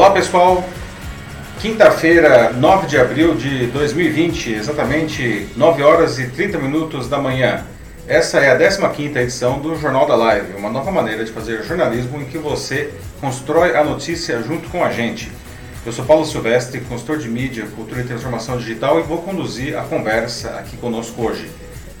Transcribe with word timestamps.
Olá 0.00 0.12
pessoal, 0.12 0.64
quinta-feira, 1.60 2.54
9 2.54 2.86
de 2.86 2.96
abril 2.96 3.34
de 3.34 3.66
2020, 3.66 4.54
exatamente 4.54 5.46
9 5.54 5.82
horas 5.82 6.18
e 6.18 6.26
30 6.26 6.56
minutos 6.56 7.06
da 7.06 7.18
manhã. 7.18 7.66
Essa 8.08 8.38
é 8.38 8.50
a 8.50 8.58
15ª 8.58 9.16
edição 9.18 9.58
do 9.58 9.76
Jornal 9.76 10.06
da 10.06 10.16
Live, 10.16 10.56
uma 10.56 10.70
nova 10.70 10.90
maneira 10.90 11.22
de 11.22 11.30
fazer 11.30 11.62
jornalismo 11.64 12.18
em 12.18 12.24
que 12.24 12.38
você 12.38 12.94
constrói 13.20 13.76
a 13.76 13.84
notícia 13.84 14.42
junto 14.42 14.70
com 14.70 14.82
a 14.82 14.90
gente. 14.90 15.30
Eu 15.84 15.92
sou 15.92 16.02
Paulo 16.06 16.24
Silvestre, 16.24 16.80
consultor 16.80 17.18
de 17.18 17.28
mídia, 17.28 17.66
cultura 17.76 18.00
e 18.00 18.04
transformação 18.04 18.56
digital 18.56 18.98
e 19.00 19.02
vou 19.02 19.18
conduzir 19.18 19.76
a 19.76 19.82
conversa 19.82 20.48
aqui 20.58 20.78
conosco 20.78 21.20
hoje. 21.22 21.50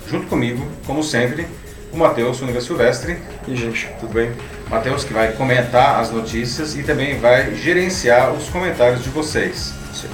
Junto 0.08 0.26
comigo, 0.26 0.66
como 0.86 1.04
sempre, 1.04 1.46
o 1.92 1.98
Matheus 1.98 2.40
Univa 2.40 2.62
Silvestre. 2.62 3.18
E 3.46 3.54
gente, 3.54 3.90
tudo 4.00 4.14
bem? 4.14 4.32
Matheus 4.70 5.02
que 5.02 5.12
vai 5.12 5.32
comentar 5.32 5.98
as 5.98 6.12
notícias 6.12 6.76
e 6.76 6.84
também 6.84 7.18
vai 7.18 7.56
gerenciar 7.56 8.32
os 8.32 8.48
comentários 8.48 9.02
de 9.02 9.10
vocês. 9.10 9.74
Sim. 9.92 10.08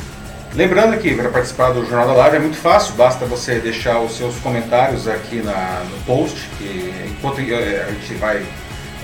Lembrando 0.54 0.98
que 0.98 1.14
para 1.14 1.28
participar 1.28 1.72
do 1.72 1.84
Jornal 1.84 2.06
da 2.06 2.14
Live 2.14 2.36
é 2.36 2.38
muito 2.38 2.56
fácil, 2.56 2.94
basta 2.94 3.26
você 3.26 3.58
deixar 3.58 4.00
os 4.00 4.16
seus 4.16 4.36
comentários 4.36 5.06
aqui 5.06 5.42
na, 5.42 5.82
no 5.90 5.98
post, 6.06 6.48
que 6.56 6.94
enquanto 7.06 7.40
eh, 7.40 7.84
a 7.86 7.92
gente 7.92 8.14
vai 8.14 8.42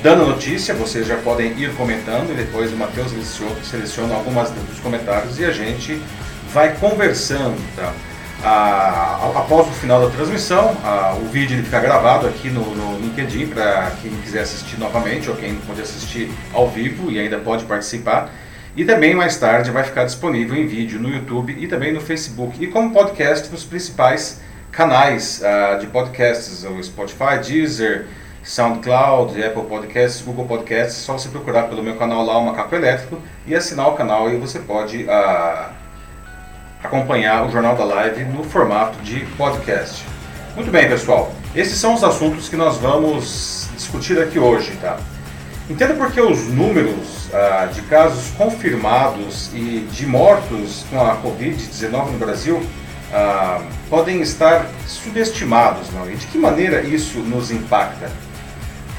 dando 0.03 0.23
a 0.23 0.27
notícia, 0.29 0.75
vocês 0.75 1.07
já 1.07 1.17
podem 1.19 1.53
ir 1.59 1.75
comentando 1.75 2.33
e 2.33 2.35
depois 2.35 2.73
o 2.73 2.77
Matheus 2.77 3.13
seleciona, 3.63 4.15
algumas 4.15 4.51
dos 4.51 4.81
comentários 4.81 5.39
e 5.39 5.45
a 5.45 5.53
gente 5.53 6.01
vai 6.51 6.75
conversando. 6.77 7.61
Tá? 7.77 7.93
Ah, 8.45 9.31
após 9.37 9.69
o 9.69 9.71
final 9.71 10.01
da 10.01 10.11
transmissão, 10.11 10.77
ah, 10.85 11.17
o 11.21 11.27
vídeo 11.27 11.55
ele 11.55 11.63
fica 11.63 11.79
gravado 11.79 12.27
aqui 12.27 12.51
no, 12.51 12.75
no 12.75 12.99
LinkedIn 12.99 13.47
para 13.47 13.93
quem 14.03 14.11
quiser 14.17 14.41
assistir 14.41 14.81
novamente 14.81 15.31
ou 15.31 15.37
quem 15.37 15.55
pode 15.55 15.81
assistir 15.81 16.29
ao 16.53 16.69
vivo 16.69 17.11
e 17.11 17.21
ainda 17.21 17.39
pode 17.39 17.65
participar. 17.67 18.31
E 18.77 18.85
também 18.85 19.15
mais 19.15 19.37
tarde 19.37 19.71
vai 19.71 19.85
ficar 19.85 20.05
disponível 20.05 20.57
em 20.57 20.67
vídeo 20.67 20.99
no 20.99 21.09
YouTube 21.09 21.57
e 21.57 21.69
também 21.69 21.93
no 21.93 22.01
Facebook 22.01 22.63
e 22.63 22.67
como 22.67 22.93
podcast 22.93 23.49
nos 23.49 23.63
principais 23.63 24.41
canais 24.73 25.41
ah, 25.45 25.77
de 25.77 25.87
podcasts, 25.87 26.65
o 26.65 26.83
Spotify, 26.83 27.39
Deezer, 27.47 28.07
SoundCloud, 28.43 29.41
Apple 29.41 29.63
Podcasts, 29.67 30.21
Google 30.21 30.47
Podcasts. 30.47 30.97
Só 30.97 31.13
você 31.13 31.29
procurar 31.29 31.65
pelo 31.65 31.81
meu 31.81 31.95
canal 31.95 32.25
lá, 32.25 32.37
o 32.39 32.47
Macaco 32.47 32.75
Elétrico, 32.75 33.21
e 33.47 33.55
assinar 33.55 33.89
o 33.89 33.93
canal 33.93 34.29
e 34.29 34.37
você 34.37 34.59
pode 34.59 35.07
acompanhar 36.83 37.47
o 37.47 37.51
Jornal 37.51 37.77
da 37.77 37.85
Live 37.85 38.25
no 38.25 38.45
formato 38.45 38.99
de 39.03 39.21
podcast. 39.37 40.05
Muito 40.55 40.71
bem, 40.71 40.89
pessoal. 40.89 41.33
Esses 41.55 41.79
são 41.79 41.95
os 41.95 42.03
assuntos 42.03 42.49
que 42.49 42.57
nós 42.57 42.79
vamos 42.79 43.69
discutir 43.75 44.21
aqui 44.21 44.39
hoje, 44.39 44.73
tá? 44.81 44.99
Entenda 45.71 45.95
porque 45.95 46.21
os 46.21 46.49
números 46.49 47.33
ah, 47.33 47.67
de 47.73 47.83
casos 47.83 48.31
confirmados 48.37 49.51
e 49.55 49.87
de 49.93 50.07
mortos 50.07 50.85
com 50.91 51.01
a 51.01 51.17
Covid-19 51.23 52.11
no 52.11 52.19
Brasil 52.19 52.63
ah, 53.13 53.63
podem 53.89 54.21
estar 54.21 54.67
subestimados, 54.87 55.91
não? 55.93 56.11
E 56.11 56.17
de 56.17 56.27
que 56.27 56.37
maneira 56.37 56.83
isso 56.83 57.21
nos 57.21 57.51
impacta? 57.51 58.11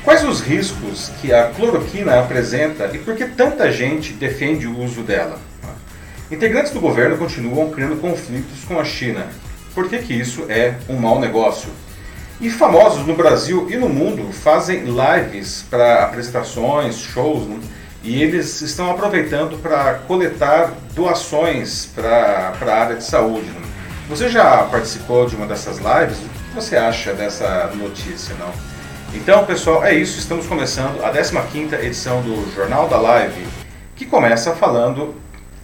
Quais 0.04 0.24
os 0.24 0.42
riscos 0.42 1.12
que 1.22 1.34
a 1.34 1.50
cloroquina 1.50 2.20
apresenta 2.20 2.90
e 2.94 2.98
por 2.98 3.16
que 3.16 3.26
tanta 3.26 3.72
gente 3.72 4.14
defende 4.14 4.68
o 4.68 4.80
uso 4.80 5.02
dela? 5.02 5.40
Integrantes 6.34 6.72
do 6.72 6.80
governo 6.80 7.16
continuam 7.16 7.70
criando 7.70 7.96
conflitos 8.02 8.64
com 8.68 8.80
a 8.80 8.84
China. 8.84 9.28
Por 9.76 9.88
que, 9.88 10.00
que 10.00 10.16
isso 10.16 10.48
é 10.50 10.74
um 10.90 10.96
mau 10.96 11.20
negócio? 11.20 11.70
E 12.42 12.50
famosos 12.50 13.06
no 13.06 13.16
Brasil 13.16 13.68
e 13.70 13.78
no 13.78 13.88
mundo 13.88 14.34
fazem 14.34 14.84
lives 14.84 15.64
para 15.70 16.06
apresentações, 16.06 16.98
shows, 16.98 17.46
né? 17.46 17.60
e 18.02 18.24
eles 18.24 18.62
estão 18.62 18.90
aproveitando 18.90 19.62
para 19.62 20.00
coletar 20.08 20.74
doações 20.96 21.86
para 21.94 22.52
a 22.60 22.74
área 22.74 22.96
de 22.96 23.04
saúde. 23.04 23.46
Né? 23.52 23.62
Você 24.10 24.28
já 24.28 24.64
participou 24.64 25.28
de 25.28 25.36
uma 25.36 25.46
dessas 25.46 25.78
lives? 25.78 26.18
O 26.18 26.50
que 26.50 26.56
você 26.56 26.76
acha 26.76 27.14
dessa 27.14 27.68
notícia? 27.76 28.34
Não? 28.40 28.52
Então, 29.14 29.46
pessoal, 29.46 29.86
é 29.86 29.94
isso. 29.94 30.18
Estamos 30.18 30.48
começando 30.48 31.00
a 31.06 31.14
15ª 31.14 31.76
edição 31.84 32.24
do 32.24 32.52
Jornal 32.56 32.90
da 32.90 32.98
Live, 32.98 33.46
que 33.96 34.08
começa 34.08 34.56
falando 34.56 35.22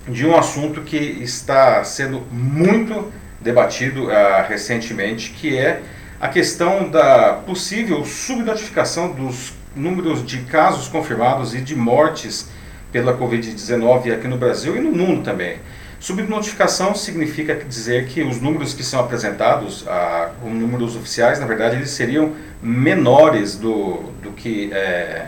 de 0.09 0.25
um 0.25 0.36
assunto 0.36 0.81
que 0.81 0.96
está 0.96 1.84
sendo 1.84 2.22
muito 2.31 3.12
debatido 3.40 4.06
uh, 4.06 4.12
recentemente, 4.47 5.31
que 5.31 5.58
é 5.58 5.81
a 6.20 6.28
questão 6.28 6.90
da 6.90 7.34
possível 7.46 8.03
subnotificação 8.03 9.12
dos 9.12 9.53
números 9.75 10.25
de 10.25 10.40
casos 10.40 10.88
confirmados 10.88 11.56
e 11.56 11.62
de 11.62 11.75
mortes 11.75 12.50
pela 12.92 13.18
Covid-19 13.18 14.14
aqui 14.14 14.28
no 14.28 14.38
Brasil 14.38 14.75
e 14.75 14.80
no 14.80 14.92
mundo 14.92 15.24
também. 15.24 15.58
Subnotificação 16.00 16.96
significa 16.96 17.56
dizer 17.56 18.08
que 18.08 18.22
os 18.22 18.42
números 18.42 18.74
que 18.74 18.84
são 18.84 19.02
apresentados, 19.02 19.86
ah, 19.88 20.31
números 20.44 20.96
oficiais, 20.96 21.40
na 21.40 21.46
verdade, 21.46 21.75
eles 21.75 21.90
seriam 21.90 22.34
menores 22.62 23.58
do, 23.58 24.12
do, 24.24 24.31
que, 24.31 24.72
é, 24.74 25.28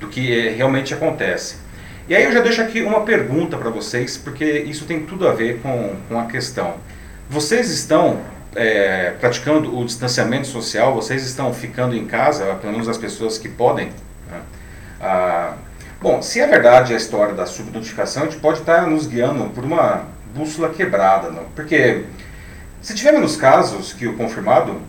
do 0.00 0.08
que 0.08 0.48
realmente 0.50 0.94
acontece. 0.94 1.56
E 2.08 2.16
aí 2.16 2.24
eu 2.24 2.32
já 2.32 2.40
deixo 2.40 2.60
aqui 2.60 2.82
uma 2.82 3.02
pergunta 3.02 3.56
para 3.56 3.70
vocês, 3.70 4.16
porque 4.16 4.44
isso 4.44 4.86
tem 4.86 5.04
tudo 5.06 5.28
a 5.28 5.32
ver 5.32 5.60
com, 5.60 5.94
com 6.08 6.18
a 6.18 6.26
questão. 6.26 6.74
Vocês 7.30 7.70
estão 7.70 8.20
é, 8.56 9.14
praticando 9.20 9.78
o 9.78 9.84
distanciamento 9.84 10.48
social, 10.48 10.94
vocês 10.94 11.24
estão 11.24 11.54
ficando 11.54 11.94
em 11.94 12.04
casa, 12.04 12.54
pelo 12.56 12.72
menos 12.72 12.88
as 12.88 12.98
pessoas 12.98 13.38
que 13.38 13.48
podem. 13.48 13.86
Né? 14.30 14.40
Ah, 15.00 15.54
bom, 16.00 16.20
se 16.20 16.40
é 16.40 16.46
verdade 16.46 16.92
a 16.92 16.96
história 16.96 17.34
da 17.34 17.46
subnotificação, 17.46 18.24
a 18.24 18.26
gente 18.26 18.40
pode 18.40 18.58
estar 18.58 18.86
nos 18.86 19.06
guiando 19.06 19.44
por 19.50 19.64
uma 19.64 20.06
bússola 20.34 20.70
quebrada, 20.70 21.30
não? 21.30 21.44
porque 21.54 22.04
se 22.80 22.94
tiver 22.94 23.12
menos 23.12 23.36
casos 23.36 23.92
que 23.92 24.08
o 24.08 24.16
confirmado, 24.16 24.80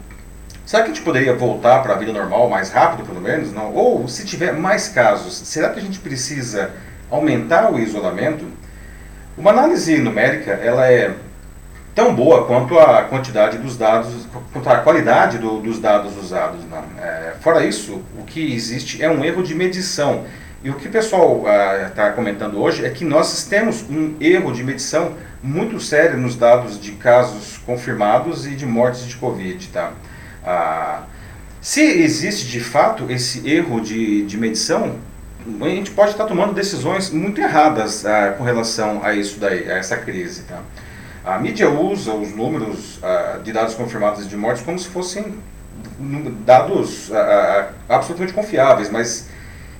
será 0.65 0.81
que 0.81 0.89
a 0.89 0.93
gente 0.93 1.03
poderia 1.03 1.35
voltar 1.35 1.83
para 1.83 1.93
a 1.93 1.97
vida 1.97 2.11
normal 2.11 2.49
mais 2.49 2.71
rápido, 2.71 3.05
pelo 3.05 3.21
menos? 3.21 3.53
Não? 3.53 3.71
Ou 3.71 4.07
se 4.07 4.25
tiver 4.25 4.51
mais 4.53 4.87
casos, 4.87 5.35
será 5.35 5.69
que 5.69 5.79
a 5.79 5.81
gente 5.81 5.99
precisa 5.99 6.71
aumentar 7.15 7.71
o 7.71 7.79
isolamento, 7.79 8.45
uma 9.37 9.51
análise 9.51 9.97
numérica 9.97 10.51
ela 10.51 10.87
é 10.87 11.13
tão 11.93 12.13
boa 12.15 12.45
quanto 12.45 12.77
a 12.79 13.03
quantidade 13.03 13.57
dos 13.59 13.77
dados, 13.77 14.27
quanto 14.51 14.67
a 14.67 14.77
qualidade 14.77 15.37
do, 15.37 15.59
dos 15.59 15.79
dados 15.79 16.17
usados. 16.17 16.61
É, 16.99 17.33
fora 17.39 17.63
isso, 17.63 18.01
o 18.19 18.23
que 18.23 18.53
existe 18.53 19.01
é 19.01 19.09
um 19.09 19.23
erro 19.23 19.43
de 19.43 19.53
medição. 19.53 20.25
E 20.63 20.69
o 20.69 20.75
que 20.75 20.87
o 20.87 20.91
pessoal 20.91 21.43
está 21.87 22.07
ah, 22.07 22.11
comentando 22.11 22.57
hoje 22.57 22.85
é 22.85 22.89
que 22.89 23.03
nós 23.03 23.45
temos 23.45 23.83
um 23.89 24.15
erro 24.19 24.51
de 24.53 24.63
medição 24.63 25.13
muito 25.41 25.79
sério 25.79 26.17
nos 26.17 26.35
dados 26.37 26.79
de 26.79 26.93
casos 26.93 27.57
confirmados 27.65 28.47
e 28.47 28.51
de 28.51 28.65
mortes 28.65 29.05
de 29.05 29.17
Covid. 29.17 29.67
Tá? 29.67 29.91
Ah, 30.43 31.03
se 31.61 31.81
existe 31.81 32.47
de 32.47 32.61
fato 32.61 33.11
esse 33.11 33.47
erro 33.47 33.81
de, 33.81 34.25
de 34.25 34.37
medição, 34.37 34.95
a 35.61 35.69
gente 35.69 35.91
pode 35.91 36.11
estar 36.11 36.25
tomando 36.25 36.53
decisões 36.53 37.09
muito 37.09 37.41
erradas 37.41 38.05
ah, 38.05 38.33
com 38.37 38.43
relação 38.43 39.03
a 39.03 39.13
isso 39.13 39.39
daí, 39.39 39.69
a 39.69 39.77
essa 39.77 39.97
crise. 39.97 40.43
Tá? 40.43 40.61
A 41.25 41.37
mídia 41.37 41.69
usa 41.69 42.13
os 42.13 42.33
números 42.33 42.99
ah, 43.03 43.39
de 43.43 43.51
dados 43.51 43.75
confirmados 43.75 44.27
de 44.27 44.37
mortes 44.37 44.63
como 44.63 44.79
se 44.79 44.87
fossem 44.87 45.35
dados 46.45 47.11
ah, 47.13 47.69
absolutamente 47.89 48.33
confiáveis, 48.33 48.89
mas 48.89 49.27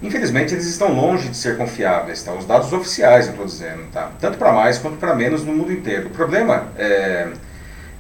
infelizmente 0.02 0.54
eles 0.54 0.66
estão 0.66 0.92
longe 0.94 1.30
de 1.30 1.38
ser 1.38 1.58
confiáveis. 1.58 2.22
Tá? 2.24 2.34
Os 2.34 2.46
dados 2.46 2.72
oficiais, 2.74 3.28
eu 3.28 3.32
estou 3.32 3.46
dizendo, 3.46 3.84
tá? 3.92 4.12
tanto 4.20 4.38
para 4.38 4.52
mais 4.52 4.78
quanto 4.78 4.98
para 4.98 5.16
menos 5.16 5.44
no 5.44 5.54
mundo 5.54 5.72
inteiro. 5.72 6.08
O 6.08 6.12
problema 6.12 6.68
é 6.78 7.30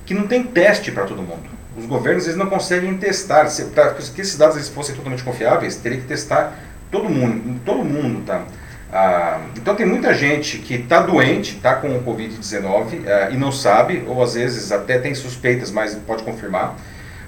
que 0.05 0.13
não 0.13 0.27
tem 0.27 0.43
teste 0.43 0.91
para 0.91 1.05
todo 1.05 1.21
mundo. 1.21 1.53
Os 1.77 1.85
governos 1.85 2.25
eles 2.25 2.37
não 2.37 2.47
conseguem 2.47 2.97
testar. 2.97 3.47
Para 3.73 3.93
que 3.93 4.21
esses 4.21 4.37
dados 4.37 4.57
eles 4.57 4.67
fossem 4.67 4.93
totalmente 4.93 5.23
confiáveis, 5.23 5.77
teria 5.77 5.99
que 5.99 6.05
testar 6.05 6.53
todo 6.93 7.09
mundo, 7.09 7.59
todo 7.65 7.83
mundo, 7.83 8.23
tá? 8.23 8.43
Ah, 8.91 9.41
então 9.57 9.73
tem 9.73 9.87
muita 9.87 10.13
gente 10.13 10.59
que 10.59 10.75
está 10.75 11.01
doente, 11.01 11.55
está 11.55 11.73
com 11.73 11.87
o 11.89 12.03
Covid-19 12.03 13.07
ah, 13.07 13.31
e 13.31 13.35
não 13.35 13.51
sabe, 13.51 14.03
ou 14.07 14.21
às 14.21 14.35
vezes 14.35 14.71
até 14.71 14.99
tem 14.99 15.15
suspeitas, 15.15 15.71
mas 15.71 15.95
pode 15.95 16.21
confirmar. 16.23 16.75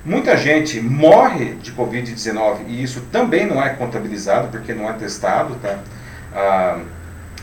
Muita 0.06 0.38
gente 0.38 0.80
morre 0.80 1.56
de 1.56 1.72
Covid-19 1.72 2.68
e 2.68 2.84
isso 2.84 3.02
também 3.12 3.48
não 3.48 3.62
é 3.62 3.70
contabilizado 3.70 4.50
porque 4.50 4.72
não 4.72 4.88
é 4.88 4.94
testado, 4.94 5.56
tá? 5.56 5.80
Ah, 6.32 6.80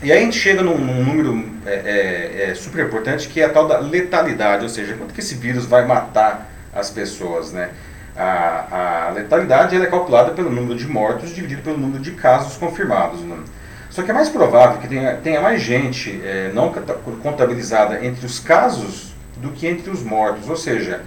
e 0.01 0.09
aí 0.09 0.19
a 0.19 0.21
gente 0.21 0.39
chega 0.39 0.61
num, 0.61 0.77
num 0.77 1.03
número 1.03 1.45
é, 1.65 1.73
é, 1.73 2.49
é 2.51 2.55
super 2.55 2.85
importante 2.85 3.27
que 3.27 3.41
é 3.41 3.45
a 3.45 3.49
tal 3.49 3.67
da 3.67 3.79
letalidade, 3.79 4.63
ou 4.63 4.69
seja, 4.69 4.93
quanto 4.95 5.13
que 5.13 5.19
esse 5.19 5.35
vírus 5.35 5.65
vai 5.65 5.85
matar 5.85 6.49
as 6.73 6.89
pessoas, 6.89 7.51
né? 7.51 7.69
A, 8.15 9.07
a 9.07 9.09
letalidade 9.11 9.75
é 9.75 9.85
calculada 9.85 10.31
pelo 10.31 10.49
número 10.49 10.77
de 10.77 10.87
mortos 10.87 11.33
dividido 11.33 11.61
pelo 11.61 11.77
número 11.77 12.01
de 12.01 12.11
casos 12.11 12.57
confirmados. 12.57 13.21
Né? 13.21 13.37
Só 13.89 14.01
que 14.03 14.11
é 14.11 14.13
mais 14.13 14.29
provável 14.29 14.79
que 14.79 14.87
tenha, 14.87 15.15
tenha 15.17 15.41
mais 15.41 15.61
gente 15.61 16.21
é, 16.23 16.51
não 16.53 16.71
contabilizada 17.21 18.03
entre 18.05 18.25
os 18.25 18.39
casos 18.39 19.13
do 19.37 19.51
que 19.51 19.67
entre 19.67 19.89
os 19.89 20.03
mortos. 20.03 20.49
Ou 20.49 20.55
seja, 20.55 21.01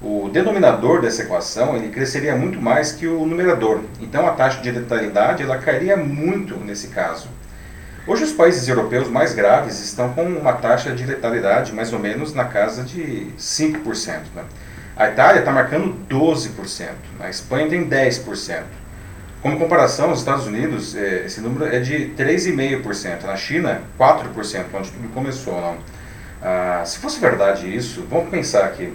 o 0.00 0.28
denominador 0.30 1.00
dessa 1.00 1.22
equação 1.22 1.76
ele 1.76 1.88
cresceria 1.88 2.36
muito 2.36 2.60
mais 2.60 2.92
que 2.92 3.06
o 3.06 3.24
numerador. 3.24 3.80
Então 4.00 4.26
a 4.26 4.32
taxa 4.32 4.60
de 4.60 4.70
letalidade 4.70 5.42
ela 5.42 5.58
cairia 5.58 5.96
muito 5.96 6.56
nesse 6.56 6.88
caso. 6.88 7.28
Hoje 8.06 8.22
os 8.22 8.32
países 8.32 8.68
europeus 8.68 9.08
mais 9.08 9.34
graves 9.34 9.80
estão 9.80 10.12
com 10.12 10.22
uma 10.22 10.52
taxa 10.52 10.92
de 10.92 11.04
letalidade 11.04 11.72
mais 11.72 11.92
ou 11.92 11.98
menos 11.98 12.34
na 12.34 12.44
casa 12.44 12.84
de 12.84 13.28
5%. 13.36 14.20
Né? 14.34 14.44
A 14.96 15.08
Itália 15.08 15.40
está 15.40 15.52
marcando 15.52 15.94
12%, 16.08 16.88
a 17.20 17.28
Espanha 17.28 17.68
tem 17.68 17.86
10%. 17.86 18.62
Como 19.42 19.58
comparação, 19.58 20.10
os 20.10 20.20
Estados 20.20 20.46
Unidos, 20.46 20.96
eh, 20.96 21.24
esse 21.26 21.38
número 21.42 21.66
é 21.66 21.78
de 21.80 22.14
3,5%, 22.16 23.24
na 23.24 23.36
China, 23.36 23.82
4%, 23.98 24.64
onde 24.72 24.90
tudo 24.90 25.08
começou. 25.12 25.60
Não? 25.60 25.76
Ah, 26.42 26.82
se 26.86 26.98
fosse 26.98 27.20
verdade 27.20 27.76
isso, 27.76 28.06
vamos 28.08 28.30
pensar 28.30 28.64
aqui. 28.64 28.90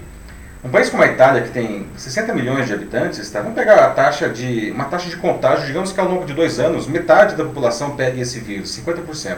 Um 0.63 0.69
país 0.69 0.89
como 0.89 1.03
a 1.03 1.05
Itália, 1.05 1.43
que 1.43 1.49
tem 1.49 1.85
60 1.95 2.33
milhões 2.33 2.65
de 2.65 2.73
habitantes, 2.73 3.29
tá? 3.29 3.41
vamos 3.41 3.53
pegar 3.53 3.85
a 3.85 3.91
taxa 3.91 4.27
de, 4.27 4.71
uma 4.71 4.85
taxa 4.85 5.07
de 5.07 5.17
contágio, 5.17 5.67
digamos 5.67 5.91
que 5.91 5.99
ao 5.99 6.07
longo 6.07 6.25
de 6.25 6.33
dois 6.33 6.59
anos, 6.59 6.87
metade 6.87 7.35
da 7.35 7.43
população 7.43 7.95
pegue 7.95 8.19
esse 8.19 8.39
vírus, 8.39 8.75
50%. 8.75 9.37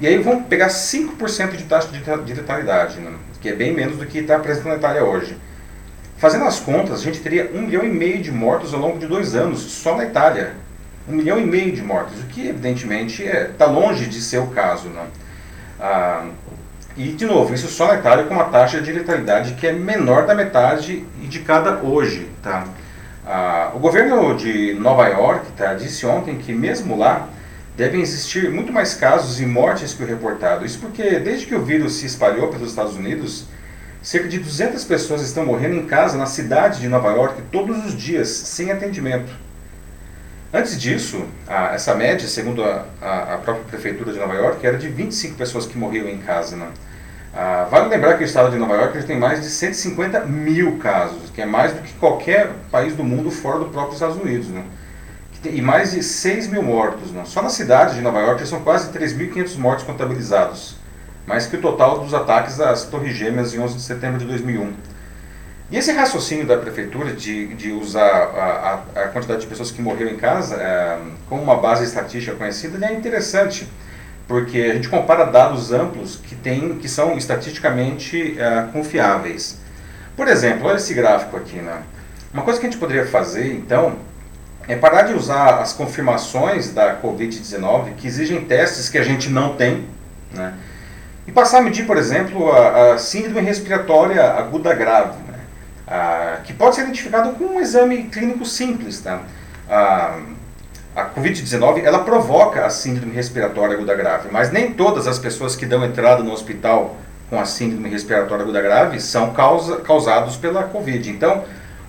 E 0.00 0.06
aí 0.06 0.16
vamos 0.16 0.46
pegar 0.46 0.68
5% 0.68 1.56
de 1.56 1.64
taxa 1.64 1.88
de 1.88 2.32
letalidade, 2.32 3.00
né? 3.00 3.12
que 3.42 3.50
é 3.50 3.54
bem 3.54 3.74
menos 3.74 3.98
do 3.98 4.06
que 4.06 4.20
está 4.20 4.38
presente 4.38 4.66
na 4.66 4.76
Itália 4.76 5.04
hoje. 5.04 5.36
Fazendo 6.24 6.46
as 6.46 6.58
contas, 6.58 7.00
a 7.00 7.02
gente 7.02 7.20
teria 7.20 7.50
um 7.52 7.60
milhão 7.60 7.84
e 7.84 7.88
meio 7.90 8.22
de 8.22 8.32
mortos 8.32 8.72
ao 8.72 8.80
longo 8.80 8.98
de 8.98 9.06
dois 9.06 9.34
anos, 9.34 9.60
só 9.60 9.94
na 9.94 10.06
Itália. 10.06 10.54
Um 11.06 11.16
milhão 11.16 11.38
e 11.38 11.44
meio 11.44 11.70
de 11.70 11.82
mortos, 11.82 12.18
o 12.18 12.26
que 12.28 12.48
evidentemente 12.48 13.22
está 13.22 13.36
é, 13.36 13.44
tá 13.44 13.66
longe 13.66 14.06
de 14.06 14.22
ser 14.22 14.38
o 14.38 14.46
caso. 14.46 14.88
Né? 14.88 15.06
Ah, 15.78 16.24
e, 16.96 17.08
de 17.08 17.26
novo, 17.26 17.52
isso 17.52 17.68
só 17.68 17.88
na 17.88 17.96
Itália 17.96 18.24
com 18.24 18.32
uma 18.32 18.44
taxa 18.44 18.80
de 18.80 18.90
letalidade 18.90 19.52
que 19.52 19.66
é 19.66 19.72
menor 19.72 20.24
da 20.26 20.34
metade 20.34 21.04
indicada 21.22 21.80
hoje. 21.82 22.26
Tá? 22.42 22.68
Ah, 23.26 23.72
o 23.74 23.78
governo 23.78 24.34
de 24.34 24.72
Nova 24.80 25.06
York 25.08 25.44
tá, 25.58 25.74
disse 25.74 26.06
ontem 26.06 26.38
que, 26.38 26.54
mesmo 26.54 26.96
lá, 26.96 27.28
devem 27.76 28.00
existir 28.00 28.50
muito 28.50 28.72
mais 28.72 28.94
casos 28.94 29.42
e 29.42 29.44
mortes 29.44 29.92
que 29.92 30.02
o 30.02 30.06
reportado. 30.06 30.64
Isso 30.64 30.78
porque, 30.78 31.18
desde 31.18 31.44
que 31.44 31.54
o 31.54 31.62
vírus 31.62 31.96
se 31.96 32.06
espalhou 32.06 32.48
pelos 32.48 32.70
Estados 32.70 32.96
Unidos, 32.96 33.44
cerca 34.04 34.28
de 34.28 34.38
200 34.38 34.84
pessoas 34.84 35.22
estão 35.22 35.46
morrendo 35.46 35.76
em 35.76 35.86
casa 35.86 36.18
na 36.18 36.26
cidade 36.26 36.78
de 36.78 36.88
Nova 36.88 37.10
York 37.10 37.40
todos 37.50 37.86
os 37.86 37.96
dias, 37.96 38.28
sem 38.28 38.70
atendimento. 38.70 39.32
Antes 40.52 40.78
disso, 40.78 41.24
a, 41.48 41.74
essa 41.74 41.94
média, 41.94 42.28
segundo 42.28 42.62
a, 42.62 42.84
a, 43.00 43.38
própria 43.38 43.64
prefeitura 43.64 44.12
de 44.12 44.18
Nova 44.18 44.34
York, 44.34 44.64
era 44.64 44.76
de 44.76 44.88
25 44.88 45.36
pessoas 45.36 45.66
que 45.66 45.78
morriam 45.78 46.06
em 46.06 46.18
casa. 46.18 46.54
Né? 46.54 46.68
Ah, 47.34 47.66
vale 47.68 47.88
lembrar 47.88 48.18
que 48.18 48.22
o 48.22 48.26
estado 48.26 48.52
de 48.52 48.58
Nova 48.58 48.74
York 48.74 49.02
tem 49.04 49.18
mais 49.18 49.40
de 49.40 49.48
150 49.48 50.20
mil 50.26 50.76
casos, 50.76 51.30
que 51.30 51.40
é 51.40 51.46
mais 51.46 51.72
do 51.72 51.80
que 51.80 51.94
qualquer 51.94 52.50
país 52.70 52.94
do 52.94 53.02
mundo 53.02 53.30
fora 53.30 53.58
do 53.58 53.64
próprio 53.64 53.94
Estados 53.94 54.16
Unidos. 54.16 54.48
Né? 54.48 54.64
E 55.46 55.62
mais 55.62 55.92
de 55.92 56.02
6 56.02 56.48
mil 56.48 56.62
mortos. 56.62 57.10
Né? 57.10 57.22
Só 57.24 57.40
na 57.40 57.48
cidade 57.48 57.94
de 57.94 58.02
Nova 58.02 58.20
York 58.20 58.46
são 58.46 58.60
quase 58.60 58.92
3.500 58.92 59.56
mortos 59.56 59.84
contabilizados, 59.84 60.76
mais 61.26 61.46
que 61.46 61.56
o 61.56 61.60
total 61.60 62.00
dos 62.00 62.14
ataques 62.14 62.60
às 62.60 62.84
Torres 62.84 63.14
Gêmeas 63.14 63.54
em 63.54 63.58
11 63.58 63.74
de 63.76 63.82
setembro 63.82 64.18
de 64.18 64.26
2001. 64.26 64.72
E 65.70 65.76
esse 65.76 65.92
raciocínio 65.92 66.46
da 66.46 66.56
prefeitura 66.56 67.12
de, 67.12 67.54
de 67.54 67.72
usar 67.72 68.02
a, 68.02 68.82
a, 68.94 69.02
a 69.02 69.08
quantidade 69.08 69.40
de 69.40 69.46
pessoas 69.46 69.70
que 69.70 69.80
morreram 69.80 70.10
em 70.10 70.16
casa 70.16 70.56
é, 70.56 70.98
como 71.28 71.42
uma 71.42 71.56
base 71.56 71.84
estatística 71.84 72.36
conhecida 72.36 72.84
é 72.86 72.92
interessante 72.92 73.66
porque 74.26 74.58
a 74.58 74.74
gente 74.74 74.88
compara 74.88 75.24
dados 75.24 75.72
amplos 75.72 76.16
que, 76.16 76.34
tem, 76.34 76.78
que 76.78 76.88
são 76.88 77.16
estatisticamente 77.16 78.38
uh, 78.38 78.72
confiáveis. 78.72 79.58
Por 80.16 80.28
exemplo, 80.28 80.66
olha 80.66 80.76
esse 80.76 80.94
gráfico 80.94 81.36
aqui. 81.36 81.56
Né? 81.56 81.82
Uma 82.32 82.42
coisa 82.42 82.58
que 82.58 82.66
a 82.66 82.70
gente 82.70 82.78
poderia 82.78 83.06
fazer, 83.06 83.52
então, 83.52 83.96
é 84.66 84.76
parar 84.76 85.02
de 85.02 85.12
usar 85.12 85.60
as 85.60 85.72
confirmações 85.72 86.72
da 86.72 86.98
Covid-19, 87.00 87.96
que 87.96 88.06
exigem 88.06 88.44
testes 88.44 88.88
que 88.88 88.96
a 88.96 89.02
gente 89.02 89.28
não 89.28 89.56
tem, 89.56 89.84
né? 90.32 90.54
E 91.26 91.32
passar 91.32 91.58
a 91.58 91.62
medir, 91.62 91.86
por 91.86 91.96
exemplo, 91.96 92.52
a, 92.52 92.92
a 92.92 92.98
síndrome 92.98 93.40
respiratória 93.40 94.22
aguda 94.22 94.74
grave, 94.74 95.16
né? 95.26 95.38
ah, 95.86 96.38
que 96.44 96.52
pode 96.52 96.74
ser 96.74 96.82
identificado 96.82 97.32
com 97.32 97.44
um 97.44 97.60
exame 97.60 98.04
clínico 98.04 98.44
simples. 98.44 99.00
Tá? 99.00 99.22
Ah, 99.68 100.18
a 100.94 101.06
Covid-19 101.06 101.82
ela 101.82 102.00
provoca 102.00 102.64
a 102.64 102.70
síndrome 102.70 103.12
respiratória 103.12 103.74
aguda 103.74 103.94
grave, 103.94 104.28
mas 104.30 104.52
nem 104.52 104.72
todas 104.72 105.08
as 105.08 105.18
pessoas 105.18 105.56
que 105.56 105.66
dão 105.66 105.84
entrada 105.84 106.22
no 106.22 106.32
hospital 106.32 106.96
com 107.28 107.40
a 107.40 107.44
síndrome 107.44 107.88
respiratória 107.88 108.44
aguda 108.44 108.62
grave 108.62 109.00
são 109.00 109.32
causa, 109.32 109.78
causados 109.78 110.36
pela 110.36 110.62
Covid. 110.64 111.10
Então, 111.10 111.42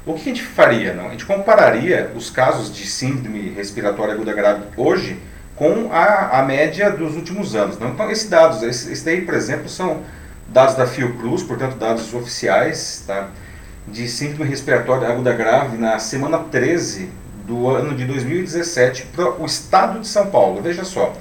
o 0.06 0.14
que 0.14 0.22
a 0.22 0.24
gente 0.24 0.42
faria? 0.44 0.94
Não? 0.94 1.08
A 1.08 1.12
gente 1.12 1.26
compararia 1.26 2.12
os 2.16 2.30
casos 2.30 2.74
de 2.74 2.88
síndrome 2.88 3.50
respiratória 3.50 4.14
aguda 4.14 4.34
grave 4.34 4.64
hoje 4.78 5.20
com 5.56 5.92
a, 5.92 6.40
a 6.40 6.44
média 6.44 6.92
dos 6.92 7.16
últimos 7.16 7.56
anos. 7.56 7.80
Não? 7.80 7.90
Então, 7.90 8.10
esses 8.12 8.30
dados, 8.30 8.62
esse, 8.62 8.92
esse 8.92 9.06
daí, 9.06 9.22
por 9.22 9.34
exemplo, 9.34 9.70
são 9.70 10.02
dados 10.48 10.76
da 10.76 10.86
Fiocruz, 10.86 11.44
portanto, 11.44 11.76
dados 11.78 12.14
oficiais, 12.14 13.04
tá? 13.08 13.30
de 13.88 14.08
síndrome 14.08 14.50
respiratória 14.50 15.08
aguda 15.08 15.32
grave 15.32 15.78
na 15.78 16.00
semana 16.00 16.40
13 16.40 17.10
do 17.46 17.70
ano 17.70 17.96
de 17.96 18.06
2017 18.06 19.08
para 19.16 19.40
o 19.40 19.46
estado 19.46 20.00
de 20.00 20.08
São 20.08 20.28
Paulo. 20.28 20.62
Veja 20.62 20.84
só, 20.84 21.14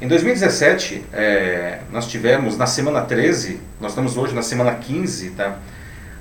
em 0.00 0.08
2017, 0.08 1.04
é, 1.12 1.80
nós 1.90 2.06
tivemos 2.06 2.56
na 2.56 2.66
semana 2.66 3.02
13, 3.02 3.60
nós 3.80 3.92
estamos 3.92 4.16
hoje 4.16 4.34
na 4.34 4.42
semana 4.42 4.74
15, 4.74 5.30
tá? 5.30 5.58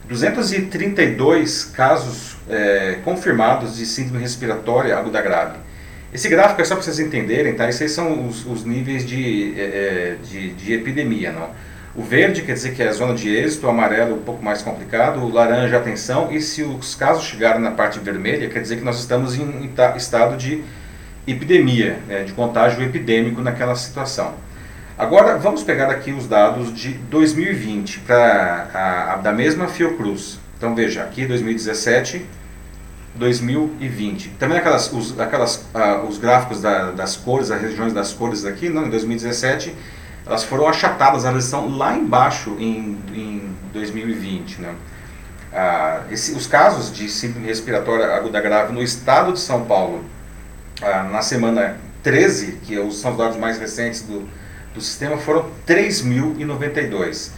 232 0.07 1.65
casos 1.65 2.38
é, 2.50 3.00
confirmados 3.04 3.75
de 3.75 3.86
síndrome 3.86 4.21
respiratória 4.21 4.98
aguda 4.98 5.21
grave. 5.21 5.57
Esse 6.13 6.30
gráfico 6.30 6.62
é 6.62 6.65
só 6.65 6.75
para 6.75 6.83
vocês 6.83 7.00
entenderem, 7.00 7.54
tá? 7.54 7.68
Esses 7.68 7.92
são 7.92 8.27
os, 8.27 8.45
os 8.45 8.63
níveis 8.63 9.06
de, 9.06 9.54
é, 9.57 9.62
é 9.62 10.15
de, 10.24 10.51
de 10.54 10.74
epidemia, 10.74 11.31
não? 11.31 11.50
O 11.95 12.04
verde 12.04 12.44
quer 12.44 12.54
dizer 12.54 12.75
que 12.75 12.83
é 12.83 12.88
a 12.88 12.92
zona 12.92 13.15
de 13.15 13.27
êxito, 13.27 13.65
o 13.65 13.69
amarelo 13.69 14.15
um 14.15 14.21
pouco 14.21 14.44
mais 14.44 14.62
complicado, 14.62 15.19
o 15.19 15.31
laranja 15.31 15.77
atenção, 15.77 16.31
e 16.31 16.39
se 16.39 16.62
os 16.62 16.94
casos 16.94 17.24
chegarem 17.24 17.59
na 17.59 17.71
parte 17.71 18.00
vermelha, 18.00 18.48
quer 18.50 18.62
dizer 18.62 18.77
que 18.77 18.83
nós 18.83 19.00
estamos 19.00 19.36
em 19.36 19.68
estado 19.95 20.38
de 20.38 20.63
epidemia, 21.25 21.98
né, 22.07 22.24
de 22.24 22.33
contágio 22.33 22.83
epidêmico 22.83 23.42
naquela 23.42 23.75
situação. 23.75 24.36
Agora, 24.98 25.38
vamos 25.38 25.63
pegar 25.63 25.89
aqui 25.89 26.12
os 26.12 26.27
dados 26.27 26.74
de 26.74 26.94
2020, 26.94 28.00
pra, 28.01 29.19
da 29.21 29.31
mesma 29.31 29.68
Fiocruz. 29.68 30.39
Então, 30.57 30.74
veja, 30.74 31.04
aqui 31.04 31.25
2017, 31.25 32.25
2020. 33.18 34.30
Também 34.40 34.58
aquelas, 34.58 34.92
os, 34.94 35.19
aquelas, 35.19 35.66
uh, 35.74 36.06
os 36.08 36.18
gráficos 36.18 36.62
da, 36.62 36.92
das 36.92 37.16
cores, 37.16 37.52
as 37.52 37.62
regiões 37.62 37.94
das 37.94 38.14
cores 38.14 38.46
aqui, 38.46 38.69
não, 38.69 38.86
em 38.86 38.90
2017 38.90 39.76
elas 40.28 40.44
foram 40.44 40.68
achatadas, 40.68 41.24
elas 41.24 41.45
estão 41.45 41.76
lá 41.78 41.95
embaixo 41.95 42.56
em, 42.59 42.97
em 43.14 43.56
2020. 43.71 44.62
Né? 44.62 44.76
Ah, 45.54 46.02
esse, 46.12 46.33
os 46.33 46.45
casos 46.45 46.94
de 46.94 47.09
síndrome 47.09 47.47
respiratória 47.47 48.14
aguda 48.14 48.40
grave 48.42 48.74
no 48.74 48.83
estado 48.83 49.31
de 49.31 49.40
São 49.40 49.64
Paulo, 49.66 50.04
ah, 50.81 51.04
na 51.04 51.21
semana 51.21 51.78
13, 52.04 52.59
que 52.64 52.78
é 52.78 52.92
são 52.92 53.12
os 53.12 53.18
dados 53.18 53.38
mais 53.38 53.57
recentes 53.57 54.02
do, 54.02 54.28
do 54.74 54.81
sistema, 54.81 55.18
foram 55.18 55.50
3.092. 55.66 57.31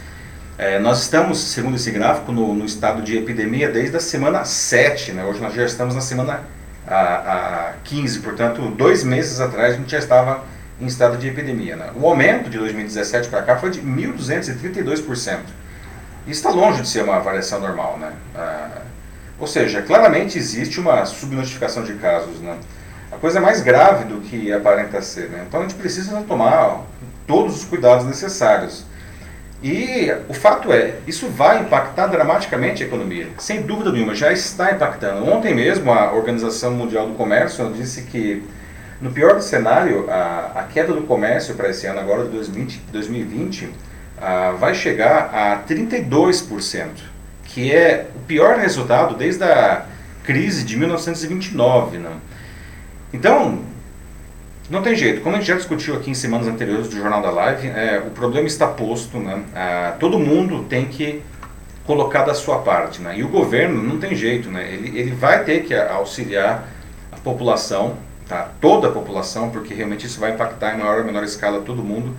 É, 0.62 0.78
nós 0.78 1.00
estamos, 1.00 1.38
segundo 1.38 1.76
esse 1.76 1.90
gráfico, 1.90 2.30
no, 2.30 2.52
no, 2.52 2.66
estado 2.66 3.00
de 3.00 3.16
epidemia 3.16 3.70
desde 3.70 3.96
a 3.96 4.00
semana 4.00 4.44
7. 4.44 5.12
Né? 5.12 5.24
Hoje 5.24 5.40
nós 5.40 5.54
já 5.54 5.64
estamos 5.64 5.94
na 5.94 6.02
semana 6.02 6.42
a, 6.86 7.70
a 7.70 7.72
15, 7.82 8.18
portanto, 8.18 8.60
dois 8.76 9.02
meses 9.02 9.40
atrás 9.40 9.72
a 9.72 9.76
gente 9.78 9.90
já 9.90 9.98
estava 9.98 10.44
em 10.78 10.84
estado 10.84 11.16
de 11.16 11.28
epidemia. 11.28 11.76
Né? 11.76 11.90
O 11.96 12.06
aumento 12.06 12.50
de 12.50 12.58
2017 12.58 13.30
para 13.30 13.40
cá 13.40 13.56
foi 13.56 13.70
de 13.70 13.80
1.232%. 13.80 15.38
Isso 16.26 16.46
está 16.46 16.50
longe 16.50 16.82
de 16.82 16.88
ser 16.88 17.04
uma 17.04 17.20
variação 17.20 17.58
normal. 17.58 17.96
Né? 17.98 18.12
Ah, 18.36 18.82
ou 19.38 19.46
seja, 19.46 19.80
claramente 19.80 20.36
existe 20.36 20.78
uma 20.78 21.06
subnotificação 21.06 21.84
de 21.84 21.94
casos. 21.94 22.38
Né? 22.38 22.58
A 23.10 23.16
coisa 23.16 23.38
é 23.38 23.40
mais 23.40 23.62
grave 23.62 24.04
do 24.04 24.20
que 24.20 24.52
aparenta 24.52 25.00
ser. 25.00 25.30
Né? 25.30 25.42
Então 25.48 25.60
a 25.60 25.62
gente 25.62 25.76
precisa 25.76 26.20
tomar 26.28 26.82
todos 27.26 27.56
os 27.56 27.64
cuidados 27.64 28.04
necessários. 28.04 28.89
E 29.62 30.10
o 30.26 30.32
fato 30.32 30.72
é, 30.72 30.94
isso 31.06 31.28
vai 31.28 31.60
impactar 31.60 32.06
dramaticamente 32.06 32.82
a 32.82 32.86
economia. 32.86 33.28
Sem 33.38 33.62
dúvida 33.62 33.92
nenhuma, 33.92 34.14
já 34.14 34.32
está 34.32 34.72
impactando. 34.72 35.30
Ontem 35.30 35.54
mesmo 35.54 35.92
a 35.92 36.12
Organização 36.12 36.72
Mundial 36.72 37.06
do 37.06 37.14
Comércio 37.14 37.70
disse 37.72 38.02
que 38.02 38.42
no 39.00 39.10
pior 39.10 39.34
do 39.34 39.42
cenário, 39.42 40.10
a, 40.10 40.52
a 40.56 40.62
queda 40.64 40.92
do 40.92 41.02
comércio 41.02 41.54
para 41.54 41.70
esse 41.70 41.86
ano 41.86 42.00
agora 42.00 42.24
de 42.24 42.30
2020, 42.30 42.82
2020 42.92 43.70
a, 44.20 44.50
vai 44.52 44.74
chegar 44.74 45.30
a 45.32 45.62
32%, 45.66 46.88
que 47.44 47.74
é 47.74 48.08
o 48.14 48.18
pior 48.20 48.58
resultado 48.58 49.14
desde 49.14 49.42
a 49.44 49.86
crise 50.22 50.64
de 50.64 50.76
1929. 50.76 51.96
Né? 51.96 52.10
Então, 53.12 53.60
não 54.70 54.82
tem 54.82 54.94
jeito. 54.94 55.20
Como 55.20 55.34
a 55.34 55.38
gente 55.38 55.48
já 55.48 55.56
discutiu 55.56 55.96
aqui 55.96 56.10
em 56.10 56.14
semanas 56.14 56.46
anteriores 56.46 56.88
do 56.88 56.96
Jornal 56.96 57.20
da 57.20 57.30
Live, 57.30 57.68
é, 57.68 58.02
o 58.06 58.10
problema 58.10 58.46
está 58.46 58.66
posto. 58.66 59.18
Né? 59.18 59.42
Ah, 59.54 59.96
todo 59.98 60.18
mundo 60.18 60.64
tem 60.68 60.86
que 60.86 61.22
colocar 61.84 62.22
da 62.22 62.34
sua 62.34 62.60
parte. 62.60 63.02
Né? 63.02 63.18
E 63.18 63.24
o 63.24 63.28
governo 63.28 63.82
não 63.82 63.98
tem 63.98 64.14
jeito. 64.14 64.48
Né? 64.48 64.72
Ele, 64.72 64.98
ele 64.98 65.10
vai 65.10 65.44
ter 65.44 65.64
que 65.64 65.74
auxiliar 65.74 66.68
a 67.10 67.16
população 67.16 67.96
tá? 68.30 68.48
toda 68.60 68.86
a 68.86 68.92
população, 68.92 69.50
porque 69.50 69.74
realmente 69.74 70.06
isso 70.06 70.20
vai 70.20 70.32
impactar 70.32 70.74
em 70.74 70.78
maior 70.78 71.00
ou 71.00 71.04
menor 71.04 71.24
escala 71.24 71.60
todo 71.60 71.82
mundo, 71.82 72.16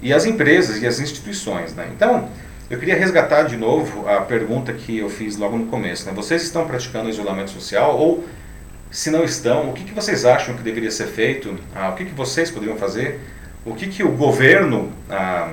e 0.00 0.12
as 0.12 0.24
empresas 0.24 0.80
e 0.80 0.86
as 0.86 0.98
instituições. 0.98 1.74
Né? 1.74 1.88
Então, 1.94 2.28
eu 2.70 2.78
queria 2.78 2.96
resgatar 2.96 3.42
de 3.42 3.56
novo 3.56 4.08
a 4.08 4.22
pergunta 4.22 4.72
que 4.72 4.98
eu 4.98 5.10
fiz 5.10 5.36
logo 5.36 5.58
no 5.58 5.66
começo. 5.66 6.06
Né? 6.06 6.12
Vocês 6.16 6.42
estão 6.42 6.66
praticando 6.66 7.10
isolamento 7.10 7.50
social 7.50 7.98
ou, 7.98 8.24
se 8.92 9.10
não 9.10 9.24
estão, 9.24 9.70
o 9.70 9.72
que, 9.72 9.84
que 9.84 9.94
vocês 9.94 10.26
acham 10.26 10.54
que 10.54 10.62
deveria 10.62 10.90
ser 10.90 11.06
feito? 11.06 11.58
Ah, 11.74 11.88
o 11.88 11.94
que, 11.94 12.04
que 12.04 12.12
vocês 12.12 12.50
poderiam 12.50 12.76
fazer? 12.76 13.18
O 13.64 13.74
que, 13.74 13.86
que 13.88 14.04
o 14.04 14.10
governo 14.10 14.92
ah, 15.08 15.50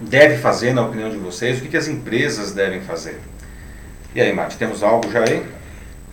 deve 0.00 0.38
fazer, 0.38 0.72
na 0.72 0.86
opinião 0.86 1.10
de 1.10 1.16
vocês? 1.16 1.58
O 1.58 1.62
que, 1.62 1.68
que 1.68 1.76
as 1.76 1.88
empresas 1.88 2.52
devem 2.52 2.80
fazer? 2.80 3.18
E 4.14 4.20
aí, 4.20 4.32
Mate, 4.32 4.56
temos 4.56 4.84
algo 4.84 5.10
já 5.10 5.24
aí? 5.24 5.42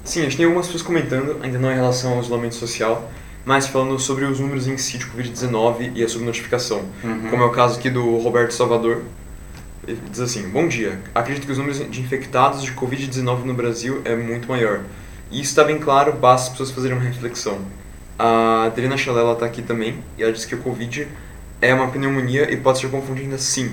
Sim, 0.04 0.22
a 0.22 0.24
gente 0.24 0.38
tem 0.38 0.46
algumas 0.48 0.66
pessoas 0.66 0.82
comentando, 0.82 1.40
ainda 1.44 1.60
não 1.60 1.72
em 1.72 1.76
relação 1.76 2.14
ao 2.14 2.22
isolamento 2.22 2.56
social, 2.56 3.08
mas 3.46 3.68
falando 3.68 4.00
sobre 4.00 4.26
os 4.26 4.40
números 4.40 4.68
em 4.68 4.78
si 4.78 4.98
de 4.98 5.06
Covid-19 5.06 5.92
e 5.94 6.04
a 6.04 6.10
subnotificação. 6.10 6.84
Uhum. 7.04 7.30
Como 7.30 7.44
é 7.44 7.46
o 7.46 7.52
caso 7.52 7.78
aqui 7.78 7.90
do 7.90 8.18
Roberto 8.18 8.52
Salvador, 8.52 9.04
ele 9.88 10.02
diz 10.10 10.20
assim: 10.20 10.50
Bom 10.50 10.68
dia. 10.68 11.00
Acredito 11.14 11.46
que 11.46 11.52
os 11.52 11.58
números 11.60 11.78
de 11.88 12.02
infectados 12.02 12.64
de 12.64 12.72
Covid-19 12.72 13.44
no 13.44 13.54
Brasil 13.54 14.02
é 14.06 14.16
muito 14.16 14.48
maior. 14.48 14.82
E 15.30 15.42
isso 15.42 15.50
está 15.50 15.64
bem 15.64 15.78
claro, 15.78 16.14
basta 16.14 16.46
as 16.46 16.50
pessoas 16.50 16.72
fazerem 16.72 16.98
uma 16.98 17.04
reflexão. 17.04 17.60
A 18.18 18.66
Adriana 18.66 18.98
Chalela 18.98 19.34
está 19.34 19.46
aqui 19.46 19.62
também 19.62 20.04
e 20.18 20.24
ela 20.24 20.32
diz 20.32 20.46
que 20.46 20.56
o 20.56 20.60
Covid 20.60 21.08
é 21.62 21.74
uma 21.74 21.90
pneumonia 21.90 22.52
e 22.52 22.58
pode 22.58 22.80
ser 22.80 22.90
confundida 22.90 23.38
sim. 23.38 23.72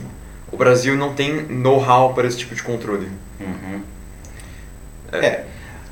O 0.52 0.56
Brasil 0.56 0.96
não 0.96 1.14
tem 1.14 1.42
know-how 1.42 2.14
para 2.14 2.26
esse 2.26 2.38
tipo 2.38 2.54
de 2.54 2.62
controle. 2.62 3.08
Uhum. 3.40 3.82
É. 5.12 5.26
é. 5.26 5.44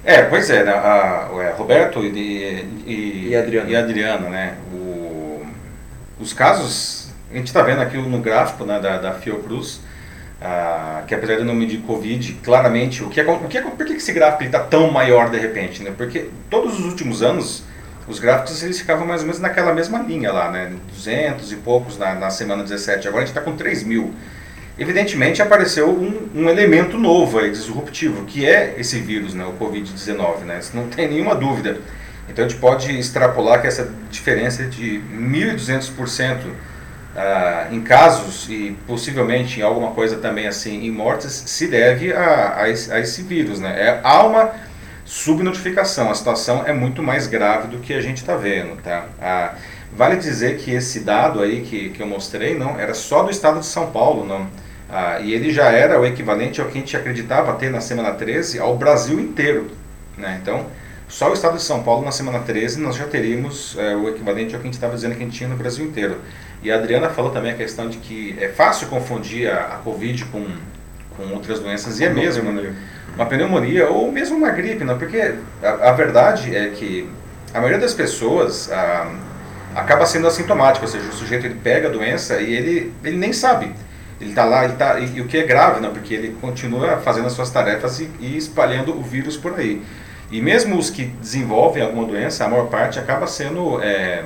é. 0.04 0.22
pois 0.24 0.50
é, 0.50 0.64
né? 0.64 0.72
a, 0.72 1.28
a, 1.28 1.54
Roberto 1.56 2.04
e, 2.04 2.08
e, 2.86 3.28
e, 3.30 3.36
Adriana. 3.36 3.70
e 3.70 3.76
Adriana, 3.76 4.28
né? 4.28 4.56
O, 4.72 5.44
os 6.20 6.32
casos, 6.32 7.08
a 7.30 7.36
gente 7.36 7.46
está 7.46 7.62
vendo 7.62 7.80
aqui 7.80 7.96
no 7.96 8.18
gráfico 8.18 8.64
né, 8.64 8.78
da, 8.78 8.98
da 8.98 9.12
Fiocruz, 9.14 9.80
ah, 10.44 11.04
que 11.06 11.14
apesar 11.14 11.36
de 11.36 11.44
não 11.44 11.54
medir 11.54 11.78
Covid, 11.82 12.40
claramente, 12.42 13.04
o 13.04 13.08
que 13.08 13.20
é, 13.20 13.24
o 13.24 13.46
que 13.46 13.58
é, 13.58 13.62
por 13.62 13.86
que 13.86 13.92
esse 13.92 14.12
gráfico 14.12 14.42
está 14.42 14.58
tão 14.58 14.90
maior 14.90 15.30
de 15.30 15.38
repente? 15.38 15.84
Né? 15.84 15.92
Porque 15.96 16.30
todos 16.50 16.80
os 16.80 16.86
últimos 16.86 17.22
anos, 17.22 17.62
os 18.08 18.18
gráficos 18.18 18.60
eles 18.60 18.80
ficavam 18.80 19.06
mais 19.06 19.20
ou 19.20 19.28
menos 19.28 19.40
naquela 19.40 19.72
mesma 19.72 20.00
linha 20.00 20.32
lá, 20.32 20.50
né? 20.50 20.72
200 20.88 21.52
e 21.52 21.56
poucos 21.56 21.96
na, 21.96 22.16
na 22.16 22.28
semana 22.28 22.64
17, 22.64 23.06
agora 23.06 23.22
a 23.22 23.26
gente 23.26 23.36
está 23.36 23.40
com 23.40 23.56
3 23.56 23.84
mil. 23.84 24.12
Evidentemente 24.76 25.40
apareceu 25.40 25.88
um, 25.88 26.28
um, 26.34 26.48
elemento 26.48 26.98
novo 26.98 27.38
aí, 27.38 27.50
disruptivo, 27.50 28.24
que 28.24 28.44
é 28.44 28.74
esse 28.78 28.98
vírus, 28.98 29.34
né, 29.34 29.44
o 29.44 29.52
Covid-19, 29.52 30.40
né? 30.40 30.58
Isso 30.58 30.74
não 30.74 30.88
tem 30.88 31.08
nenhuma 31.08 31.36
dúvida. 31.36 31.78
Então 32.28 32.44
a 32.44 32.48
gente 32.48 32.58
pode 32.58 32.98
extrapolar 32.98 33.60
que 33.60 33.68
essa 33.68 33.88
diferença 34.10 34.64
de 34.64 35.00
1.200% 35.14 36.38
ah, 37.16 37.68
em 37.70 37.82
casos 37.82 38.48
e 38.48 38.76
possivelmente 38.86 39.60
em 39.60 39.62
alguma 39.62 39.90
coisa 39.92 40.16
também 40.16 40.46
assim 40.46 40.86
em 40.86 40.90
mortes 40.90 41.32
se 41.32 41.66
deve 41.66 42.12
a, 42.12 42.62
a, 42.62 42.68
esse, 42.70 42.92
a 42.92 43.00
esse, 43.00 43.22
vírus, 43.22 43.60
né? 43.60 43.74
É, 43.78 44.00
há 44.02 44.24
uma 44.24 44.50
subnotificação, 45.04 46.10
a 46.10 46.14
situação 46.14 46.64
é 46.66 46.72
muito 46.72 47.02
mais 47.02 47.26
grave 47.26 47.68
do 47.68 47.78
que 47.78 47.92
a 47.92 48.00
gente 48.00 48.18
está 48.18 48.34
vendo, 48.34 48.80
tá? 48.82 49.06
Ah, 49.20 49.54
vale 49.94 50.16
dizer 50.16 50.58
que 50.58 50.70
esse 50.70 51.00
dado 51.00 51.42
aí 51.42 51.60
que, 51.60 51.90
que 51.90 52.02
eu 52.02 52.06
mostrei 52.06 52.56
não 52.56 52.80
era 52.80 52.94
só 52.94 53.22
do 53.22 53.30
estado 53.30 53.60
de 53.60 53.66
São 53.66 53.90
Paulo, 53.90 54.24
não. 54.24 54.48
Ah, 54.88 55.20
e 55.20 55.32
ele 55.32 55.52
já 55.52 55.70
era 55.70 56.00
o 56.00 56.06
equivalente 56.06 56.60
ao 56.60 56.68
que 56.68 56.78
a 56.78 56.80
gente 56.80 56.96
acreditava 56.96 57.52
ter 57.54 57.70
na 57.70 57.80
semana 57.80 58.12
13 58.12 58.58
ao 58.58 58.76
Brasil 58.76 59.20
inteiro, 59.20 59.70
né? 60.16 60.38
Então 60.40 60.66
só 61.12 61.28
o 61.28 61.34
estado 61.34 61.58
de 61.58 61.62
São 61.62 61.82
Paulo, 61.82 62.02
na 62.06 62.10
semana 62.10 62.38
13, 62.38 62.80
nós 62.80 62.96
já 62.96 63.04
teríamos 63.06 63.76
é, 63.78 63.94
o 63.94 64.08
equivalente 64.08 64.54
ao 64.54 64.60
que 64.62 64.66
a 64.66 64.68
gente 64.68 64.76
estava 64.76 64.94
dizendo 64.94 65.14
que 65.14 65.22
a 65.22 65.26
gente 65.26 65.36
tinha 65.36 65.46
no 65.46 65.58
Brasil 65.58 65.84
inteiro. 65.84 66.16
E 66.62 66.70
a 66.70 66.76
Adriana 66.76 67.08
falou 67.10 67.30
também 67.30 67.52
a 67.52 67.56
questão 67.56 67.88
de 67.88 67.98
que 67.98 68.36
é 68.40 68.48
fácil 68.48 68.86
confundir 68.86 69.50
a, 69.50 69.74
a 69.74 69.78
Covid 69.78 70.24
com, 70.26 70.46
com 71.16 71.34
outras 71.34 71.58
doenças, 71.58 71.98
e 71.98 72.04
é 72.04 72.10
mesmo, 72.10 72.50
uma 73.14 73.26
pneumonia 73.26 73.88
ou 73.88 74.10
mesmo 74.12 74.36
uma 74.36 74.50
gripe, 74.50 74.84
né? 74.84 74.94
porque 74.98 75.34
a, 75.62 75.90
a 75.90 75.92
verdade 75.92 76.54
é 76.54 76.68
que 76.70 77.08
a 77.52 77.58
maioria 77.58 77.80
das 77.80 77.92
pessoas 77.92 78.70
a, 78.70 79.12
acaba 79.74 80.06
sendo 80.06 80.26
assintomática, 80.26 80.86
ou 80.86 80.90
seja, 80.90 81.08
o 81.08 81.12
sujeito 81.12 81.46
ele 81.46 81.56
pega 81.62 81.88
a 81.88 81.90
doença 81.90 82.40
e 82.40 82.54
ele, 82.54 82.92
ele 83.02 83.16
nem 83.16 83.32
sabe. 83.32 83.72
Ele 84.20 84.30
está 84.30 84.44
lá, 84.44 84.64
ele 84.64 84.74
tá, 84.74 85.00
e, 85.00 85.16
e, 85.16 85.20
o 85.20 85.26
que 85.26 85.36
é 85.36 85.42
grave, 85.42 85.80
né? 85.80 85.90
porque 85.92 86.14
ele 86.14 86.36
continua 86.40 86.98
fazendo 86.98 87.26
as 87.26 87.32
suas 87.32 87.50
tarefas 87.50 87.98
e, 87.98 88.08
e 88.20 88.36
espalhando 88.36 88.96
o 88.96 89.02
vírus 89.02 89.36
por 89.36 89.58
aí. 89.58 89.82
E 90.30 90.40
mesmo 90.40 90.78
os 90.78 90.88
que 90.88 91.04
desenvolvem 91.04 91.82
alguma 91.82 92.06
doença, 92.06 92.44
a 92.44 92.48
maior 92.48 92.68
parte 92.68 92.98
acaba 92.98 93.26
sendo 93.26 93.82
é, 93.82 94.24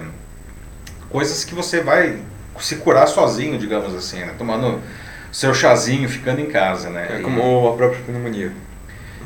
coisas 1.16 1.46
que 1.46 1.54
você 1.54 1.80
vai 1.80 2.18
se 2.60 2.76
curar 2.76 3.08
sozinho, 3.08 3.56
digamos 3.58 3.94
assim, 3.94 4.18
né? 4.18 4.34
tomando 4.36 4.82
seu 5.32 5.54
chazinho, 5.54 6.06
ficando 6.10 6.42
em 6.42 6.46
casa, 6.46 6.90
né? 6.90 7.06
É 7.08 7.22
como 7.22 7.68
a 7.68 7.74
própria 7.74 8.02
pneumonia. 8.02 8.52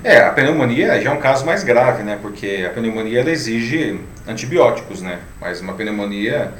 É, 0.04 0.20
a 0.20 0.30
pneumonia 0.30 1.00
já 1.00 1.10
é 1.10 1.12
um 1.12 1.18
caso 1.18 1.44
mais 1.44 1.64
grave, 1.64 2.04
né? 2.04 2.16
Porque 2.22 2.64
a 2.64 2.72
pneumonia 2.72 3.22
ela 3.22 3.30
exige 3.32 3.98
antibióticos, 4.24 5.02
né? 5.02 5.18
Mas 5.40 5.60
uma 5.60 5.72
pneumonia 5.72 6.52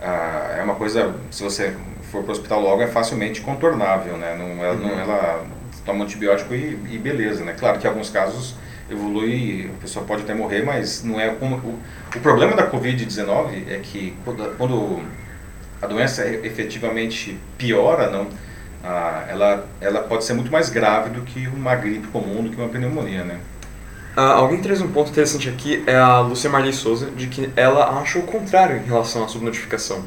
ah, 0.00 0.56
é 0.58 0.62
uma 0.62 0.74
coisa, 0.74 1.14
se 1.30 1.42
você 1.42 1.74
for 2.10 2.22
para 2.22 2.30
o 2.30 2.32
hospital 2.32 2.62
logo, 2.62 2.80
é 2.80 2.86
facilmente 2.86 3.42
contornável, 3.42 4.16
né? 4.16 4.34
Não, 4.38 4.64
ela, 4.64 4.74
uhum. 4.74 4.88
não, 4.88 4.98
ela 4.98 5.44
toma 5.84 6.04
antibiótico 6.04 6.54
e, 6.54 6.78
e 6.90 6.96
beleza, 6.96 7.44
né? 7.44 7.54
Claro 7.58 7.78
que 7.78 7.86
em 7.86 7.90
alguns 7.90 8.08
casos 8.08 8.54
evolui, 8.90 9.70
a 9.76 9.80
pessoa 9.80 10.04
pode 10.04 10.22
até 10.22 10.34
morrer, 10.34 10.62
mas 10.62 11.02
não 11.04 11.20
é 11.20 11.28
como. 11.30 11.56
O, 11.56 11.78
o 12.14 12.20
problema 12.20 12.54
da 12.56 12.70
Covid-19 12.70 13.68
é 13.68 13.78
que 13.82 14.14
quando, 14.24 14.56
quando, 14.56 15.02
a 15.80 15.86
doença 15.86 16.26
efetivamente 16.26 17.38
piora, 17.56 18.10
não, 18.10 18.28
ela, 19.28 19.66
ela 19.80 20.00
pode 20.00 20.24
ser 20.24 20.34
muito 20.34 20.50
mais 20.50 20.68
grave 20.68 21.10
do 21.10 21.22
que 21.22 21.46
uma 21.48 21.74
gripe 21.76 22.08
comum, 22.08 22.42
do 22.42 22.50
que 22.50 22.56
uma 22.56 22.68
pneumonia, 22.68 23.24
né? 23.24 23.38
Ah, 24.16 24.32
alguém 24.32 24.60
traz 24.60 24.80
um 24.80 24.88
ponto 24.88 25.10
interessante 25.10 25.48
aqui, 25.48 25.84
é 25.86 25.94
a 25.94 26.18
Lúcia 26.20 26.50
Marli 26.50 26.72
Souza, 26.72 27.10
de 27.10 27.28
que 27.28 27.50
ela 27.54 28.00
acha 28.00 28.18
o 28.18 28.22
contrário 28.22 28.76
em 28.78 28.84
relação 28.84 29.24
à 29.24 29.28
subnotificação. 29.28 30.04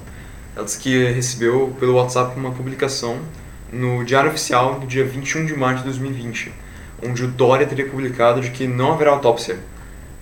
Ela 0.53 0.65
disse 0.65 0.79
que 0.79 1.05
recebeu 1.11 1.73
pelo 1.79 1.95
WhatsApp 1.95 2.37
uma 2.37 2.51
publicação 2.51 3.19
no 3.71 4.03
Diário 4.03 4.29
Oficial 4.29 4.79
do 4.79 4.85
dia 4.85 5.05
21 5.05 5.45
de 5.45 5.55
março 5.55 5.77
de 5.77 5.85
2020 5.85 6.51
onde 7.03 7.23
o 7.23 7.27
Dória 7.27 7.65
teria 7.65 7.87
publicado 7.87 8.41
de 8.41 8.51
que 8.51 8.67
não 8.67 8.93
haverá 8.93 9.11
autópsia. 9.11 9.59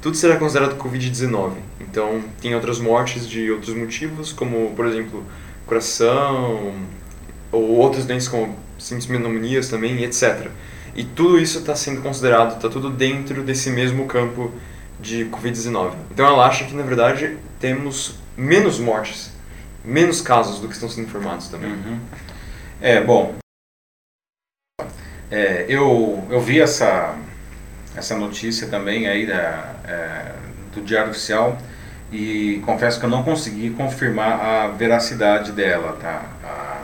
Tudo 0.01 0.15
será 0.15 0.38
considerado 0.38 0.77
Covid-19. 0.77 1.53
Então, 1.81 2.21
tem 2.41 2.55
outras 2.55 2.79
mortes 2.79 3.27
de 3.27 3.51
outros 3.51 3.75
motivos, 3.75 4.31
como, 4.31 4.71
por 4.75 4.86
exemplo, 4.86 5.24
coração, 5.65 6.74
ou 7.51 7.77
outras 7.77 8.05
doenças 8.05 8.29
como 8.29 8.55
simples 8.77 9.07
pneumonias 9.07 9.67
também, 9.67 10.03
etc. 10.03 10.50
E 10.95 11.03
tudo 11.03 11.39
isso 11.39 11.59
está 11.59 11.75
sendo 11.75 12.01
considerado, 12.01 12.55
está 12.55 12.69
tudo 12.69 12.89
dentro 12.89 13.43
desse 13.43 13.69
mesmo 13.69 14.05
campo 14.05 14.51
de 15.00 15.25
Covid-19. 15.25 15.93
Então, 16.12 16.25
ela 16.25 16.48
acha 16.48 16.65
que, 16.65 16.74
na 16.74 16.83
verdade, 16.83 17.38
temos 17.59 18.15
menos 18.38 18.79
mortes, 18.79 19.31
menos 19.83 20.21
casos 20.21 20.59
do 20.59 20.67
que 20.67 20.74
estão 20.74 20.89
sendo 20.89 21.07
informados 21.07 21.48
também. 21.48 21.71
Uhum. 21.71 22.00
É, 22.81 23.01
bom, 23.01 23.36
é, 25.31 25.65
eu, 25.69 26.25
eu 26.29 26.41
vi 26.41 26.59
essa, 26.59 27.15
essa 27.95 28.17
notícia 28.17 28.67
também 28.67 29.07
aí 29.07 29.27
da, 29.27 29.75
é, 29.88 30.31
do 30.74 30.81
Diário 30.81 31.12
Oficial 31.12 31.57
e 32.12 32.62
confesso 32.65 33.00
que 33.00 33.05
eu 33.05 33.09
não 33.09 33.24
consegui 33.24 33.69
confirmar 33.69 34.39
a 34.39 34.67
veracidade 34.69 35.51
dela, 35.51 35.98
tá? 36.01 36.25
A, 36.43 36.83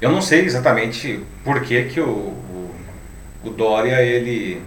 eu 0.00 0.10
não 0.10 0.22
sei 0.22 0.44
exatamente 0.44 1.22
por 1.42 1.60
que, 1.60 1.84
que 1.84 2.00
o, 2.00 2.08
o, 2.08 2.74
o 3.44 3.50
Dória 3.50 4.02
ele 4.02 4.62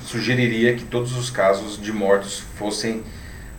sugeriria 0.00 0.74
que 0.74 0.84
todos 0.84 1.16
os 1.16 1.30
casos 1.30 1.80
de 1.80 1.92
mortos 1.92 2.44
fossem 2.56 3.02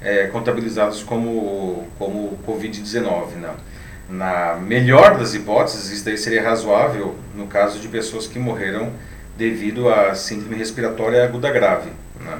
é, 0.02 0.28
contabilizados 0.28 1.04
como, 1.04 1.88
como 1.98 2.38
Covid-19, 2.46 3.36
não 3.36 3.73
na 4.10 4.56
melhor 4.56 5.18
das 5.18 5.34
hipóteses, 5.34 5.90
isso 5.90 6.06
daí 6.06 6.18
seria 6.18 6.44
razoável 6.44 7.16
no 7.36 7.48
caso 7.48 7.80
de 7.80 7.88
pessoas 7.88 8.28
que 8.28 8.38
morreram 8.38 8.92
devido 9.38 9.90
a 9.90 10.14
síndrome 10.14 10.56
respiratória 10.56 11.24
aguda 11.24 11.52
grave, 11.52 11.90
né? 12.20 12.40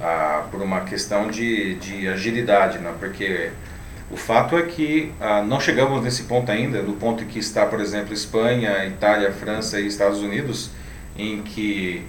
ah, 0.00 0.44
por 0.50 0.60
uma 0.60 0.80
questão 0.80 1.28
de, 1.28 1.74
de 1.76 2.08
agilidade, 2.08 2.78
né? 2.78 2.92
porque 2.98 3.50
o 4.10 4.16
fato 4.16 4.56
é 4.56 4.62
que 4.62 5.12
ah, 5.20 5.42
não 5.42 5.60
chegamos 5.60 6.02
nesse 6.02 6.24
ponto 6.24 6.50
ainda, 6.50 6.82
no 6.82 6.94
ponto 6.94 7.22
em 7.22 7.26
que 7.26 7.38
está, 7.38 7.66
por 7.66 7.80
exemplo, 7.80 8.12
Espanha, 8.12 8.84
Itália, 8.86 9.32
França 9.32 9.80
e 9.80 9.86
Estados 9.86 10.20
Unidos, 10.20 10.70
em 11.16 11.42
que 11.42 12.04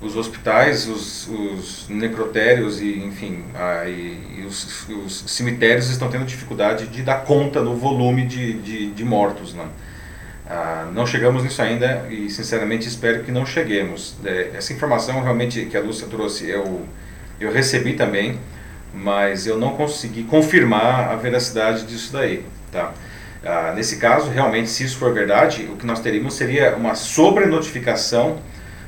os 0.00 0.16
hospitais, 0.16 0.88
os, 0.88 1.28
os 1.28 1.88
necrotérios 1.88 2.80
e, 2.80 2.98
enfim, 3.00 3.44
a, 3.54 3.86
e, 3.86 4.38
e 4.38 4.44
os, 4.46 4.88
os, 4.88 5.24
cemitérios 5.26 5.90
estão 5.90 6.08
tendo 6.08 6.24
dificuldade 6.24 6.86
de 6.86 7.02
dar 7.02 7.24
conta 7.24 7.60
no 7.60 7.76
volume 7.76 8.26
de, 8.26 8.54
de, 8.54 8.90
de 8.90 9.04
mortos. 9.04 9.52
Né? 9.52 9.66
Ah, 10.48 10.88
não 10.92 11.06
chegamos 11.06 11.42
nisso 11.44 11.60
ainda 11.60 12.06
e, 12.08 12.30
sinceramente, 12.30 12.88
espero 12.88 13.22
que 13.22 13.30
não 13.30 13.44
cheguemos. 13.44 14.16
É, 14.24 14.52
essa 14.54 14.72
informação 14.72 15.22
realmente 15.22 15.66
que 15.66 15.76
a 15.76 15.80
Lúcia 15.80 16.06
trouxe, 16.06 16.48
eu, 16.48 16.86
eu 17.38 17.52
recebi 17.52 17.92
também. 17.92 18.38
mas 18.92 19.46
eu 19.46 19.56
não 19.56 19.76
consegui 19.76 20.24
confirmar 20.24 21.10
a 21.12 21.16
veracidade 21.16 21.86
disso 21.86 22.12
daí. 22.12 22.44
Tá? 22.72 22.92
Ah, 23.44 23.72
nesse 23.74 23.96
caso, 23.96 24.30
realmente, 24.30 24.68
se 24.68 24.84
isso 24.84 24.98
for 24.98 25.12
verdade, 25.12 25.68
o 25.72 25.76
que 25.76 25.86
nós 25.86 26.00
teríamos 26.00 26.34
seria 26.34 26.74
uma 26.76 26.94
sobrenotificação 26.94 28.38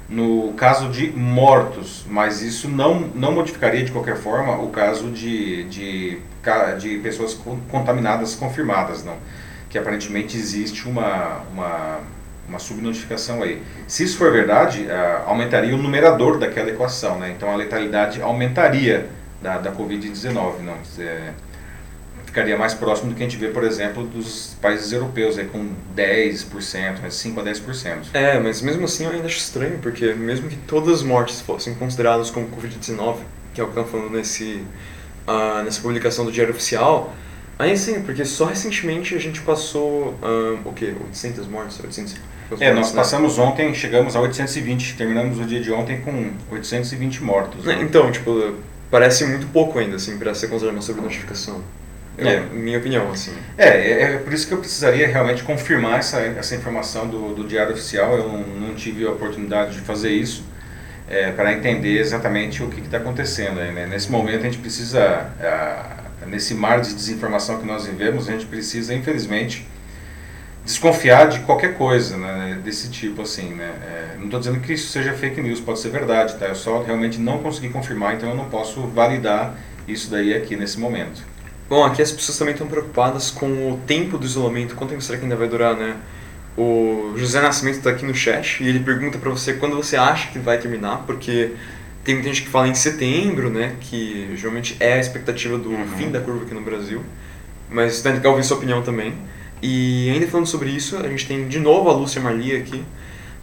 no 0.08 0.52
caso 0.54 0.88
de 0.90 1.10
mortos, 1.10 2.04
mas 2.08 2.42
isso 2.42 2.68
não, 2.68 3.00
não 3.14 3.32
modificaria 3.32 3.84
de 3.84 3.90
qualquer 3.92 4.16
forma 4.16 4.56
o 4.56 4.68
caso 4.70 5.10
de, 5.10 5.64
de, 5.64 6.18
de 6.78 6.98
pessoas 6.98 7.34
contaminadas 7.70 8.34
confirmadas, 8.34 9.04
não. 9.04 9.16
Que 9.70 9.78
aparentemente 9.78 10.36
existe 10.36 10.86
uma, 10.86 11.42
uma, 11.52 12.00
uma 12.48 12.58
subnotificação 12.58 13.42
aí. 13.42 13.62
Se 13.88 14.04
isso 14.04 14.18
for 14.18 14.30
verdade, 14.30 14.82
uh, 14.82 15.28
aumentaria 15.28 15.74
o 15.74 15.78
numerador 15.78 16.38
daquela 16.38 16.70
equação, 16.70 17.18
né? 17.18 17.32
Então 17.34 17.50
a 17.50 17.56
letalidade 17.56 18.20
aumentaria 18.20 19.08
da, 19.40 19.58
da 19.58 19.72
Covid-19, 19.72 20.60
não. 20.60 20.76
É, 20.98 21.32
ficaria 22.32 22.56
mais 22.56 22.72
próximo 22.72 23.10
do 23.10 23.14
que 23.14 23.22
a 23.22 23.28
gente 23.28 23.38
vê, 23.38 23.48
por 23.48 23.62
exemplo, 23.62 24.06
dos 24.06 24.56
países 24.60 24.90
europeus, 24.90 25.36
aí, 25.36 25.44
com 25.44 25.68
10%, 25.94 27.10
5 27.10 27.40
a 27.40 27.44
10%. 27.44 27.96
É, 28.14 28.40
mas 28.40 28.62
mesmo 28.62 28.86
assim 28.86 29.04
eu 29.04 29.10
ainda 29.10 29.26
acho 29.26 29.36
estranho, 29.36 29.78
porque 29.82 30.14
mesmo 30.14 30.48
que 30.48 30.56
todas 30.56 30.94
as 30.94 31.02
mortes 31.02 31.42
fossem 31.42 31.74
consideradas 31.74 32.30
como 32.30 32.48
Covid-19, 32.48 33.16
que 33.52 33.60
é 33.60 33.64
o 33.64 33.66
que 33.66 33.78
estão 33.78 33.84
falando 33.84 34.16
nesse, 34.16 34.64
uh, 35.28 35.62
nessa 35.62 35.82
publicação 35.82 36.24
do 36.24 36.32
Diário 36.32 36.54
Oficial, 36.54 37.14
aí 37.58 37.76
sim, 37.76 38.00
porque 38.00 38.24
só 38.24 38.46
recentemente 38.46 39.14
a 39.14 39.18
gente 39.18 39.42
passou, 39.42 40.18
uh, 40.22 40.58
o 40.64 40.72
quê? 40.72 40.94
800 41.08 41.46
mortes? 41.46 41.78
800 41.80 42.16
é, 42.60 42.72
nós 42.72 42.90
né? 42.90 42.96
passamos 42.96 43.38
ontem, 43.38 43.74
chegamos 43.74 44.16
a 44.16 44.20
820, 44.20 44.96
terminamos 44.96 45.38
o 45.38 45.44
dia 45.44 45.60
de 45.60 45.70
ontem 45.70 46.00
com 46.00 46.32
820 46.50 47.22
mortos. 47.22 47.64
Né? 47.64 47.78
Então, 47.82 48.10
tipo, 48.10 48.54
parece 48.90 49.24
muito 49.26 49.46
pouco 49.48 49.78
ainda, 49.78 49.96
assim, 49.96 50.18
para 50.18 50.34
ser 50.34 50.48
considerado 50.48 50.76
uma 50.76 50.82
sobrenotificação. 50.82 51.62
É, 52.18 52.40
minha 52.40 52.78
opinião, 52.78 53.10
assim. 53.10 53.32
É, 53.56 53.68
é, 53.68 54.02
é, 54.02 54.18
por 54.18 54.32
isso 54.32 54.46
que 54.46 54.52
eu 54.52 54.58
precisaria 54.58 55.06
realmente 55.08 55.42
confirmar 55.42 55.98
essa, 55.98 56.20
essa 56.20 56.54
informação 56.54 57.06
do, 57.06 57.34
do 57.34 57.44
Diário 57.44 57.72
Oficial. 57.72 58.16
Eu 58.16 58.28
não, 58.28 58.38
não 58.38 58.74
tive 58.74 59.06
a 59.06 59.10
oportunidade 59.10 59.72
de 59.72 59.80
fazer 59.80 60.10
isso 60.10 60.44
é, 61.08 61.32
para 61.32 61.52
entender 61.52 61.98
exatamente 61.98 62.62
o 62.62 62.68
que 62.68 62.80
está 62.80 62.98
acontecendo. 62.98 63.56
Né? 63.56 63.86
Nesse 63.86 64.10
momento 64.10 64.40
a 64.40 64.44
gente 64.44 64.58
precisa, 64.58 65.30
nesse 66.26 66.54
mar 66.54 66.80
de 66.80 66.94
desinformação 66.94 67.58
que 67.58 67.66
nós 67.66 67.86
vivemos, 67.86 68.28
a 68.28 68.32
gente 68.32 68.46
precisa, 68.46 68.94
infelizmente, 68.94 69.66
desconfiar 70.64 71.28
de 71.28 71.40
qualquer 71.40 71.76
coisa 71.76 72.16
né, 72.16 72.58
desse 72.64 72.88
tipo, 72.88 73.22
assim, 73.22 73.54
né? 73.54 73.72
É, 73.82 74.16
não 74.16 74.26
estou 74.26 74.38
dizendo 74.38 74.60
que 74.60 74.72
isso 74.72 74.90
seja 74.90 75.12
fake 75.12 75.40
news, 75.40 75.60
pode 75.60 75.80
ser 75.80 75.88
verdade, 75.88 76.36
tá? 76.36 76.46
Eu 76.46 76.54
só 76.54 76.82
realmente 76.82 77.18
não 77.18 77.38
consegui 77.38 77.68
confirmar, 77.68 78.14
então 78.14 78.30
eu 78.30 78.36
não 78.36 78.48
posso 78.48 78.82
validar 78.82 79.56
isso 79.88 80.10
daí 80.10 80.32
aqui 80.34 80.54
nesse 80.54 80.78
momento. 80.78 81.31
Bom, 81.68 81.84
aqui 81.84 82.02
as 82.02 82.12
pessoas 82.12 82.36
também 82.38 82.52
estão 82.52 82.66
preocupadas 82.66 83.30
com 83.30 83.46
o 83.46 83.80
tempo 83.86 84.18
do 84.18 84.26
isolamento. 84.26 84.74
Quanto 84.74 84.90
tempo 84.90 85.02
será 85.02 85.18
que 85.18 85.24
ainda 85.24 85.36
vai 85.36 85.48
durar, 85.48 85.74
né? 85.74 85.96
O 86.56 87.14
José 87.16 87.40
Nascimento 87.40 87.78
está 87.78 87.90
aqui 87.90 88.04
no 88.04 88.14
chat 88.14 88.62
e 88.62 88.68
ele 88.68 88.80
pergunta 88.80 89.18
para 89.18 89.30
você 89.30 89.54
quando 89.54 89.76
você 89.76 89.96
acha 89.96 90.30
que 90.30 90.38
vai 90.38 90.58
terminar, 90.58 91.04
porque 91.06 91.52
tem 92.04 92.14
muita 92.16 92.28
gente 92.28 92.42
que 92.42 92.48
fala 92.48 92.68
em 92.68 92.74
setembro, 92.74 93.48
né? 93.48 93.76
Que 93.80 94.34
geralmente 94.36 94.76
é 94.80 94.94
a 94.94 94.98
expectativa 94.98 95.56
do 95.56 95.70
uhum. 95.70 95.86
fim 95.96 96.10
da 96.10 96.20
curva 96.20 96.44
aqui 96.44 96.52
no 96.52 96.60
Brasil. 96.60 97.02
Mas 97.70 98.02
tem 98.02 98.20
que 98.20 98.26
ouvir 98.26 98.44
sua 98.44 98.58
opinião 98.58 98.82
também. 98.82 99.14
E 99.62 100.10
ainda 100.10 100.26
falando 100.26 100.46
sobre 100.46 100.70
isso, 100.70 100.96
a 100.96 101.08
gente 101.08 101.26
tem 101.26 101.48
de 101.48 101.60
novo 101.60 101.88
a 101.88 101.92
Lúcia 101.92 102.20
Marli 102.20 102.54
aqui, 102.56 102.84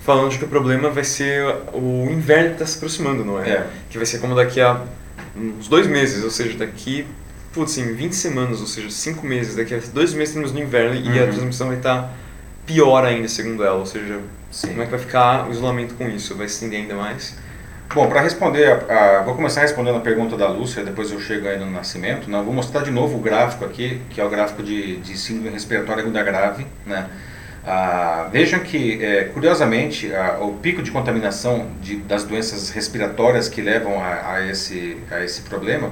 falando 0.01 0.29
de 0.29 0.37
que 0.37 0.43
o 0.43 0.47
problema 0.47 0.89
vai 0.89 1.03
ser 1.03 1.43
o 1.73 2.07
inverno 2.11 2.49
que 2.49 2.55
está 2.55 2.65
se 2.65 2.75
aproximando, 2.77 3.23
não 3.23 3.41
é? 3.41 3.49
é? 3.49 3.67
Que 3.89 3.97
vai 3.97 4.05
ser 4.05 4.19
como 4.19 4.35
daqui 4.35 4.59
a 4.59 4.83
uns 5.35 5.67
dois 5.67 5.87
meses, 5.87 6.23
ou 6.23 6.29
seja, 6.29 6.57
daqui 6.57 7.07
putz, 7.53 7.77
em 7.77 7.93
20 7.93 8.13
semanas, 8.13 8.61
ou 8.61 8.67
seja, 8.67 8.89
5 8.89 9.25
meses, 9.25 9.55
daqui 9.55 9.73
a 9.73 9.79
dois 9.93 10.13
meses 10.13 10.33
temos 10.33 10.51
no 10.51 10.59
inverno 10.59 10.95
uhum. 10.95 11.13
e 11.13 11.19
a 11.19 11.23
uhum. 11.23 11.29
transmissão 11.31 11.67
vai 11.67 11.77
estar 11.77 12.13
pior 12.65 13.03
ainda, 13.03 13.27
segundo 13.27 13.63
ela. 13.63 13.77
Ou 13.77 13.85
seja, 13.85 14.19
Sim. 14.51 14.69
como 14.69 14.81
é 14.81 14.85
que 14.85 14.91
vai 14.91 14.99
ficar 14.99 15.47
o 15.47 15.51
isolamento 15.51 15.95
com 15.95 16.07
isso? 16.07 16.35
Vai 16.35 16.47
se 16.47 16.55
estender 16.55 16.81
ainda 16.81 16.95
mais? 16.95 17.35
Bom, 17.93 18.07
para 18.07 18.21
responder, 18.21 18.85
a, 18.87 19.19
a, 19.19 19.23
vou 19.23 19.33
começar 19.33 19.61
respondendo 19.61 19.97
a 19.97 20.01
pergunta 20.01 20.37
da 20.37 20.47
Lúcia, 20.47 20.83
depois 20.83 21.11
eu 21.11 21.19
chego 21.19 21.47
aí 21.47 21.57
no 21.57 21.69
nascimento. 21.71 22.29
Né? 22.29 22.39
Vou 22.43 22.53
mostrar 22.53 22.83
de 22.83 22.91
novo 22.91 23.17
o 23.17 23.19
gráfico 23.19 23.65
aqui, 23.65 23.99
que 24.11 24.21
é 24.21 24.23
o 24.23 24.29
gráfico 24.29 24.61
de, 24.61 24.97
de 24.97 25.17
síndrome 25.17 25.49
respiratória 25.49 26.03
aguda 26.03 26.21
grave. 26.21 26.67
Né? 26.85 27.09
Ah, 27.65 28.29
vejam 28.31 28.59
que, 28.59 29.03
é, 29.03 29.23
curiosamente, 29.25 30.11
o 30.39 30.53
pico 30.53 30.83
de 30.83 30.91
contaminação 30.91 31.67
de, 31.81 31.97
das 31.97 32.23
doenças 32.23 32.69
respiratórias 32.69 33.49
que 33.49 33.59
levam 33.59 33.99
a, 33.99 34.33
a, 34.33 34.47
esse, 34.47 34.97
a 35.09 35.23
esse 35.23 35.41
problema 35.41 35.91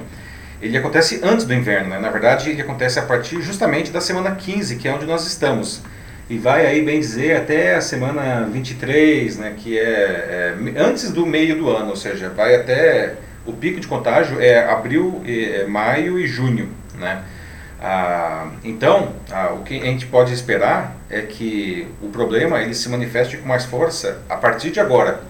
ele 0.60 0.76
acontece 0.76 1.20
antes 1.22 1.44
do 1.44 1.54
inverno, 1.54 1.90
né? 1.90 1.98
na 1.98 2.10
verdade 2.10 2.50
ele 2.50 2.62
acontece 2.62 2.98
a 2.98 3.02
partir 3.02 3.40
justamente 3.42 3.90
da 3.90 4.00
semana 4.00 4.32
15, 4.32 4.76
que 4.76 4.88
é 4.88 4.92
onde 4.92 5.06
nós 5.06 5.26
estamos. 5.26 5.82
E 6.28 6.36
vai 6.36 6.66
aí, 6.66 6.82
bem 6.82 7.00
dizer, 7.00 7.36
até 7.36 7.76
a 7.76 7.80
semana 7.80 8.46
23, 8.52 9.38
né, 9.38 9.54
que 9.56 9.78
é, 9.78 10.54
é 10.76 10.80
antes 10.80 11.10
do 11.10 11.24
meio 11.24 11.56
do 11.56 11.70
ano, 11.70 11.90
ou 11.90 11.96
seja, 11.96 12.28
vai 12.28 12.54
até 12.54 13.14
o 13.46 13.52
pico 13.52 13.80
de 13.80 13.86
contágio 13.86 14.38
é 14.40 14.70
abril, 14.70 15.22
é, 15.26 15.64
maio 15.66 16.18
e 16.18 16.26
junho, 16.26 16.68
né? 16.98 17.22
Ah, 17.80 18.50
então, 18.64 19.14
ah, 19.30 19.54
o 19.54 19.62
que 19.62 19.80
a 19.80 19.84
gente 19.84 20.06
pode 20.06 20.34
esperar 20.34 20.96
é 21.08 21.22
que 21.22 21.86
o 22.02 22.08
problema 22.08 22.60
ele 22.60 22.74
se 22.74 22.88
manifeste 22.88 23.38
com 23.38 23.48
mais 23.48 23.64
força 23.64 24.20
a 24.28 24.36
partir 24.36 24.70
de 24.70 24.80
agora 24.80 25.20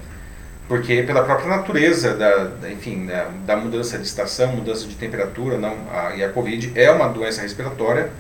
porque 0.69 1.03
pela 1.03 1.25
própria 1.25 1.49
natureza 1.49 2.15
da, 2.15 2.45
da 2.45 2.71
enfim, 2.71 3.07
da, 3.07 3.31
da, 3.47 3.57
mudança 3.57 3.97
de 3.99 4.07
estação, 4.07 4.55
mudança 4.55 4.87
de 4.87 4.95
temperatura, 4.97 5.57
não, 5.57 5.75
a, 5.91 6.15
e 6.15 6.23
a 6.23 6.29
Covid 6.29 6.73
é 6.75 6.91
uma 6.91 7.09
doença 7.09 7.41
respiratória, 7.41 8.11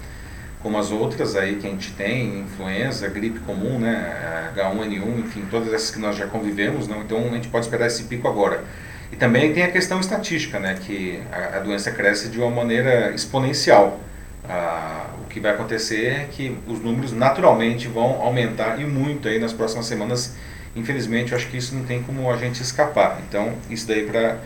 como 0.62 0.78
as 0.78 0.90
outras 0.90 1.36
aí 1.36 1.56
que 1.56 1.66
a 1.66 1.70
gente 1.70 1.92
tem, 1.92 2.40
influenza, 2.40 3.06
gripe 3.08 3.38
comum, 3.40 3.78
né, 3.78 4.50
H1N1, 4.56 5.18
enfim, 5.18 5.44
todas 5.50 5.72
essas 5.72 5.90
que 5.90 6.00
nós 6.00 6.16
já 6.16 6.26
convivemos, 6.26 6.88
não, 6.88 7.02
então 7.02 7.18
a 7.18 7.34
gente 7.34 7.48
pode 7.48 7.66
esperar 7.66 7.86
esse 7.86 8.04
pico 8.04 8.26
agora. 8.26 8.64
E 9.12 9.16
também 9.16 9.52
tem 9.52 9.62
a 9.62 9.70
questão 9.70 10.00
estatística, 10.00 10.58
né, 10.58 10.78
que 10.80 11.20
a, 11.30 11.58
a 11.58 11.60
doença 11.60 11.90
cresce 11.90 12.28
de 12.28 12.40
uma 12.40 12.50
maneira 12.50 13.10
exponencial. 13.14 14.00
Ah, 14.48 15.10
o 15.22 15.28
que 15.28 15.38
vai 15.38 15.52
acontecer 15.52 16.06
é 16.06 16.28
que 16.30 16.56
os 16.66 16.80
números 16.80 17.12
naturalmente 17.12 17.86
vão 17.86 18.22
aumentar 18.22 18.80
e 18.80 18.84
muito 18.84 19.28
aí 19.28 19.38
nas 19.38 19.52
próximas 19.52 19.84
semanas 19.84 20.34
Infelizmente, 20.78 21.32
eu 21.32 21.38
acho 21.38 21.48
que 21.48 21.56
isso 21.56 21.74
não 21.74 21.84
tem 21.84 22.02
como 22.02 22.30
a 22.30 22.36
gente 22.36 22.62
escapar. 22.62 23.20
Então, 23.28 23.52
isso 23.68 23.86
daí 23.86 24.06
para 24.06 24.38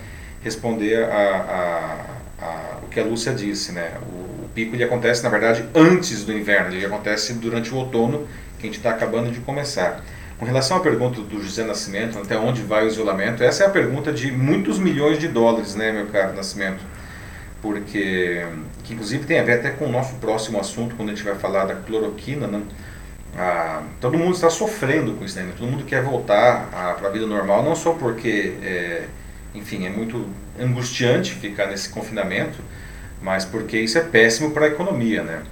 responder 0.42 1.04
a, 1.04 2.06
a, 2.40 2.44
a, 2.44 2.78
o 2.82 2.88
que 2.88 2.98
a 2.98 3.04
Lúcia 3.04 3.34
disse, 3.34 3.72
né? 3.72 3.92
O, 4.00 4.44
o, 4.44 4.50
pico 4.54 4.74
ele 4.74 4.82
acontece, 4.82 5.22
na 5.22 5.28
verdade, 5.28 5.64
antes 5.74 6.24
do 6.24 6.32
inverno, 6.32 6.74
ele 6.74 6.84
acontece 6.84 7.34
durante 7.34 7.72
o 7.72 7.76
outono, 7.76 8.26
que 8.58 8.66
a 8.66 8.66
gente 8.66 8.78
está 8.78 8.90
acabando 8.90 9.30
de 9.30 9.40
começar. 9.40 10.02
Com 10.38 10.46
relação 10.46 10.78
à 10.78 10.80
pergunta 10.80 11.20
do 11.20 11.42
José 11.42 11.64
Nascimento, 11.64 12.18
até 12.18 12.36
onde 12.36 12.62
vai 12.62 12.84
o 12.84 12.88
isolamento, 12.88 13.44
essa 13.44 13.64
é 13.64 13.66
a 13.66 13.70
pergunta 13.70 14.10
de 14.10 14.32
muitos 14.32 14.78
milhões 14.78 15.18
de 15.18 15.28
dólares, 15.28 15.74
né, 15.74 15.92
meu 15.92 16.06
caro 16.06 16.34
Nascimento? 16.34 16.82
Porque, 17.60 18.44
que 18.82 18.94
inclusive 18.94 19.24
tem 19.24 19.38
a 19.38 19.42
ver 19.42 19.60
até 19.60 19.70
com 19.70 19.84
o 19.84 19.92
nosso 19.92 20.16
próximo 20.16 20.58
assunto, 20.58 20.96
quando 20.96 21.10
a 21.10 21.14
gente 21.14 21.24
vai 21.24 21.36
falar 21.36 21.66
da 21.66 21.76
cloroquina, 21.76 22.46
né? 22.46 22.62
Ah, 23.36 23.82
todo 24.00 24.18
mundo 24.18 24.34
está 24.34 24.50
sofrendo 24.50 25.14
com 25.14 25.24
isso, 25.24 25.38
né? 25.40 25.50
Todo 25.56 25.70
mundo 25.70 25.84
quer 25.84 26.02
voltar 26.02 26.68
para 26.98 27.08
a 27.08 27.10
vida 27.10 27.26
normal, 27.26 27.62
não 27.62 27.74
só 27.74 27.92
porque, 27.92 28.54
é, 28.62 29.04
enfim, 29.54 29.86
é 29.86 29.90
muito 29.90 30.26
angustiante 30.60 31.34
ficar 31.34 31.66
nesse 31.66 31.88
confinamento, 31.88 32.58
mas 33.22 33.44
porque 33.44 33.78
isso 33.78 33.96
é 33.96 34.02
péssimo 34.02 34.50
para 34.50 34.66
a 34.66 34.68
economia, 34.68 35.22
né? 35.22 35.42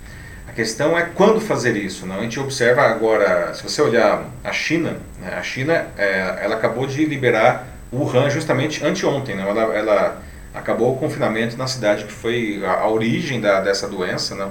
A 0.50 0.52
questão 0.52 0.98
é 0.98 1.02
quando 1.02 1.40
fazer 1.40 1.76
isso. 1.76 2.04
Não? 2.06 2.18
A 2.18 2.22
gente 2.22 2.40
observa 2.40 2.82
agora, 2.82 3.54
se 3.54 3.62
você 3.62 3.80
olhar 3.80 4.24
a 4.42 4.52
China, 4.52 4.96
né? 5.20 5.34
a 5.34 5.42
China 5.44 5.86
é, 5.96 6.40
ela 6.42 6.56
acabou 6.56 6.88
de 6.88 7.04
liberar 7.04 7.68
Wuhan 7.92 8.28
justamente 8.28 8.84
anteontem. 8.84 9.36
Né? 9.36 9.48
Ela, 9.48 9.62
ela 9.72 10.22
acabou 10.52 10.92
o 10.92 10.98
confinamento 10.98 11.56
na 11.56 11.68
cidade 11.68 12.04
que 12.04 12.12
foi 12.12 12.64
a, 12.64 12.80
a 12.80 12.88
origem 12.88 13.40
da, 13.40 13.60
dessa 13.60 13.86
doença. 13.86 14.34
Né? 14.34 14.50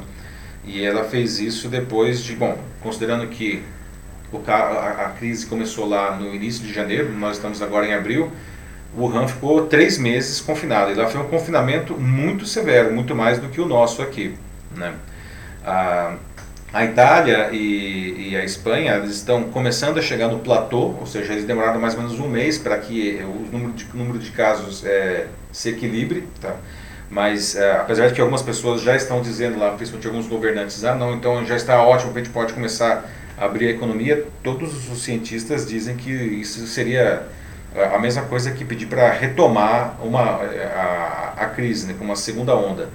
E 0.72 0.86
ela 0.86 1.04
fez 1.04 1.40
isso 1.40 1.68
depois 1.68 2.24
de, 2.24 2.36
bom, 2.36 2.56
considerando 2.84 3.26
que 3.28 3.64
o, 4.32 4.40
a, 4.48 5.06
a 5.06 5.10
crise 5.18 5.48
começou 5.48 5.90
lá 5.90 6.16
no 6.16 6.34
início 6.34 6.64
de 6.64 6.72
janeiro, 6.72 7.12
nós 7.12 7.38
estamos 7.38 7.60
agora 7.60 7.88
em 7.88 7.94
abril, 7.96 8.32
o 8.96 9.02
Wuhan 9.02 9.28
ficou 9.28 9.66
três 9.66 9.98
meses 9.98 10.40
confinado. 10.40 10.92
E 10.92 10.94
lá 10.94 11.08
foi 11.08 11.20
um 11.22 11.28
confinamento 11.28 12.00
muito 12.00 12.46
severo, 12.46 12.94
muito 12.94 13.16
mais 13.16 13.40
do 13.40 13.50
que 13.50 13.60
o 13.60 13.66
nosso 13.66 14.04
aqui. 14.04 14.36
Né? 14.76 14.94
A, 15.66 16.14
a 16.72 16.86
Itália 16.86 17.50
e, 17.52 18.30
e, 18.30 18.36
a 18.36 18.46
Espanha 18.46 18.94
eles 18.94 19.16
estão 19.16 19.46
começando 19.46 19.98
a 19.98 20.04
chegar 20.04 20.28
no 20.28 20.38
platô, 20.38 20.96
ou 21.00 21.08
seja, 21.08 21.34
eles 21.34 21.46
demoraram 21.46 21.82
mais 21.82 21.96
ou 21.96 22.02
menos 22.02 22.20
um 22.20 22.30
mês 22.30 22.60
para 22.60 22.78
que 22.78 23.24
o 23.24 23.50
número 23.52 23.74
de, 23.74 23.88
número 23.92 24.20
de 24.20 24.30
casos 24.30 24.86
é, 24.86 25.26
se 25.52 25.70
equilibre. 25.70 26.28
Tá? 26.40 26.56
Mas, 27.10 27.56
é, 27.56 27.72
apesar 27.74 28.08
de 28.08 28.14
que 28.14 28.22
algumas 28.22 28.44
pessoas 28.44 28.82
já 28.82 28.96
estão 28.96 29.22
dizendo 29.22 29.58
lá, 29.58 29.72
principalmente 29.72 30.08
alguns 30.08 30.28
governantes, 30.28 30.84
ah, 30.84 30.94
não, 30.94 31.16
então 31.16 31.44
já 31.46 31.56
está 31.56 31.82
ótimo, 31.82 32.12
a 32.14 32.18
gente 32.20 32.30
pode 32.30 32.54
começar 32.54 33.04
a 33.38 33.46
abrir 33.46 33.68
a 33.68 33.72
economia, 33.72 34.26
todos 34.44 34.90
os 34.90 35.04
cientistas 35.04 35.68
dizem 35.68 35.96
que 35.96 36.12
isso 36.12 36.68
seria 36.68 37.24
é, 37.76 37.86
a 37.86 37.98
mesma 37.98 38.24
coisa 38.24 38.52
que 38.52 38.64
pedir 38.64 38.86
para 38.86 39.12
retomar 39.12 39.96
uma, 40.04 40.40
a, 40.76 41.34
a 41.38 41.46
crise, 41.48 41.88
né, 41.88 41.96
com 41.98 42.06
uma 42.06 42.16
segunda 42.16 42.56
onda. 42.56 42.90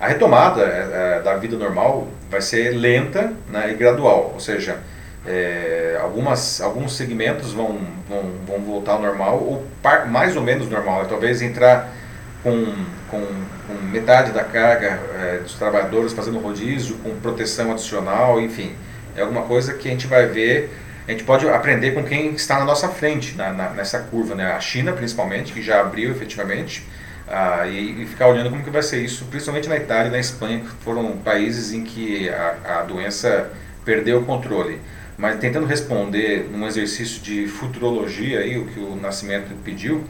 A 0.00 0.08
retomada 0.08 0.62
é, 0.62 1.18
é, 1.18 1.22
da 1.22 1.36
vida 1.36 1.56
normal 1.56 2.08
vai 2.28 2.40
ser 2.40 2.70
lenta 2.70 3.32
né, 3.48 3.70
e 3.70 3.74
gradual, 3.74 4.32
ou 4.34 4.40
seja, 4.40 4.78
é, 5.24 5.96
algumas, 6.02 6.60
alguns 6.60 6.96
segmentos 6.96 7.52
vão, 7.52 7.78
vão, 8.08 8.22
vão 8.46 8.58
voltar 8.60 8.92
ao 8.92 9.02
normal, 9.02 9.36
ou 9.36 9.64
par, 9.80 10.08
mais 10.08 10.34
ou 10.36 10.42
menos 10.42 10.68
normal, 10.68 11.04
talvez 11.06 11.40
entrar 11.40 11.99
com, 12.42 12.64
com, 13.10 13.26
com 13.66 13.74
metade 13.90 14.32
da 14.32 14.44
carga 14.44 15.00
é, 15.18 15.38
dos 15.38 15.54
trabalhadores 15.54 16.12
fazendo 16.12 16.38
rodízio, 16.38 16.96
com 16.96 17.18
proteção 17.20 17.72
adicional, 17.72 18.40
enfim, 18.40 18.74
é 19.16 19.20
alguma 19.20 19.42
coisa 19.42 19.74
que 19.74 19.88
a 19.88 19.90
gente 19.90 20.06
vai 20.06 20.26
ver 20.26 20.70
a 21.10 21.12
gente 21.12 21.24
pode 21.24 21.48
aprender 21.48 21.90
com 21.90 22.04
quem 22.04 22.34
está 22.34 22.58
na 22.60 22.64
nossa 22.64 22.88
frente 22.88 23.36
na, 23.36 23.52
na, 23.52 23.70
nessa 23.70 23.98
curva, 23.98 24.36
né? 24.36 24.52
A 24.52 24.60
China 24.60 24.92
principalmente, 24.92 25.52
que 25.52 25.60
já 25.60 25.80
abriu 25.80 26.12
efetivamente, 26.12 26.86
ah, 27.26 27.66
e, 27.66 28.02
e, 28.02 28.06
ficar 28.06 28.28
olhando 28.28 28.48
como 28.48 28.62
que 28.62 28.70
vai 28.70 28.82
ser 28.82 29.02
isso, 29.02 29.24
principalmente 29.24 29.68
na 29.68 29.76
Itália 29.76 30.08
e 30.08 30.12
na 30.12 30.20
Espanha, 30.20 30.60
que 30.60 30.68
foram 30.84 31.16
países 31.18 31.72
em 31.72 31.82
que 31.82 32.28
a, 32.28 32.80
a 32.80 32.82
doença 32.82 33.50
perdeu 33.84 34.20
o 34.20 34.24
controle. 34.24 34.80
Mas 35.18 35.38
tentando 35.40 35.66
responder 35.66 36.48
num 36.50 36.64
exercício 36.66 37.20
de 37.20 37.48
futurologia 37.48 38.38
aí, 38.38 38.56
o 38.56 38.66
que 38.66 38.78
o 38.78 38.94
Nascimento 38.94 39.52
pediu, 39.64 40.04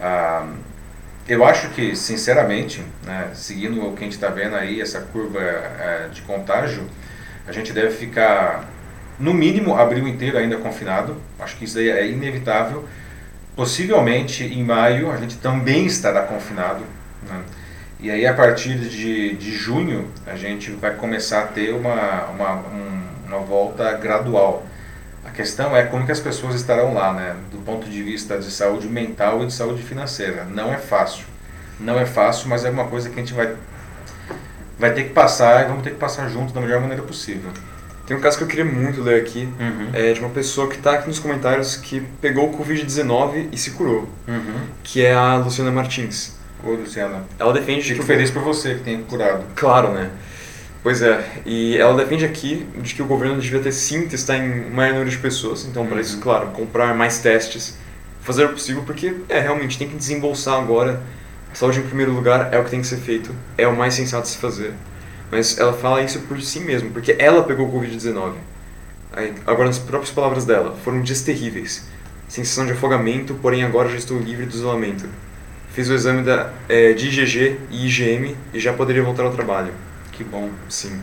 ah, 0.00 0.46
eu 1.28 1.44
acho 1.44 1.70
que, 1.70 1.96
sinceramente, 1.96 2.82
né, 3.04 3.30
seguindo 3.34 3.84
o 3.84 3.92
que 3.92 4.00
a 4.00 4.04
gente 4.04 4.14
está 4.14 4.28
vendo 4.28 4.54
aí, 4.54 4.80
essa 4.80 5.00
curva 5.00 5.40
eh, 5.40 6.08
de 6.12 6.22
contágio, 6.22 6.84
a 7.46 7.52
gente 7.52 7.72
deve 7.72 7.90
ficar 7.90 8.68
no 9.18 9.34
mínimo, 9.34 9.74
abril 9.74 10.06
inteiro 10.06 10.38
ainda 10.38 10.56
confinado. 10.58 11.16
Acho 11.38 11.56
que 11.56 11.64
isso 11.64 11.78
aí 11.78 11.88
é 11.88 12.06
inevitável. 12.06 12.84
Possivelmente, 13.56 14.44
em 14.44 14.62
maio, 14.62 15.10
a 15.10 15.16
gente 15.16 15.36
também 15.38 15.86
estará 15.86 16.22
confinado. 16.22 16.84
Né? 17.28 17.42
E 17.98 18.10
aí, 18.10 18.26
a 18.26 18.34
partir 18.34 18.78
de, 18.78 19.34
de 19.34 19.50
junho, 19.52 20.10
a 20.26 20.36
gente 20.36 20.70
vai 20.72 20.94
começar 20.94 21.40
a 21.40 21.46
ter 21.46 21.72
uma, 21.72 22.26
uma, 22.26 22.54
um, 22.56 23.02
uma 23.26 23.38
volta 23.38 23.92
gradual. 23.94 24.66
A 25.36 25.42
questão 25.44 25.76
é 25.76 25.82
como 25.82 26.06
que 26.06 26.10
as 26.10 26.18
pessoas 26.18 26.54
estarão 26.54 26.94
lá, 26.94 27.12
né? 27.12 27.36
do 27.52 27.58
ponto 27.58 27.90
de 27.90 28.02
vista 28.02 28.38
de 28.38 28.50
saúde 28.50 28.88
mental 28.88 29.42
e 29.42 29.46
de 29.46 29.52
saúde 29.52 29.82
financeira. 29.82 30.46
Não 30.46 30.72
é 30.72 30.78
fácil. 30.78 31.26
Não 31.78 32.00
é 32.00 32.06
fácil, 32.06 32.48
mas 32.48 32.64
é 32.64 32.70
uma 32.70 32.86
coisa 32.86 33.10
que 33.10 33.16
a 33.16 33.18
gente 33.18 33.34
vai, 33.34 33.54
vai 34.78 34.94
ter 34.94 35.02
que 35.04 35.10
passar 35.10 35.62
e 35.62 35.68
vamos 35.68 35.82
ter 35.82 35.90
que 35.90 35.98
passar 35.98 36.30
juntos 36.30 36.54
da 36.54 36.60
melhor 36.62 36.80
maneira 36.80 37.02
possível. 37.02 37.50
Tem 38.06 38.16
um 38.16 38.20
caso 38.20 38.38
que 38.38 38.44
eu 38.44 38.48
queria 38.48 38.64
muito 38.64 39.02
ler 39.02 39.20
aqui, 39.20 39.46
uhum. 39.60 39.90
é 39.92 40.14
de 40.14 40.20
uma 40.20 40.30
pessoa 40.30 40.70
que 40.70 40.76
está 40.76 40.92
aqui 40.92 41.06
nos 41.06 41.18
comentários 41.18 41.76
que 41.76 42.00
pegou 42.18 42.50
o 42.50 42.58
Covid-19 42.58 43.48
e 43.52 43.58
se 43.58 43.72
curou, 43.72 44.08
uhum. 44.26 44.60
que 44.82 45.04
é 45.04 45.12
a 45.12 45.36
Luciana 45.36 45.70
Martins. 45.70 46.34
Oi, 46.64 46.76
Luciana. 46.78 47.24
Ela 47.38 47.52
defende 47.52 47.82
Fico 47.82 48.00
que 48.00 48.06
feliz 48.06 48.30
por 48.30 48.42
você 48.42 48.76
que 48.76 48.84
tem 48.84 49.02
curado. 49.02 49.44
Claro, 49.54 49.92
né? 49.92 50.10
Pois 50.86 51.02
é, 51.02 51.42
e 51.44 51.76
ela 51.76 51.96
defende 51.96 52.24
aqui 52.24 52.64
de 52.76 52.94
que 52.94 53.02
o 53.02 53.06
governo 53.06 53.40
devia 53.40 53.58
ter 53.58 53.72
sim 53.72 54.06
testar 54.06 54.36
em 54.36 54.70
maior 54.70 54.92
número 54.92 55.10
de 55.10 55.18
pessoas, 55.18 55.64
então 55.64 55.82
uhum. 55.82 55.88
para 55.88 56.00
isso, 56.00 56.20
claro, 56.20 56.46
comprar 56.52 56.94
mais 56.94 57.18
testes, 57.18 57.76
fazer 58.20 58.44
o 58.44 58.50
possível, 58.50 58.84
porque 58.84 59.16
é 59.28 59.40
realmente 59.40 59.76
tem 59.76 59.88
que 59.88 59.96
desembolsar 59.96 60.60
agora. 60.60 61.02
A 61.50 61.56
saúde 61.56 61.80
em 61.80 61.82
primeiro 61.82 62.12
lugar 62.12 62.54
é 62.54 62.58
o 62.60 62.62
que 62.62 62.70
tem 62.70 62.80
que 62.80 62.86
ser 62.86 62.98
feito, 62.98 63.34
é 63.58 63.66
o 63.66 63.74
mais 63.74 63.94
sensato 63.94 64.28
se 64.28 64.36
fazer. 64.36 64.74
Mas 65.28 65.58
ela 65.58 65.72
fala 65.72 66.04
isso 66.04 66.20
por 66.20 66.40
si 66.40 66.60
mesma, 66.60 66.88
porque 66.90 67.16
ela 67.18 67.42
pegou 67.42 67.66
o 67.66 67.80
Covid-19. 67.80 68.34
Agora, 69.44 69.66
nas 69.66 69.80
próprias 69.80 70.14
palavras 70.14 70.44
dela, 70.44 70.76
foram 70.84 71.02
dias 71.02 71.20
terríveis. 71.20 71.84
Sensação 72.28 72.64
de 72.64 72.70
afogamento, 72.70 73.34
porém 73.42 73.64
agora 73.64 73.88
já 73.88 73.96
estou 73.96 74.20
livre 74.20 74.46
do 74.46 74.54
isolamento. 74.54 75.08
Fiz 75.72 75.88
o 75.88 75.94
exame 75.94 76.22
da, 76.22 76.52
é, 76.68 76.92
de 76.92 77.08
IgG 77.08 77.58
e 77.72 77.88
IgM 77.88 78.36
e 78.54 78.60
já 78.60 78.72
poderia 78.72 79.02
voltar 79.02 79.24
ao 79.24 79.32
trabalho. 79.32 79.72
Que 80.16 80.24
bom. 80.24 80.50
Sim. 80.68 81.00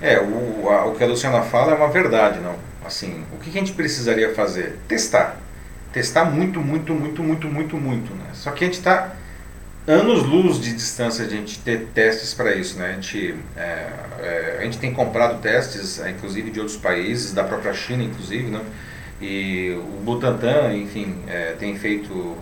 É, 0.00 0.20
o, 0.20 0.68
a, 0.68 0.86
o 0.86 0.94
que 0.94 1.02
a 1.02 1.06
Luciana 1.06 1.42
fala 1.42 1.72
é 1.72 1.74
uma 1.74 1.88
verdade, 1.88 2.40
não? 2.40 2.56
Assim, 2.84 3.24
o 3.32 3.38
que 3.38 3.50
a 3.50 3.52
gente 3.52 3.72
precisaria 3.72 4.34
fazer? 4.34 4.78
Testar. 4.86 5.36
Testar 5.92 6.24
muito, 6.24 6.60
muito, 6.60 6.94
muito, 6.94 7.22
muito, 7.22 7.48
muito, 7.48 7.76
muito, 7.76 8.14
né? 8.14 8.26
Só 8.34 8.50
que 8.50 8.64
a 8.64 8.66
gente 8.66 8.78
está 8.78 9.14
anos-luz 9.86 10.60
de 10.60 10.72
distância 10.72 11.26
de 11.26 11.34
a 11.34 11.36
gente 11.38 11.58
ter 11.58 11.88
testes 11.92 12.32
para 12.34 12.54
isso. 12.54 12.78
Né? 12.78 12.90
A, 12.90 12.92
gente, 12.92 13.34
é, 13.56 13.88
é, 14.20 14.56
a 14.60 14.64
gente 14.64 14.78
tem 14.78 14.92
comprado 14.92 15.40
testes, 15.40 16.00
é, 16.00 16.10
inclusive 16.10 16.50
de 16.50 16.60
outros 16.60 16.76
países, 16.76 17.32
da 17.32 17.42
própria 17.42 17.72
China, 17.72 18.02
inclusive, 18.02 18.50
né? 18.50 18.60
e 19.20 19.70
o 19.76 20.00
Butantan, 20.04 20.74
enfim, 20.74 21.16
é, 21.28 21.52
tem 21.52 21.76
feito, 21.76 22.36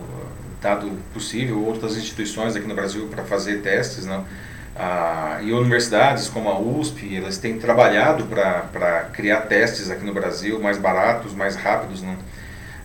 dado 0.61 0.91
possível, 1.13 1.63
outras 1.63 1.95
instituições 1.95 2.55
aqui 2.55 2.67
no 2.67 2.73
Brasil 2.75 3.07
para 3.07 3.23
fazer 3.23 3.61
testes, 3.61 4.05
né? 4.05 4.23
Ah, 4.83 5.37
e 5.43 5.53
universidades 5.53 6.27
como 6.27 6.49
a 6.49 6.59
USP, 6.59 7.15
elas 7.15 7.37
têm 7.37 7.59
trabalhado 7.59 8.25
para 8.25 9.09
criar 9.13 9.41
testes 9.41 9.91
aqui 9.91 10.03
no 10.03 10.11
Brasil 10.11 10.59
mais 10.59 10.79
baratos, 10.79 11.35
mais 11.35 11.55
rápidos, 11.55 12.01
né? 12.01 12.17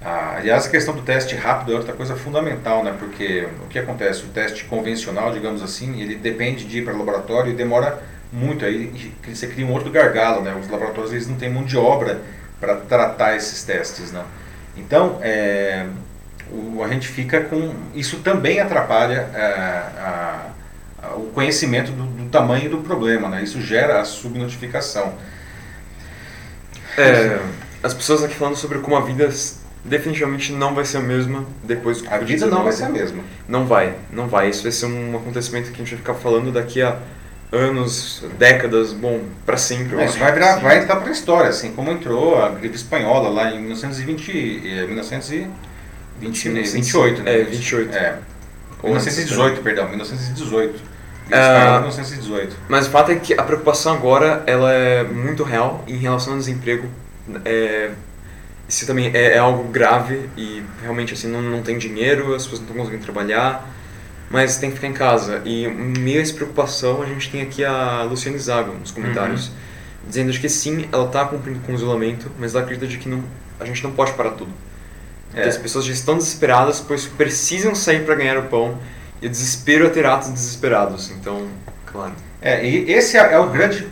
Ah, 0.03 0.35
aliás, 0.37 0.67
a 0.67 0.69
questão 0.69 0.95
do 0.95 1.01
teste 1.01 1.35
rápido 1.35 1.73
é 1.73 1.75
outra 1.75 1.95
coisa 1.95 2.15
fundamental, 2.15 2.85
né? 2.85 2.95
Porque 2.99 3.49
o 3.65 3.67
que 3.69 3.79
acontece? 3.79 4.25
O 4.25 4.29
teste 4.29 4.65
convencional, 4.65 5.33
digamos 5.33 5.63
assim, 5.63 6.03
ele 6.03 6.17
depende 6.17 6.67
de 6.67 6.81
ir 6.81 6.85
para 6.85 6.93
o 6.93 6.99
laboratório 6.99 7.51
e 7.51 7.57
demora 7.57 8.03
muito. 8.31 8.67
Aí 8.67 9.11
você 9.27 9.47
cria 9.47 9.65
um 9.65 9.73
outro 9.73 9.91
gargalo, 9.91 10.43
né? 10.43 10.55
Os 10.55 10.69
laboratórios 10.69 11.15
eles 11.15 11.27
não 11.27 11.37
têm 11.37 11.49
mão 11.49 11.65
de 11.65 11.79
obra 11.79 12.21
para 12.61 12.77
tratar 12.77 13.37
esses 13.37 13.65
testes, 13.65 14.13
né? 14.13 14.23
Então, 14.77 15.19
é, 15.23 15.87
o, 16.51 16.83
a 16.85 16.89
gente 16.89 17.09
fica 17.09 17.41
com... 17.41 17.75
Isso 17.95 18.19
também 18.19 18.61
atrapalha 18.61 19.31
é, 19.33 19.41
a, 19.41 19.93
a, 19.99 20.56
o 21.15 21.31
conhecimento 21.35 21.93
do, 21.93 22.05
do, 22.05 22.31
tamanho 22.31 22.71
do 22.71 22.79
problema, 22.79 23.29
né? 23.29 23.43
Isso 23.43 23.61
gera 23.61 24.01
a 24.01 24.05
subnotificação. 24.05 25.15
É, 26.99 27.39
as 27.83 27.95
pessoas 27.95 28.25
aqui 28.25 28.35
falando 28.35 28.57
sobre 28.57 28.79
como 28.79 28.97
a 28.97 29.01
vida 29.01 29.29
definitivamente 29.85 30.53
não 30.53 30.75
vai 30.75 30.85
ser 30.85 30.99
a 30.99 31.01
mesma 31.01 31.47
depois 31.63 32.03
do 32.03 32.13
A 32.13 32.19
vida 32.19 32.47
não 32.47 32.65
vai 32.65 32.73
ser 32.73 32.85
a 32.85 32.89
mesma. 32.89 33.23
Não 33.49 33.67
vai, 33.67 33.95
não 34.11 34.29
vai. 34.29 34.51
Isso 34.51 34.63
vai 34.63 34.73
ser 34.73 34.87
um 34.87 35.17
acontecimento 35.17 35.71
que 35.71 35.75
a 35.75 35.85
gente 35.85 35.91
vai 35.91 35.99
ficar 35.99 36.15
falando 36.15 36.53
daqui 36.53 36.83
a 36.83 36.99
anos, 37.53 38.25
décadas, 38.39 38.93
bom, 38.93 39.21
para 39.45 39.57
sempre. 39.57 40.01
É, 40.01 40.07
isso 40.07 40.19
vai, 40.19 40.33
virar, 40.33 40.57
vai 40.57 40.83
entrar 40.83 40.97
para 40.97 41.09
a 41.09 41.13
história, 41.13 41.49
assim 41.49 41.71
como 41.73 41.89
entrou 41.91 42.43
a 42.43 42.49
gripe 42.51 42.75
espanhola 42.75 43.29
lá 43.29 43.53
em 43.53 43.61
1920, 43.61 44.33
1928, 44.89 47.23
né? 47.23 47.41
É, 47.41 47.45
28. 47.45 47.97
É. 47.97 48.19
1918, 48.83 49.63
perdão, 49.63 49.89
1918. 49.89 50.96
Uh, 51.27 51.81
1918. 51.81 52.57
Mas 52.69 52.87
o 52.87 52.91
fato 52.91 53.11
é 53.11 53.17
que 53.17 53.35
a 53.35 53.43
preocupação 53.43 53.95
agora 53.95 54.43
ela 54.47 54.73
é 54.73 55.03
muito 55.03 55.43
real 55.43 55.85
em 55.87 55.97
relação 55.97 56.35
ao 56.35 56.39
desemprego. 56.39 56.89
É, 57.45 57.91
isso 58.69 58.87
também 58.87 59.11
é, 59.15 59.35
é, 59.35 59.39
algo 59.39 59.65
grave 59.65 60.29
e 60.37 60.63
realmente 60.83 61.15
assim 61.15 61.29
não, 61.29 61.43
não 61.43 61.63
tem 61.63 61.79
dinheiro, 61.79 62.35
as 62.35 62.45
pessoas 62.45 62.61
não 62.61 62.69
estão 62.69 62.77
conseguindo 62.77 63.05
trabalhar, 63.05 63.69
mas 64.31 64.57
tem 64.57 64.71
que 64.71 64.77
ficar 64.77 64.89
em 64.89 64.93
casa. 64.93 65.43
E 65.45 65.67
meio 65.69 66.21
essa 66.21 66.35
preocupação, 66.35 67.03
a 67.03 67.07
gente 67.07 67.31
tem 67.31 67.43
aqui 67.43 67.65
a 67.65 68.03
Luciane 68.03 68.39
Zago 68.39 68.73
nos 68.75 68.91
comentários, 68.91 69.49
uhum. 69.49 69.55
dizendo 70.09 70.33
que 70.39 70.49
sim, 70.49 70.89
ela 70.93 71.07
está 71.07 71.25
cumprindo 71.25 71.61
com 71.61 71.73
o 71.73 71.75
isolamento, 71.75 72.31
mas 72.39 72.55
ela 72.55 72.63
acredita 72.63 72.87
de 72.87 72.99
que 72.99 73.09
não, 73.09 73.23
a 73.59 73.65
gente 73.65 73.83
não 73.83 73.93
pode 73.93 74.13
parar 74.13 74.31
tudo. 74.31 74.51
É. 75.35 75.45
As 75.45 75.57
pessoas 75.57 75.85
já 75.85 75.93
estão 75.93 76.17
desesperadas, 76.17 76.81
pois 76.81 77.07
precisam 77.07 77.75
sair 77.75 78.05
para 78.05 78.15
ganhar 78.15 78.39
o 78.39 78.45
pão, 78.45 78.79
e 79.21 79.29
desespero 79.29 79.87
é 79.87 79.91
ter 79.91 80.07
atos 80.07 80.29
desesperados. 80.29 81.11
Então, 81.11 81.49
claro. 81.87 82.13
É, 82.41 82.65
e 82.65 82.91
esse 82.91 83.17
é, 83.17 83.33
é 83.33 83.39
o 83.39 83.49
grande 83.51 83.89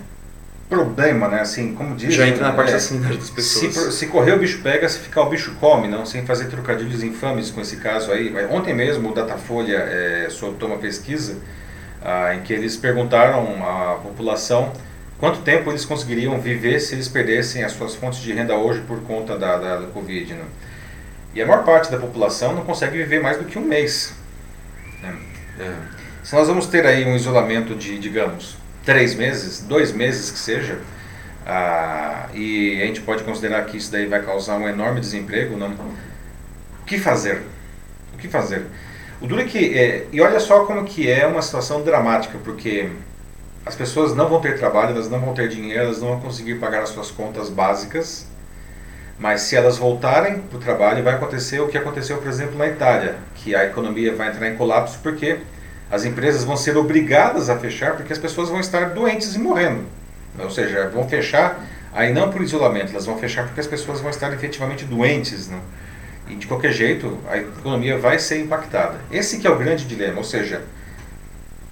problema, 0.69 1.29
né? 1.29 1.41
Assim, 1.41 1.75
como 1.75 1.95
diz. 1.95 2.15
Já 2.15 2.27
entra 2.27 2.49
na 2.49 2.53
parte 2.53 2.71
é, 2.71 2.73
da 2.75 2.81
sanidade 2.81 3.17
das 3.17 3.31
pessoas. 3.31 3.75
Se, 3.75 3.93
se, 3.93 4.07
correr 4.07 4.33
o 4.33 4.39
bicho 4.39 4.61
pega, 4.63 4.89
se 4.89 4.99
ficar 4.99 5.23
o 5.23 5.31
bicho 5.31 5.55
come, 5.61 5.89
não? 5.89 6.05
Sem 6.05 6.25
fazer 6.25 6.47
trocadilhos 6.47 7.03
infames 7.03 7.51
com 7.51 7.61
esse 7.61 7.77
caso 7.77 8.13
aí. 8.13 8.33
Ontem 8.51 8.75
mesmo 8.75 9.11
o 9.11 9.15
Datafolha 9.15 9.77
é, 9.77 10.29
soltou 10.31 10.69
uma 10.69 10.79
pesquisa 10.79 11.37
ah, 12.03 12.35
em 12.35 12.43
que 12.43 12.53
eles 12.53 12.77
perguntaram 12.77 13.65
à 13.65 13.95
população 13.97 14.73
quanto 15.19 15.41
tempo 15.41 15.71
eles 15.71 15.85
conseguiriam 15.85 16.39
viver 16.39 16.81
se 16.81 16.95
eles 16.95 17.09
perdessem 17.09 17.65
as 17.65 17.73
suas 17.73 17.95
fontes 17.95 18.21
de 18.21 18.33
renda 18.33 18.55
hoje 18.57 18.83
por 18.87 19.01
conta 19.03 19.39
da, 19.39 19.57
da, 19.57 19.77
da 19.81 19.87
Covid, 19.87 20.35
né? 20.35 20.45
E 21.35 21.43
a 21.43 21.47
maior 21.47 21.65
parte 21.65 21.91
da 21.91 21.99
população 21.99 22.55
não 22.55 22.65
consegue 22.65 22.99
viver 22.99 23.21
mais 23.21 23.39
do 23.39 23.45
que 23.45 23.59
um 23.59 23.63
mês. 23.63 24.15
Né? 25.05 25.17
É. 25.59 25.75
Se 26.23 26.35
nós 26.35 26.49
vamos 26.49 26.67
ter 26.67 26.87
aí 26.87 27.05
um 27.05 27.14
isolamento 27.14 27.75
de, 27.75 27.99
digamos, 27.99 28.57
três 28.85 29.14
meses, 29.14 29.61
dois 29.61 29.93
meses 29.93 30.31
que 30.31 30.38
seja, 30.38 30.79
ah, 31.47 32.29
e 32.33 32.81
a 32.83 32.87
gente 32.87 33.03
pode 33.03 33.23
considerar 33.23 33.64
que 33.67 33.77
isso 33.77 33.93
daí 33.93 34.07
vai 34.07 34.23
causar 34.23 34.57
um 34.57 34.69
enorme 34.69 35.01
desemprego, 35.01 35.57
não? 35.57 35.73
O 35.73 36.85
que 36.87 36.99
fazer? 36.99 37.43
O 38.14 38.19
que 38.19 38.29
fazer? 38.29 38.67
O 39.21 39.27
duro 39.27 39.43
é 39.43 39.45
que, 39.45 39.79
é, 39.79 40.07
e 40.12 40.21
olha 40.21 40.40
só 40.40 40.64
como 40.64 40.85
que 40.85 41.11
é 41.11 41.27
uma 41.27 41.43
situação 41.43 41.83
dramática, 41.83 42.38
porque 42.43 42.90
as 43.64 43.75
pessoas 43.75 44.14
não 44.14 44.29
vão 44.29 44.40
ter 44.40 44.59
trabalho, 44.59 44.90
elas 44.90 45.09
não 45.09 45.21
vão 45.21 45.35
ter 45.35 45.49
dinheiro, 45.49 45.85
elas 45.85 46.01
não 46.01 46.09
vão 46.09 46.21
conseguir 46.21 46.57
pagar 46.57 46.83
as 46.83 46.90
suas 46.90 47.11
contas 47.11 47.49
básicas, 47.49 48.27
mas 49.18 49.42
se 49.42 49.57
elas 49.57 49.79
voltarem 49.79 50.40
para 50.40 50.57
o 50.57 50.61
trabalho, 50.61 51.03
vai 51.03 51.14
acontecer 51.14 51.61
o 51.61 51.68
que 51.68 51.79
aconteceu, 51.79 52.18
por 52.18 52.29
exemplo, 52.29 52.59
na 52.59 52.66
Itália, 52.66 53.16
que 53.37 53.55
a 53.55 53.64
economia 53.64 54.14
vai 54.14 54.29
entrar 54.29 54.48
em 54.48 54.57
colapso 54.57 54.98
porque 55.03 55.38
as 55.90 56.05
empresas 56.05 56.44
vão 56.44 56.57
ser 56.57 56.77
obrigadas 56.77 57.48
a 57.48 57.59
fechar 57.59 57.94
porque 57.96 58.12
as 58.12 58.18
pessoas 58.18 58.48
vão 58.48 58.59
estar 58.59 58.90
doentes 58.90 59.35
e 59.35 59.38
morrendo. 59.38 59.85
Ou 60.38 60.50
seja, 60.50 60.88
vão 60.88 61.09
fechar 61.09 61.64
aí 61.92 62.12
não 62.12 62.31
por 62.31 62.42
isolamento, 62.42 62.90
elas 62.90 63.07
vão 63.07 63.16
fechar 63.16 63.44
porque 63.44 63.61
as 63.61 63.66
pessoas 63.66 64.00
vão 64.00 64.11
estar 64.11 64.33
efetivamente 64.33 64.85
doentes. 64.85 65.48
Né? 65.48 65.61
E 66.29 66.35
de 66.35 66.46
qualquer 66.46 66.72
jeito, 66.72 67.18
a 67.29 67.37
economia 67.37 67.96
vai 67.98 68.18
ser 68.18 68.40
impactada. 68.40 68.96
Esse 69.12 69.38
que 69.38 69.46
é 69.46 69.50
o 69.50 69.57
grande 69.57 69.85
dilema, 69.85 70.18
ou 70.18 70.24
seja, 70.24 70.62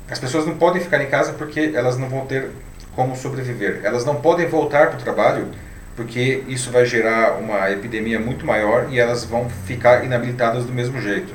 as 0.08 0.18
pessoas 0.18 0.46
não 0.46 0.56
podem 0.56 0.80
ficar 0.80 1.02
em 1.02 1.08
casa 1.08 1.32
porque 1.32 1.72
elas 1.74 1.98
não 1.98 2.08
vão 2.08 2.26
ter 2.26 2.50
como 2.94 3.16
sobreviver. 3.16 3.80
Elas 3.82 4.04
não 4.04 4.16
podem 4.16 4.46
voltar 4.46 4.88
para 4.88 4.98
o 4.98 5.02
trabalho 5.02 5.48
porque 5.94 6.42
isso 6.48 6.70
vai 6.70 6.86
gerar 6.86 7.38
uma 7.38 7.70
epidemia 7.70 8.18
muito 8.18 8.46
maior 8.46 8.88
e 8.90 8.98
elas 8.98 9.24
vão 9.24 9.48
ficar 9.66 10.04
inabilitadas 10.04 10.64
do 10.64 10.72
mesmo 10.72 11.00
jeito. 11.00 11.34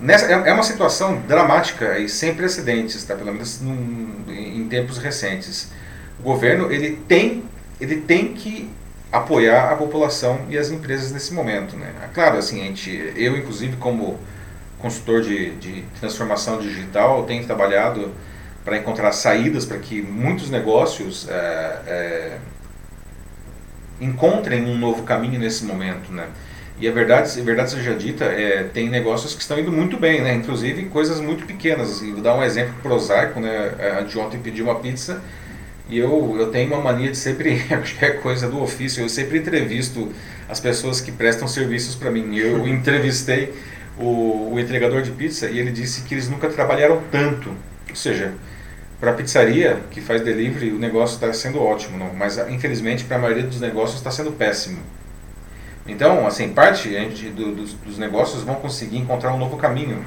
Nessa, 0.00 0.26
é, 0.26 0.48
é 0.48 0.52
uma 0.52 0.62
situação 0.62 1.20
dramática 1.28 1.98
e 1.98 2.08
sem 2.08 2.34
precedentes, 2.34 3.04
tá? 3.04 3.14
pelo 3.14 3.32
menos 3.32 3.60
num, 3.60 4.24
em 4.28 4.66
tempos 4.68 4.96
recentes. 4.96 5.68
O 6.18 6.22
governo 6.22 6.72
ele 6.72 6.96
tem, 7.06 7.44
ele 7.78 7.96
tem 7.96 8.32
que 8.32 8.70
apoiar 9.12 9.70
a 9.70 9.76
população 9.76 10.46
e 10.48 10.56
as 10.56 10.70
empresas 10.70 11.12
nesse 11.12 11.34
momento. 11.34 11.76
Né? 11.76 11.92
Claro, 12.14 12.38
assim, 12.38 12.62
a 12.62 12.64
gente, 12.64 13.12
eu 13.16 13.36
inclusive 13.36 13.76
como 13.76 14.18
consultor 14.78 15.20
de, 15.20 15.50
de 15.56 15.84
transformação 16.00 16.58
digital 16.58 17.24
tenho 17.24 17.44
trabalhado 17.44 18.10
para 18.70 18.78
encontrar 18.78 19.10
saídas 19.10 19.66
para 19.66 19.78
que 19.78 20.00
muitos 20.00 20.48
negócios 20.48 21.28
é, 21.28 21.78
é, 21.88 22.38
encontrem 24.00 24.64
um 24.64 24.78
novo 24.78 25.02
caminho 25.02 25.40
nesse 25.40 25.64
momento, 25.64 26.12
né? 26.12 26.28
E 26.78 26.88
a 26.88 26.92
verdade, 26.92 27.40
a 27.40 27.42
verdade 27.42 27.72
seja 27.72 27.94
dita, 27.94 28.26
é, 28.26 28.62
tem 28.62 28.88
negócios 28.88 29.34
que 29.34 29.42
estão 29.42 29.58
indo 29.58 29.72
muito 29.72 29.96
bem, 29.96 30.22
né? 30.22 30.36
Inclusive 30.36 30.84
coisas 30.84 31.20
muito 31.20 31.44
pequenas. 31.46 32.00
E 32.00 32.12
vou 32.12 32.22
dar 32.22 32.36
um 32.36 32.44
exemplo 32.44 32.72
prosaico, 32.80 33.40
né? 33.40 33.72
A 33.98 34.02
de 34.02 34.16
ontem 34.16 34.38
pedi 34.38 34.62
uma 34.62 34.76
pizza 34.76 35.20
e 35.88 35.98
eu, 35.98 36.36
eu 36.38 36.52
tenho 36.52 36.72
uma 36.72 36.80
mania 36.80 37.10
de 37.10 37.16
sempre, 37.16 37.60
é 38.00 38.10
coisa 38.10 38.48
do 38.48 38.62
ofício, 38.62 39.02
eu 39.02 39.08
sempre 39.08 39.38
entrevisto 39.38 40.12
as 40.48 40.60
pessoas 40.60 41.00
que 41.00 41.10
prestam 41.10 41.48
serviços 41.48 41.96
para 41.96 42.08
mim. 42.08 42.36
Eu 42.36 42.64
entrevistei 42.70 43.52
o, 43.98 44.52
o 44.52 44.60
entregador 44.60 45.02
de 45.02 45.10
pizza 45.10 45.50
e 45.50 45.58
ele 45.58 45.72
disse 45.72 46.02
que 46.02 46.14
eles 46.14 46.28
nunca 46.28 46.48
trabalharam 46.48 47.02
tanto. 47.10 47.50
Ou 47.88 47.96
seja, 47.96 48.32
para 49.00 49.12
a 49.12 49.14
pizzaria 49.14 49.80
que 49.90 50.00
faz 50.00 50.20
delivery 50.20 50.72
o 50.72 50.78
negócio 50.78 51.14
está 51.14 51.32
sendo 51.32 51.60
ótimo, 51.62 51.98
não? 51.98 52.12
mas 52.14 52.36
infelizmente 52.50 53.04
para 53.04 53.16
a 53.16 53.20
maioria 53.20 53.44
dos 53.44 53.60
negócios 53.60 53.98
está 53.98 54.10
sendo 54.10 54.32
péssimo. 54.32 54.80
Então, 55.86 56.26
assim, 56.26 56.50
parte 56.50 56.88
do, 57.30 57.54
dos, 57.54 57.72
dos 57.72 57.98
negócios 57.98 58.42
vão 58.42 58.56
conseguir 58.56 58.98
encontrar 58.98 59.32
um 59.32 59.38
novo 59.38 59.56
caminho, 59.56 60.04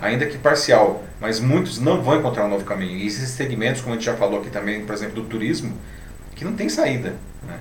ainda 0.00 0.26
que 0.26 0.38
parcial, 0.38 1.02
mas 1.20 1.40
muitos 1.40 1.80
não 1.80 2.02
vão 2.02 2.18
encontrar 2.18 2.44
um 2.44 2.48
novo 2.48 2.64
caminho. 2.64 2.96
E 2.98 3.06
esses 3.06 3.30
segmentos, 3.30 3.80
como 3.80 3.94
a 3.94 3.96
gente 3.96 4.04
já 4.04 4.14
falou 4.14 4.40
aqui 4.40 4.50
também, 4.50 4.84
por 4.84 4.94
exemplo, 4.94 5.14
do 5.14 5.24
turismo, 5.28 5.76
que 6.36 6.44
não 6.44 6.52
tem 6.52 6.68
saída. 6.68 7.14
Né? 7.42 7.58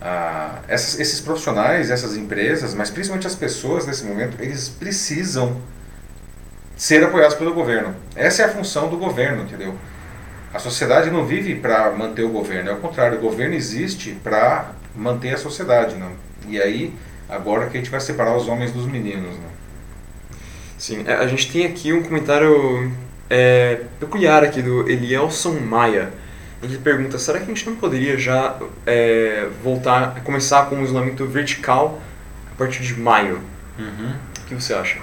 Ah, 0.00 0.60
essas, 0.66 0.98
esses 0.98 1.20
profissionais, 1.20 1.90
essas 1.90 2.16
empresas, 2.16 2.74
mas 2.74 2.90
principalmente 2.90 3.26
as 3.26 3.36
pessoas 3.36 3.86
nesse 3.86 4.04
momento, 4.04 4.36
eles 4.40 4.68
precisam 4.68 5.60
ser 6.76 7.04
apoiados 7.04 7.36
pelo 7.36 7.54
governo. 7.54 7.94
Essa 8.16 8.42
é 8.42 8.44
a 8.46 8.48
função 8.48 8.88
do 8.88 8.96
governo, 8.96 9.44
entendeu? 9.44 9.76
A 10.52 10.58
sociedade 10.58 11.10
não 11.10 11.24
vive 11.24 11.54
para 11.54 11.90
manter 11.92 12.22
o 12.22 12.28
governo, 12.28 12.70
é 12.70 12.72
o 12.74 12.76
contrário, 12.76 13.18
o 13.18 13.20
governo 13.20 13.54
existe 13.54 14.12
para 14.22 14.72
manter 14.94 15.34
a 15.34 15.38
sociedade. 15.38 15.96
Não? 15.96 16.12
E 16.46 16.60
aí 16.60 16.92
agora 17.28 17.68
que 17.68 17.76
a 17.76 17.80
gente 17.80 17.90
vai 17.90 18.00
separar 18.00 18.36
os 18.36 18.46
homens 18.48 18.70
dos 18.72 18.86
meninos. 18.86 19.36
Né? 19.36 19.48
Sim, 20.76 21.04
é, 21.06 21.14
a 21.14 21.26
gente 21.26 21.50
tem 21.50 21.64
aqui 21.64 21.92
um 21.92 22.02
comentário 22.02 22.92
é, 23.30 23.80
peculiar 23.98 24.44
aqui 24.44 24.60
do 24.60 24.88
Elielson 24.88 25.58
Maia. 25.60 26.10
Ele 26.62 26.78
pergunta, 26.78 27.18
será 27.18 27.38
que 27.38 27.44
a 27.44 27.48
gente 27.48 27.68
não 27.68 27.76
poderia 27.76 28.16
já 28.16 28.56
é, 28.86 29.48
voltar, 29.64 30.20
começar 30.22 30.66
com 30.66 30.80
o 30.80 30.84
isolamento 30.84 31.26
vertical 31.26 32.00
a 32.52 32.54
partir 32.56 32.82
de 32.82 32.94
maio? 32.94 33.40
Uhum. 33.78 34.14
O 34.38 34.46
que 34.46 34.54
você 34.54 34.74
acha? 34.74 34.98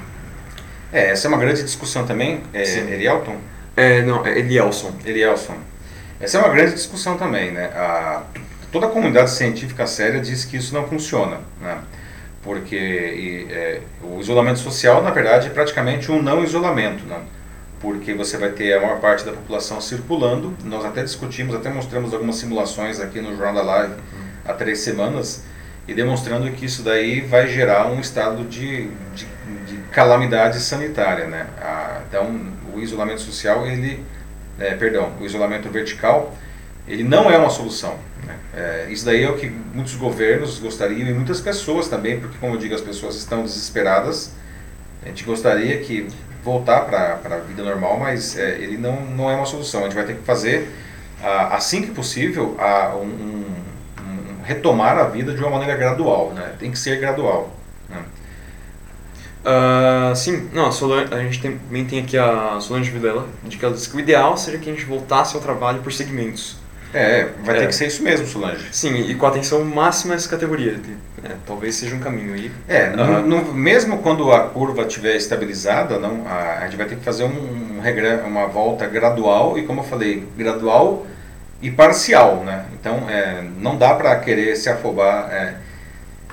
É, 0.94 1.10
essa 1.10 1.28
é 1.28 1.30
uma 1.30 1.38
grande 1.38 1.64
discussão 1.64 2.06
também, 2.06 2.42
é, 2.54 2.64
Elielton? 2.64 3.38
É, 3.80 4.02
não, 4.02 4.26
é 4.26 4.38
Elielson. 4.38 4.94
Elielson. 5.06 5.56
Essa 6.20 6.38
é 6.38 6.42
uma 6.42 6.50
grande 6.50 6.74
discussão 6.74 7.18
também, 7.18 7.52
né? 7.52 7.66
A, 7.68 8.24
toda 8.72 8.88
a 8.88 8.90
comunidade 8.90 9.32
científica 9.32 9.88
séria 9.88 10.20
diz 10.20 10.46
que 10.46 10.58
isso 10.58 10.74
não 10.74 10.88
funciona, 10.88 11.40
né? 11.62 11.80
porque 12.42 12.76
e, 12.76 13.48
é, 13.52 13.82
o 14.02 14.20
isolamento 14.20 14.60
social, 14.60 15.04
na 15.04 15.12
verdade, 15.12 15.48
é 15.48 15.50
praticamente 15.50 16.12
um 16.12 16.22
não 16.22 16.44
isolamento, 16.44 17.06
né? 17.06 17.22
porque 17.80 18.14
você 18.14 18.38
vai 18.38 18.50
ter 18.50 18.74
a 18.74 18.82
maior 18.82 19.00
parte 19.00 19.26
da 19.26 19.32
população 19.32 19.80
circulando. 19.80 20.54
Nós 20.64 20.84
até 20.84 21.04
discutimos, 21.04 21.56
até 21.56 21.70
mostramos 21.70 22.14
algumas 22.14 22.36
simulações 22.36 23.00
aqui 23.00 23.22
no 23.22 23.36
Jornal 23.36 23.54
da 23.54 23.62
Live 23.62 23.94
há 24.46 24.54
três 24.54 24.80
semanas 24.80 25.44
e 25.88 25.94
demonstrando 25.94 26.52
que 26.52 26.66
isso 26.66 26.84
daí 26.84 27.22
vai 27.22 27.48
gerar 27.48 27.88
um 27.88 28.00
estado 28.00 28.44
de, 28.44 28.90
de 29.16 29.26
calamidade 29.92 30.60
sanitária, 30.60 31.26
né? 31.28 31.48
Então, 32.08 32.54
o 32.74 32.80
isolamento 32.80 33.22
social, 33.22 33.66
ele, 33.66 34.04
é, 34.60 34.74
perdão, 34.76 35.12
o 35.20 35.26
isolamento 35.26 35.70
vertical, 35.70 36.36
ele 36.88 37.04
não 37.04 37.30
é 37.30 37.38
uma 37.38 37.50
solução. 37.50 37.98
Né? 38.26 38.36
É, 38.56 38.88
isso 38.90 39.06
daí 39.06 39.24
é 39.24 39.30
o 39.30 39.38
que 39.38 39.50
muitos 39.50 39.96
governos 39.96 40.60
gostariam 40.60 41.08
e 41.08 41.14
muitas 41.14 41.40
pessoas 41.40 41.88
também, 41.88 42.20
porque 42.20 42.38
como 42.40 42.56
eu 42.56 42.58
digo, 42.58 42.74
as 42.74 42.82
pessoas 42.82 43.16
estão 43.16 43.44
desesperadas. 43.44 44.34
A 45.04 45.08
gente 45.08 45.24
gostaria 45.24 45.78
que 45.80 46.08
voltar 46.44 46.82
para 46.82 47.36
a 47.36 47.40
vida 47.40 47.64
normal, 47.64 48.00
mas 48.00 48.38
é, 48.38 48.58
ele 48.58 48.78
não, 48.78 49.02
não 49.02 49.30
é 49.30 49.36
uma 49.36 49.46
solução. 49.46 49.82
A 49.82 49.84
gente 49.84 49.96
vai 49.96 50.06
ter 50.06 50.16
que 50.16 50.24
fazer, 50.24 50.70
assim 51.52 51.82
que 51.82 51.92
possível, 51.92 52.58
um, 52.96 53.06
um, 53.06 53.46
um, 54.02 54.44
retomar 54.44 54.98
a 54.98 55.04
vida 55.04 55.34
de 55.34 55.40
uma 55.42 55.52
maneira 55.52 55.76
gradual. 55.76 56.32
Né? 56.34 56.54
Tem 56.58 56.72
que 56.72 56.80
ser 56.80 57.00
gradual. 57.00 57.59
Uh, 59.40 60.14
sim, 60.16 60.50
não, 60.54 60.68
a, 60.68 60.72
Solange, 60.72 61.14
a 61.14 61.20
gente 61.20 61.42
também 61.42 61.86
tem 61.86 62.00
aqui 62.00 62.18
a 62.18 62.58
Solange 62.60 62.92
Vilela, 62.92 63.26
de 63.44 63.58
que 63.58 63.64
ela 63.64 63.74
diz 63.74 63.88
que 63.88 63.96
o 63.96 64.00
ideal 64.00 64.36
seria 64.36 64.60
que 64.60 64.70
a 64.70 64.74
gente 64.74 64.86
voltasse 64.86 65.36
ao 65.36 65.42
trabalho 65.42 65.82
por 65.82 65.94
segmentos. 65.94 66.58
É, 66.94 67.28
vai 67.44 67.56
é. 67.56 67.60
ter 67.60 67.68
que 67.68 67.76
ser 67.76 67.88
isso 67.88 68.04
mesmo, 68.04 68.26
Solange. 68.26 68.68
Sim, 68.72 68.96
e 68.96 69.16
com 69.16 69.26
atenção 69.26 69.64
máxima 69.64 70.14
a 70.14 70.18
essa 70.18 70.28
categoria. 70.28 70.80
É, 71.24 71.36
talvez 71.46 71.76
seja 71.76 71.96
um 71.96 72.00
caminho 72.00 72.34
aí. 72.34 72.52
É, 72.68 72.90
no, 72.90 73.22
no, 73.22 73.54
mesmo 73.54 74.00
quando 74.00 74.32
a 74.32 74.42
curva 74.42 74.82
estiver 74.84 75.16
estabilizada, 75.16 76.00
não, 76.00 76.28
a, 76.28 76.60
a, 76.60 76.64
gente 76.66 76.78
vai 76.78 76.88
ter 76.88 76.96
que 76.96 77.04
fazer 77.04 77.24
um, 77.26 77.78
um 77.78 77.80
regra, 77.80 78.24
uma 78.26 78.48
volta 78.48 78.88
gradual 78.88 79.58
e, 79.58 79.64
como 79.64 79.82
eu 79.82 79.86
falei, 79.86 80.28
gradual 80.36 81.06
e 81.62 81.70
parcial, 81.70 82.44
né? 82.44 82.66
Então, 82.74 83.08
é, 83.10 83.44
não 83.58 83.78
dá 83.78 83.94
para 83.94 84.16
querer 84.18 84.56
se 84.56 84.70
afobar. 84.70 85.30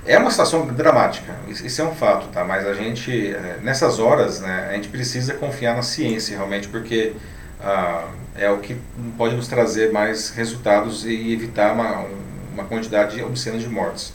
É, 0.07 0.19
uma 0.19 0.31
situação 0.31 0.67
dramática, 0.67 1.35
isso 1.49 1.81
é 1.81 1.85
um 1.85 1.95
fato, 1.95 2.29
tá? 2.29 2.45
Mas 2.45 2.67
a 2.67 2.75
gente, 2.75 3.35
é, 3.35 3.59
nessas 3.63 3.99
horas, 3.99 4.41
né, 4.41 4.69
a 4.71 4.75
gente 4.75 4.89
precisa 4.89 5.35
confiar 5.35 5.75
na 5.75 5.83
ciência, 5.83 6.37
realmente, 6.37 6.69
porque... 6.69 7.15
Ah, 7.61 8.09
é 8.39 8.51
o 8.51 8.59
que 8.59 8.77
pode 9.17 9.35
nos 9.35 9.49
trazer 9.49 9.93
mais 9.93 10.31
resultados 10.31 11.05
e 11.05 11.33
evitar 11.33 11.73
uma, 11.73 12.07
uma 12.53 12.65
quantidade 12.65 13.23
obscena 13.23 13.59
de 13.59 13.69
mortes. 13.69 14.13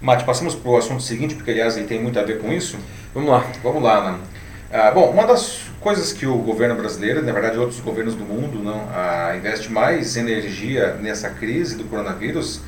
Mate, 0.00 0.24
passamos 0.24 0.54
para 0.54 0.70
o 0.70 0.76
assunto 0.76 1.02
seguinte, 1.02 1.34
porque 1.34 1.50
aliás 1.50 1.76
ele 1.76 1.86
tem 1.86 2.00
muito 2.00 2.18
a 2.18 2.22
ver 2.22 2.38
com 2.38 2.52
isso. 2.52 2.78
Vamos 3.14 3.30
lá. 3.30 3.44
Vamos 3.62 3.82
lá, 3.82 4.12
né? 4.12 4.18
Ah, 4.72 4.90
bom, 4.90 5.10
uma 5.10 5.26
das 5.26 5.62
coisas 5.80 6.12
que 6.12 6.26
o 6.26 6.36
governo 6.38 6.74
brasileiro, 6.74 7.22
na 7.22 7.32
verdade 7.32 7.58
outros 7.58 7.80
governos 7.80 8.14
do 8.14 8.24
mundo, 8.24 8.62
não, 8.62 8.88
ah, 8.92 9.34
investe 9.36 9.70
mais 9.70 10.16
energia 10.16 10.94
nessa 10.94 11.30
crise 11.30 11.76
do 11.76 11.84
coronavírus 11.84 12.60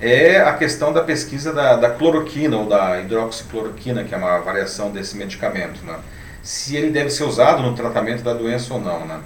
é 0.00 0.40
a 0.40 0.52
questão 0.54 0.92
da 0.92 1.02
pesquisa 1.02 1.52
da, 1.52 1.76
da 1.76 1.90
cloroquina 1.90 2.56
ou 2.56 2.68
da 2.68 3.00
hidroxicloroquina, 3.00 4.04
que 4.04 4.14
é 4.14 4.18
uma 4.18 4.38
variação 4.38 4.90
desse 4.90 5.16
medicamento. 5.16 5.84
Né? 5.84 5.98
Se 6.42 6.76
ele 6.76 6.90
deve 6.90 7.10
ser 7.10 7.24
usado 7.24 7.62
no 7.62 7.74
tratamento 7.74 8.22
da 8.22 8.32
doença 8.32 8.72
ou 8.74 8.80
não. 8.80 9.04
Né? 9.06 9.20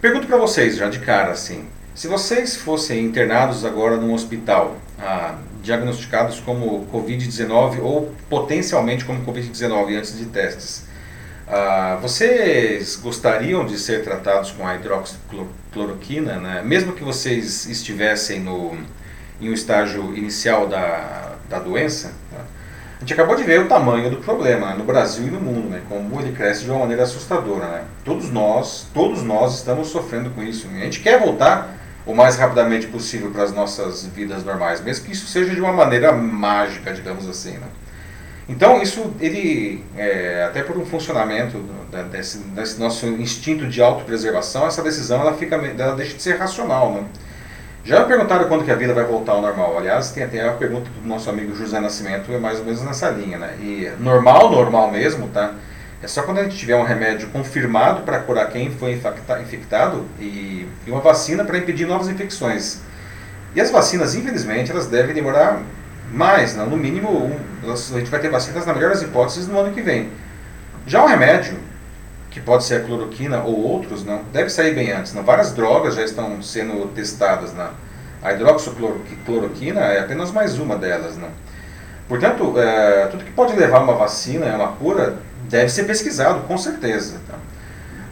Pergunto 0.00 0.26
para 0.26 0.36
vocês, 0.36 0.76
já 0.76 0.88
de 0.88 0.98
cara, 0.98 1.32
assim, 1.32 1.66
se 1.94 2.08
vocês 2.08 2.56
fossem 2.56 3.04
internados 3.04 3.64
agora 3.64 3.96
num 3.96 4.12
hospital, 4.12 4.76
ah, 5.00 5.36
diagnosticados 5.62 6.40
como 6.40 6.86
Covid-19 6.92 7.80
ou 7.80 8.12
potencialmente 8.28 9.04
como 9.04 9.24
Covid-19 9.24 9.98
antes 9.98 10.16
de 10.16 10.26
testes, 10.26 10.84
ah, 11.48 11.98
vocês 12.02 12.96
gostariam 12.96 13.64
de 13.64 13.78
ser 13.78 14.04
tratados 14.04 14.50
com 14.50 14.66
a 14.66 14.74
hidroxicloroquina, 14.74 16.36
né? 16.38 16.62
mesmo 16.62 16.92
que 16.92 17.02
vocês 17.02 17.64
estivessem 17.64 18.40
no, 18.40 18.76
em 19.40 19.50
um 19.50 19.52
estágio 19.52 20.16
inicial 20.16 20.66
da, 20.66 21.32
da 21.48 21.58
doença? 21.58 22.12
Tá? 22.30 22.44
A 22.96 23.00
gente 23.00 23.12
acabou 23.12 23.36
de 23.36 23.42
ver 23.42 23.60
o 23.60 23.68
tamanho 23.68 24.10
do 24.10 24.16
problema 24.16 24.68
né, 24.68 24.74
no 24.74 24.84
Brasil 24.84 25.26
e 25.26 25.30
no 25.30 25.38
mundo, 25.38 25.68
né, 25.68 25.82
como 25.86 26.18
ele 26.18 26.32
cresce 26.32 26.64
de 26.64 26.70
uma 26.70 26.80
maneira 26.80 27.02
assustadora. 27.02 27.66
Né? 27.68 27.84
Todos 28.04 28.30
nós, 28.30 28.86
todos 28.94 29.22
nós 29.22 29.56
estamos 29.56 29.88
sofrendo 29.88 30.30
com 30.30 30.42
isso. 30.42 30.66
A 30.74 30.78
gente 30.78 31.00
quer 31.00 31.20
voltar 31.20 31.76
o 32.06 32.14
mais 32.14 32.36
rapidamente 32.36 32.86
possível 32.86 33.30
para 33.30 33.42
as 33.42 33.52
nossas 33.52 34.06
vidas 34.06 34.44
normais, 34.44 34.80
mesmo 34.80 35.04
que 35.04 35.12
isso 35.12 35.26
seja 35.26 35.54
de 35.54 35.60
uma 35.60 35.72
maneira 35.72 36.10
mágica, 36.12 36.94
digamos 36.94 37.28
assim. 37.28 37.52
Né? 37.52 37.66
Então, 38.48 38.80
isso, 38.80 39.12
ele, 39.20 39.84
é, 39.96 40.44
até 40.44 40.62
por 40.62 40.78
um 40.78 40.86
funcionamento 40.86 41.58
desse, 42.10 42.38
desse, 42.38 42.78
nosso 42.78 43.06
instinto 43.06 43.66
de 43.66 43.82
autopreservação, 43.82 44.66
essa 44.66 44.82
decisão 44.82 45.20
ela, 45.20 45.34
fica, 45.34 45.56
ela 45.56 45.96
deixa 45.96 46.14
de 46.14 46.22
ser 46.22 46.36
racional. 46.36 46.92
Né? 46.92 47.04
Já 47.86 48.00
me 48.00 48.06
perguntaram 48.06 48.48
quando 48.48 48.64
que 48.64 48.70
a 48.72 48.74
vida 48.74 48.92
vai 48.92 49.04
voltar 49.04 49.30
ao 49.30 49.40
normal. 49.40 49.78
Aliás, 49.78 50.10
tem 50.10 50.24
até 50.24 50.44
a 50.44 50.52
pergunta 50.54 50.90
do 50.90 51.08
nosso 51.08 51.30
amigo 51.30 51.54
José 51.54 51.78
Nascimento, 51.78 52.32
é 52.32 52.38
mais 52.38 52.58
ou 52.58 52.64
menos 52.64 52.82
nessa 52.82 53.08
linha. 53.10 53.38
Né? 53.38 53.54
E 53.60 53.92
normal, 54.00 54.50
normal 54.50 54.90
mesmo, 54.90 55.28
tá? 55.28 55.54
É 56.02 56.08
só 56.08 56.22
quando 56.22 56.38
a 56.38 56.42
gente 56.42 56.56
tiver 56.56 56.74
um 56.74 56.82
remédio 56.82 57.28
confirmado 57.28 58.02
para 58.02 58.18
curar 58.18 58.50
quem 58.50 58.72
foi 58.72 59.00
infectado 59.40 60.04
e, 60.18 60.66
e 60.84 60.90
uma 60.90 61.00
vacina 61.00 61.44
para 61.44 61.58
impedir 61.58 61.86
novas 61.86 62.08
infecções. 62.08 62.80
E 63.54 63.60
as 63.60 63.70
vacinas, 63.70 64.16
infelizmente, 64.16 64.72
elas 64.72 64.86
devem 64.86 65.14
demorar 65.14 65.62
mais, 66.12 66.56
né? 66.56 66.64
no 66.64 66.76
mínimo, 66.76 67.08
um, 67.08 67.38
a 67.72 67.76
gente 67.76 68.10
vai 68.10 68.18
ter 68.18 68.30
vacinas, 68.30 68.66
na 68.66 68.74
melhor 68.74 68.90
das 68.90 69.02
hipóteses, 69.02 69.46
no 69.46 69.60
ano 69.60 69.72
que 69.72 69.80
vem. 69.80 70.10
Já 70.88 71.04
o 71.04 71.06
remédio, 71.06 71.56
que 72.36 72.40
pode 72.42 72.64
ser 72.64 72.74
a 72.74 72.80
cloroquina 72.80 73.42
ou 73.42 73.58
outros, 73.58 74.04
não, 74.04 74.22
deve 74.30 74.50
sair 74.50 74.74
bem 74.74 74.92
antes. 74.92 75.14
Não? 75.14 75.22
Várias 75.22 75.54
drogas 75.54 75.94
já 75.94 76.04
estão 76.04 76.42
sendo 76.42 76.86
testadas. 76.88 77.54
Não? 77.54 77.70
A 78.22 78.34
hidroxicloroquina 78.34 79.80
é 79.80 80.00
apenas 80.00 80.30
mais 80.30 80.58
uma 80.58 80.76
delas. 80.76 81.16
Não? 81.16 81.30
Portanto, 82.06 82.52
é, 82.58 83.06
tudo 83.06 83.24
que 83.24 83.30
pode 83.30 83.56
levar 83.56 83.78
a 83.78 83.80
uma 83.80 83.94
vacina, 83.94 84.52
a 84.52 84.56
uma 84.56 84.72
cura, 84.72 85.16
deve 85.48 85.70
ser 85.70 85.84
pesquisado, 85.84 86.40
com 86.40 86.58
certeza. 86.58 87.16
Tá? 87.26 87.36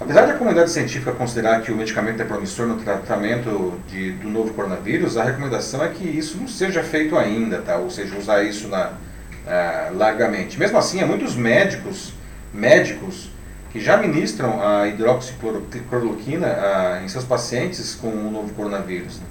Apesar 0.01 0.25
da 0.25 0.33
comunidade 0.33 0.71
científica 0.71 1.13
considerar 1.13 1.61
que 1.61 1.71
o 1.71 1.77
medicamento 1.77 2.23
é 2.23 2.25
promissor 2.25 2.67
no 2.67 2.77
tratamento 2.77 3.79
de, 3.89 4.13
do 4.13 4.31
novo 4.31 4.55
coronavírus, 4.55 5.19
a 5.19 5.25
recomendação 5.25 5.85
é 5.85 5.89
que 5.89 6.03
isso 6.03 6.39
não 6.39 6.49
seja 6.49 6.83
feito 6.83 7.15
ainda, 7.15 7.59
tá? 7.59 7.77
ou 7.77 7.91
seja, 7.91 8.17
usar 8.17 8.43
isso 8.43 8.69
na, 8.69 8.87
uh, 8.87 9.95
largamente. 9.99 10.59
Mesmo 10.59 10.79
assim, 10.79 11.03
há 11.03 11.07
muitos 11.07 11.37
médicos, 11.37 12.15
médicos 12.55 13.34
que 13.75 13.81
já 13.81 13.97
ministram 13.97 14.63
a 14.65 14.87
hidroxicloroquina 14.87 16.47
uh, 16.47 17.05
em 17.05 17.09
seus 17.09 17.25
pacientes 17.25 17.97
com 17.97 18.07
o 18.07 18.31
novo 18.31 18.55
coronavírus. 18.55 19.19
Né? 19.19 19.27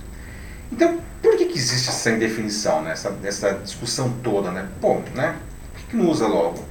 Então, 0.70 1.00
por 1.22 1.38
que, 1.38 1.46
que 1.46 1.58
existe 1.58 1.88
essa 1.88 2.10
indefinição, 2.12 2.82
né? 2.82 2.92
essa, 2.92 3.16
essa 3.24 3.54
discussão 3.54 4.14
toda? 4.22 4.52
Né? 4.52 4.68
Né? 5.16 5.36
por 5.72 5.80
que, 5.80 5.88
que 5.92 5.96
não 5.96 6.10
usa 6.10 6.28
logo? 6.28 6.62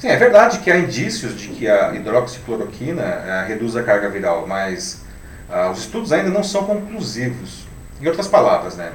Sim, 0.00 0.08
é 0.08 0.16
verdade 0.16 0.58
que 0.58 0.68
há 0.68 0.78
indícios 0.78 1.38
de 1.38 1.46
que 1.46 1.68
a 1.68 1.94
hidroxicloroquina 1.94 3.04
uh, 3.04 3.46
reduz 3.46 3.76
a 3.76 3.84
carga 3.84 4.08
viral, 4.08 4.44
mas 4.44 5.04
uh, 5.48 5.70
os 5.70 5.78
estudos 5.78 6.10
ainda 6.10 6.30
não 6.30 6.42
são 6.42 6.64
conclusivos. 6.64 7.68
Em 8.00 8.08
outras 8.08 8.26
palavras, 8.26 8.74
né, 8.76 8.90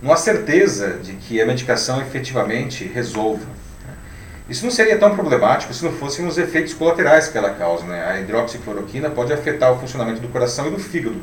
não 0.00 0.12
há 0.12 0.16
certeza 0.16 0.98
de 1.02 1.14
que 1.14 1.42
a 1.42 1.46
medicação 1.46 2.00
efetivamente 2.00 2.84
resolva. 2.84 3.63
Isso 4.48 4.64
não 4.64 4.70
seria 4.70 4.98
tão 4.98 5.14
problemático 5.14 5.72
se 5.72 5.82
não 5.82 5.92
fossem 5.92 6.26
os 6.26 6.36
efeitos 6.36 6.74
colaterais 6.74 7.28
que 7.28 7.38
ela 7.38 7.50
causa. 7.50 7.84
Né? 7.84 8.04
A 8.04 8.20
hidroxicloroquina 8.20 9.08
pode 9.10 9.32
afetar 9.32 9.72
o 9.72 9.78
funcionamento 9.78 10.20
do 10.20 10.28
coração 10.28 10.66
e 10.68 10.70
do 10.70 10.78
fígado. 10.78 11.16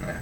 Né? 0.00 0.16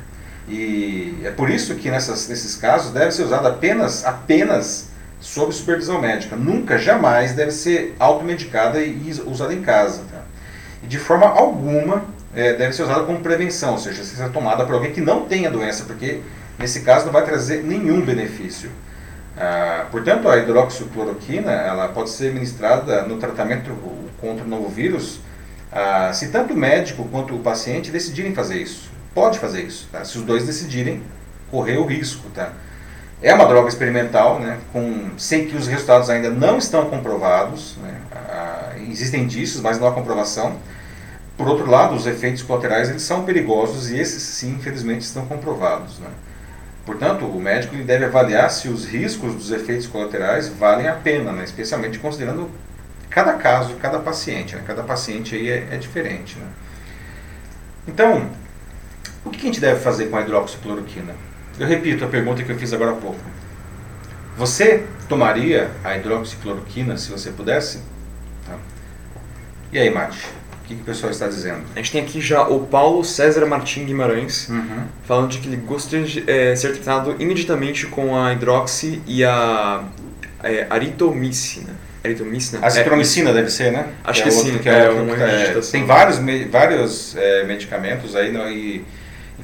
E 0.49 1.21
é 1.25 1.31
por 1.31 1.49
isso 1.49 1.75
que 1.77 1.91
nessas, 1.91 2.29
nesses 2.29 2.57
casos 2.57 2.93
deve 2.93 3.13
ser 3.13 3.23
usada 3.23 3.49
apenas, 3.49 4.05
apenas 4.05 4.89
sob 5.21 5.53
supervisão 5.53 6.01
médica. 6.01 6.35
Nunca, 6.35 6.77
jamais 6.77 7.33
deve 7.33 7.53
ser 7.53 7.95
automedicada 8.01 8.81
e 8.81 9.13
usada 9.27 9.55
em 9.55 9.63
casa. 9.63 10.03
Tá? 10.11 10.23
E 10.83 10.89
de 10.89 10.99
forma 10.99 11.27
alguma 11.27 12.05
é, 12.35 12.55
deve 12.55 12.73
ser 12.73 12.83
usada 12.83 13.05
como 13.05 13.21
prevenção, 13.21 13.73
ou 13.73 13.79
seja, 13.79 14.03
ser 14.03 14.29
tomada 14.31 14.65
por 14.65 14.75
alguém 14.75 14.93
que 14.93 15.01
não 15.01 15.25
tenha 15.25 15.51
doença, 15.51 15.85
porque 15.85 16.21
nesse 16.59 16.81
caso 16.81 17.07
não 17.07 17.13
vai 17.13 17.25
trazer 17.25 17.63
nenhum 17.63 18.01
benefício. 18.01 18.71
Ah, 19.37 19.87
portanto, 19.91 20.29
a 20.29 20.37
hidroxicloroquina 20.39 21.51
ela 21.51 21.89
pode 21.89 22.11
ser 22.11 22.33
ministrada 22.33 23.03
no 23.03 23.17
tratamento 23.17 23.71
contra 24.21 24.45
o 24.45 24.49
novo 24.49 24.69
vírus 24.69 25.21
ah, 25.73 26.13
se 26.13 26.29
tanto 26.29 26.53
o 26.53 26.57
médico 26.57 27.07
quanto 27.11 27.35
o 27.35 27.39
paciente 27.39 27.91
decidirem 27.91 28.35
fazer 28.35 28.61
isso. 28.61 28.91
Pode 29.15 29.39
fazer 29.39 29.63
isso, 29.63 29.89
tá? 29.91 30.05
se 30.05 30.19
os 30.19 30.25
dois 30.25 30.45
decidirem 30.45 31.03
correr 31.51 31.79
o 31.79 31.87
risco. 31.87 32.29
Tá? 32.31 32.53
É 33.23 33.33
uma 33.33 33.45
droga 33.47 33.69
experimental, 33.69 34.41
né, 34.41 34.59
com, 34.73 35.11
sem 35.17 35.47
que 35.47 35.57
os 35.57 35.67
resultados 35.67 36.11
ainda 36.11 36.31
não 36.31 36.59
estão 36.59 36.89
comprovados. 36.91 37.77
Né, 37.77 38.01
ah, 38.13 38.73
existem 38.89 39.23
indícios, 39.23 39.63
mas 39.63 39.79
não 39.79 39.87
há 39.87 39.93
comprovação. 39.93 40.57
Por 41.37 41.49
outro 41.49 41.71
lado, 41.71 41.95
os 41.95 42.07
efeitos 42.07 42.43
colaterais 42.43 42.91
eles 42.91 43.03
são 43.03 43.25
perigosos 43.25 43.91
e 43.91 43.99
esses 43.99 44.23
sim, 44.23 44.57
infelizmente, 44.57 45.03
estão 45.03 45.25
comprovados. 45.27 45.99
Né. 45.99 46.09
Portanto, 46.91 47.25
o 47.25 47.41
médico 47.41 47.77
ele 47.77 47.85
deve 47.85 48.05
avaliar 48.05 48.51
se 48.51 48.67
os 48.67 48.85
riscos 48.85 49.33
dos 49.33 49.53
efeitos 49.53 49.87
colaterais 49.87 50.49
valem 50.49 50.89
a 50.89 50.93
pena, 50.93 51.31
né, 51.31 51.45
especialmente 51.45 52.01
considerando 52.01 52.51
cada 53.09 53.35
caso, 53.35 53.77
cada 53.77 54.01
paciente. 54.01 54.57
Né, 54.57 54.65
cada 54.67 54.83
paciente 54.83 55.37
aí 55.37 55.51
é, 55.51 55.69
é 55.71 55.77
diferente. 55.77 56.37
Né. 56.37 56.47
Então, 57.87 58.29
o 59.25 59.31
que 59.31 59.39
a 59.39 59.45
gente 59.45 59.61
deve 59.61 59.79
fazer 59.79 60.07
com 60.07 60.17
a 60.17 60.23
hidroxicloroquina? 60.23 61.15
Eu 61.61 61.69
repito 61.69 62.05
a 62.05 62.09
pergunta 62.09 62.43
que 62.43 62.51
eu 62.51 62.59
fiz 62.59 62.73
agora 62.73 62.91
há 62.91 62.97
pouco. 62.97 63.21
Você 64.37 64.85
tomaria 65.09 65.71
a 65.85 65.97
hidroxicloroquina 65.97 66.97
se 66.97 67.09
você 67.09 67.31
pudesse? 67.31 67.85
Tá. 68.49 68.59
E 69.71 69.79
aí, 69.79 69.91
Mate? 69.91 70.27
O 70.71 70.73
que, 70.73 70.77
que, 70.77 70.83
o 70.83 70.85
pessoal 70.85 71.11
está 71.11 71.27
dizendo? 71.27 71.63
A 71.75 71.79
gente 71.79 71.91
tem 71.91 72.01
aqui 72.01 72.21
já 72.21 72.47
o 72.47 72.61
Paulo 72.61 73.03
César 73.03 73.45
Martim 73.45 73.85
Guimarães, 73.85 74.49
uhum. 74.49 74.85
falando 75.05 75.31
de 75.31 75.39
que 75.39 75.49
ele 75.49 75.57
gostaria 75.57 76.07
de 76.07 76.31
é, 76.31 76.55
ser 76.55 76.75
tratado 76.75 77.17
imediatamente 77.19 77.87
com 77.87 78.17
a 78.17 78.33
hidroxi 78.33 79.03
e 79.05 79.25
a 79.25 79.83
é, 80.45 80.67
aritomicina. 80.71 81.75
Aritomicina? 82.05 82.65
Azitromicina 82.65 83.31
é, 83.31 83.33
deve 83.35 83.51
ser, 83.51 83.73
né? 83.73 83.89
Acho 84.05 84.23
que, 84.23 84.29
é 84.29 84.33
que 84.33 84.39
sim. 84.39 84.59
Que 84.59 84.69
é, 84.69 84.73
é 84.73 85.59
é, 85.59 85.61
tem 85.61 85.85
vários, 85.85 86.19
vários 86.51 87.17
é, 87.17 87.45
medicamentos 87.45 88.15
aí, 88.15 88.33
não, 88.33 88.49
e 88.49 88.85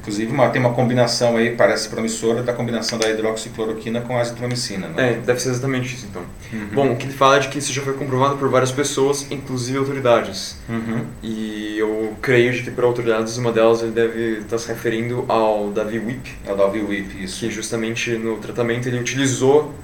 Inclusive 0.06 0.32
uma, 0.32 0.48
tem 0.50 0.60
uma 0.60 0.72
combinação 0.72 1.36
aí, 1.36 1.56
parece 1.56 1.88
promissora, 1.88 2.40
da 2.40 2.52
combinação 2.52 2.96
da 2.96 3.10
hidroxicloroquina 3.10 4.00
com 4.02 4.16
a 4.16 4.20
azitromicina. 4.20 4.86
Né? 4.86 5.10
É, 5.10 5.14
deve 5.14 5.42
ser 5.42 5.48
exatamente 5.48 5.96
isso 5.96 6.06
então. 6.08 6.22
Uhum. 6.52 6.68
Bom, 6.72 6.92
o 6.92 6.96
que 6.96 7.06
ele 7.06 7.12
fala 7.12 7.38
é 7.38 7.40
de 7.40 7.48
que 7.48 7.58
isso 7.58 7.72
já 7.72 7.82
foi 7.82 7.94
comprovado 7.94 8.36
por 8.36 8.48
várias 8.48 8.70
pessoas, 8.70 9.26
inclusive 9.32 9.76
autoridades. 9.78 10.60
Uhum. 10.68 11.04
E 11.24 11.76
eu 11.76 12.16
creio 12.22 12.52
de 12.52 12.62
que 12.62 12.70
por 12.70 12.84
autoridades, 12.84 13.36
uma 13.36 13.50
delas 13.50 13.82
ele 13.82 13.90
deve 13.90 14.38
estar 14.38 14.58
se 14.58 14.68
referindo 14.68 15.24
ao 15.26 15.70
Davi 15.72 15.98
Whip. 15.98 16.38
Ao 16.46 16.56
Davi 16.56 16.78
Whip, 16.78 17.24
isso. 17.24 17.40
Que 17.40 17.50
justamente 17.50 18.12
no 18.12 18.36
tratamento 18.36 18.86
ele 18.86 19.00
utilizou 19.00 19.74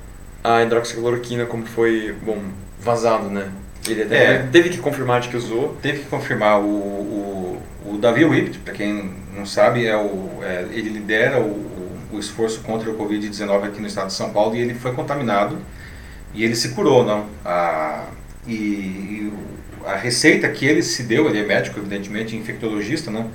a 0.44 0.62
hidroxicloroquina 0.62 1.46
como 1.46 1.66
foi, 1.66 2.14
bom, 2.24 2.40
vazado, 2.80 3.28
né? 3.28 3.48
Ele 3.88 4.04
até 4.04 4.34
é. 4.34 4.38
teve 4.52 4.68
que 4.68 4.78
confirmar 4.78 5.20
de 5.20 5.28
que 5.28 5.36
usou. 5.36 5.76
Teve 5.82 6.00
que 6.00 6.06
confirmar 6.06 6.60
o, 6.60 6.64
o, 6.64 7.41
o 7.92 7.98
Davi 7.98 8.24
Whip, 8.24 8.58
para 8.58 8.72
quem 8.72 9.12
não 9.36 9.44
sabe, 9.44 9.86
é 9.86 9.96
o, 9.96 10.40
é, 10.42 10.66
ele 10.70 10.90
lidera 10.90 11.40
o, 11.40 12.00
o, 12.12 12.18
esforço 12.18 12.60
contra 12.60 12.90
o 12.90 12.96
Covid-19 12.96 13.64
aqui 13.64 13.80
no 13.80 13.86
estado 13.86 14.08
de 14.08 14.14
São 14.14 14.30
Paulo 14.30 14.56
e 14.56 14.60
ele 14.60 14.74
foi 14.74 14.92
contaminado 14.92 15.58
e 16.34 16.44
ele 16.44 16.54
se 16.54 16.70
curou, 16.70 17.04
não? 17.04 17.26
A, 17.44 18.06
e, 18.46 18.52
e 18.54 19.32
a 19.84 19.96
receita 19.96 20.48
que 20.48 20.64
ele 20.64 20.82
se 20.82 21.02
deu, 21.02 21.28
ele 21.28 21.40
é 21.40 21.46
médico, 21.46 21.78
evidentemente, 21.78 22.36
infectologista, 22.36 23.10
não? 23.10 23.30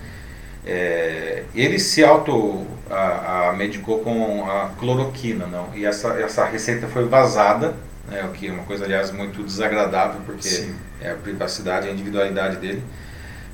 É, 0.66 1.44
ele 1.56 1.80
se 1.80 2.04
auto 2.04 2.66
a, 2.90 3.50
a 3.50 3.54
medicou 3.54 4.00
com 4.00 4.50
a 4.50 4.72
cloroquina, 4.78 5.46
não? 5.46 5.70
E 5.76 5.86
essa, 5.86 6.10
essa 6.20 6.46
receita 6.46 6.88
foi 6.88 7.06
vazada, 7.06 7.76
né, 8.10 8.24
o 8.24 8.32
que 8.32 8.48
é 8.48 8.52
uma 8.52 8.64
coisa, 8.64 8.86
aliás, 8.86 9.12
muito 9.12 9.44
desagradável, 9.44 10.22
porque 10.26 10.48
Sim. 10.48 10.76
é 11.02 11.12
a 11.12 11.16
privacidade, 11.16 11.88
a 11.88 11.92
individualidade 11.92 12.58
dele. 12.58 12.82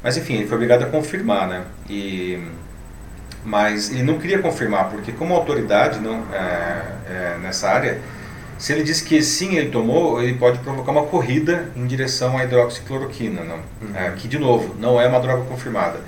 Mas 0.03 0.17
enfim, 0.17 0.35
ele 0.35 0.47
foi 0.47 0.55
obrigado 0.55 0.83
a 0.83 0.87
confirmar, 0.87 1.47
né? 1.47 1.63
E, 1.89 2.37
mas 3.45 3.89
ele 3.89 4.03
não 4.03 4.19
queria 4.19 4.39
confirmar, 4.39 4.89
porque 4.89 5.13
como 5.13 5.33
autoridade 5.33 5.99
não, 5.99 6.23
é, 6.33 6.81
é, 7.09 7.37
nessa 7.41 7.69
área, 7.69 7.99
se 8.57 8.71
ele 8.71 8.83
diz 8.83 9.01
que 9.01 9.21
sim, 9.21 9.55
ele 9.55 9.69
tomou, 9.69 10.21
ele 10.21 10.37
pode 10.37 10.59
provocar 10.59 10.91
uma 10.91 11.03
corrida 11.03 11.69
em 11.75 11.85
direção 11.85 12.37
à 12.37 12.43
hidroxicloroquina, 12.43 13.43
não? 13.43 13.55
Uhum. 13.55 13.95
É, 13.95 14.11
que, 14.11 14.27
de 14.27 14.37
novo, 14.37 14.75
não 14.79 14.99
é 15.01 15.07
uma 15.07 15.19
droga 15.19 15.43
confirmada. 15.45 15.99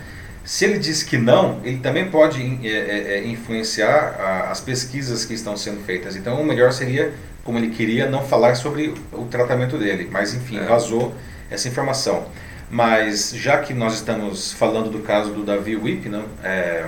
Se 0.44 0.64
ele 0.64 0.78
diz 0.78 1.02
que 1.02 1.18
não, 1.18 1.60
ele 1.64 1.80
também 1.80 2.10
pode 2.10 2.60
é, 2.64 2.70
é, 2.70 3.18
é, 3.18 3.28
influenciar 3.28 4.16
a, 4.20 4.52
as 4.52 4.62
pesquisas 4.62 5.26
que 5.26 5.34
estão 5.34 5.58
sendo 5.58 5.84
feitas. 5.84 6.16
Então, 6.16 6.40
o 6.40 6.46
melhor 6.46 6.72
seria, 6.72 7.12
como 7.44 7.58
ele 7.58 7.72
queria, 7.72 8.08
não 8.08 8.24
falar 8.24 8.56
sobre 8.56 8.94
o 9.12 9.26
tratamento 9.26 9.78
dele. 9.78 10.08
Mas, 10.12 10.36
enfim, 10.36 10.60
vazou 10.60 11.16
essa 11.50 11.68
informação. 11.68 12.28
Mas 12.76 13.32
já 13.34 13.60
que 13.60 13.74
nós 13.74 13.94
estamos 13.94 14.52
falando 14.52 14.90
do 14.90 15.00
caso 15.00 15.32
do 15.32 15.44
Davi 15.44 15.78
Whip, 15.78 16.10
não, 16.10 16.26
é, 16.44 16.86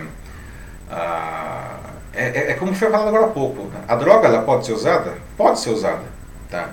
a, 0.91 1.77
é, 2.13 2.51
é, 2.51 2.53
como 2.55 2.75
foi 2.75 2.89
falado 2.91 3.07
agora 3.07 3.27
há 3.27 3.29
pouco. 3.29 3.71
A 3.87 3.95
droga 3.95 4.27
ela 4.27 4.41
pode 4.41 4.65
ser 4.65 4.73
usada? 4.73 5.13
Pode 5.37 5.61
ser 5.61 5.69
usada. 5.69 6.03
Tá? 6.49 6.71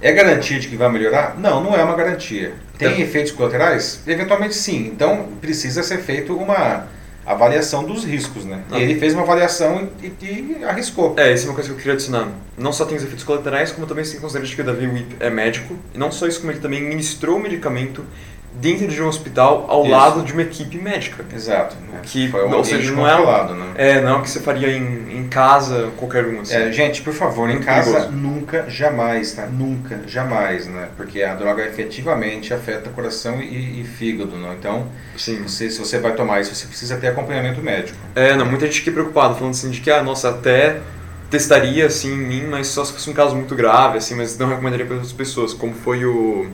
É 0.00 0.10
garantia 0.12 0.58
de 0.58 0.68
que 0.68 0.76
vai 0.76 0.88
melhorar? 0.88 1.38
Não, 1.38 1.62
não 1.62 1.76
é 1.76 1.84
uma 1.84 1.94
garantia. 1.94 2.54
Tem 2.78 2.88
é. 2.88 3.00
efeitos 3.02 3.32
colaterais? 3.32 4.00
Eventualmente 4.06 4.54
sim. 4.54 4.86
Então 4.86 5.28
precisa 5.42 5.82
ser 5.82 5.98
feito 5.98 6.34
uma 6.34 6.86
avaliação 7.26 7.84
dos 7.84 8.02
riscos, 8.02 8.46
né? 8.46 8.62
Ah. 8.70 8.78
E 8.78 8.82
ele 8.82 8.98
fez 8.98 9.12
uma 9.12 9.24
avaliação 9.24 9.90
e, 10.02 10.06
e, 10.22 10.56
e, 10.60 10.64
arriscou. 10.64 11.14
É, 11.18 11.34
isso 11.34 11.44
é 11.44 11.48
uma 11.50 11.54
coisa 11.54 11.68
que 11.68 11.74
eu 11.74 11.78
queria 11.78 11.92
adicionar. 11.92 12.28
Não 12.56 12.72
só 12.72 12.86
tem 12.86 12.96
os 12.96 13.02
efeitos 13.02 13.24
colaterais, 13.24 13.72
como 13.72 13.86
também 13.86 14.06
se 14.06 14.12
tem 14.12 14.20
considerar 14.22 14.46
que 14.46 14.60
o 14.60 14.64
Davi 14.64 14.86
Whip 14.86 15.16
é 15.20 15.28
médico. 15.28 15.76
E 15.94 15.98
não 15.98 16.10
só 16.10 16.26
isso, 16.26 16.40
como 16.40 16.50
ele 16.50 16.60
também 16.60 16.82
ministrou 16.82 17.36
o 17.36 17.40
medicamento 17.40 18.02
dentro 18.54 18.86
de 18.86 19.02
um 19.02 19.08
hospital 19.08 19.66
ao 19.68 19.82
Isso. 19.82 19.90
lado 19.90 20.22
de 20.22 20.32
uma 20.32 20.42
equipe 20.42 20.78
médica. 20.78 21.24
Exato. 21.34 21.76
Que, 22.02 22.28
Foi 22.30 22.46
um 22.46 22.54
ou 22.54 22.64
seja, 22.64 22.92
não 22.92 23.08
é, 23.08 23.14
lado, 23.14 23.54
né? 23.54 23.72
é 23.76 24.00
não 24.00 24.10
é 24.10 24.16
o 24.16 24.22
que 24.22 24.30
você 24.30 24.40
faria 24.40 24.70
em, 24.70 25.18
em 25.18 25.28
casa, 25.28 25.90
qualquer 25.96 26.26
um. 26.26 26.40
Assim. 26.40 26.54
É, 26.54 26.70
gente, 26.70 27.02
por 27.02 27.14
favor, 27.14 27.48
em 27.48 27.60
casa 27.60 27.92
perigoso. 27.92 28.12
nunca, 28.12 28.64
jamais, 28.68 29.32
tá? 29.32 29.46
Nunca, 29.46 30.00
jamais, 30.06 30.66
né? 30.66 30.88
Porque 30.96 31.22
a 31.22 31.34
droga 31.34 31.64
efetivamente 31.64 32.52
afeta 32.52 32.90
coração 32.90 33.40
e, 33.40 33.80
e 33.80 33.84
fígado, 33.84 34.36
não? 34.36 34.52
Então, 34.52 34.86
Sim. 35.16 35.42
Você, 35.42 35.70
se 35.70 35.78
você 35.78 35.98
vai 35.98 36.14
tomar 36.14 36.40
isso, 36.40 36.54
você 36.54 36.66
precisa 36.66 36.96
ter 36.96 37.08
acompanhamento 37.08 37.62
médico. 37.62 37.98
É, 38.14 38.36
não, 38.36 38.44
muita 38.44 38.66
gente 38.66 38.80
fica 38.80 38.92
preocupada, 38.92 39.34
falando 39.34 39.52
assim 39.52 39.70
de 39.70 39.80
que, 39.80 39.90
ah, 39.90 40.02
nossa, 40.02 40.28
até 40.28 40.80
testaria 41.30 41.86
assim 41.86 42.12
em 42.12 42.18
mim, 42.18 42.46
mas 42.48 42.68
só 42.68 42.84
se 42.84 42.92
fosse 42.92 43.08
um 43.08 43.14
caso 43.14 43.34
muito 43.34 43.54
grave, 43.54 43.98
assim, 43.98 44.14
mas 44.14 44.38
não 44.38 44.48
recomendaria 44.48 44.84
para 44.86 44.96
outras 44.96 45.12
pessoas, 45.12 45.52
como 45.52 45.74
foi 45.74 46.04
o 46.04 46.46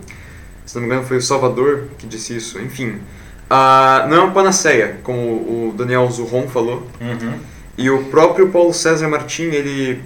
se 0.66 0.74
não 0.74 0.82
me 0.82 0.88
engano 0.88 1.06
foi 1.06 1.16
o 1.16 1.22
Salvador 1.22 1.88
que 1.98 2.06
disse 2.06 2.36
isso, 2.36 2.60
enfim. 2.60 2.98
Uh, 3.50 4.08
não 4.08 4.16
é 4.16 4.20
uma 4.20 4.32
panaceia, 4.32 4.98
como 5.02 5.20
o 5.20 5.74
Daniel 5.76 6.08
Zurron 6.10 6.48
falou. 6.48 6.86
Uhum. 7.00 7.34
E 7.76 7.90
o 7.90 8.04
próprio 8.04 8.48
Paulo 8.50 8.72
César 8.72 9.08
Martim, 9.08 9.44
ele 9.44 10.00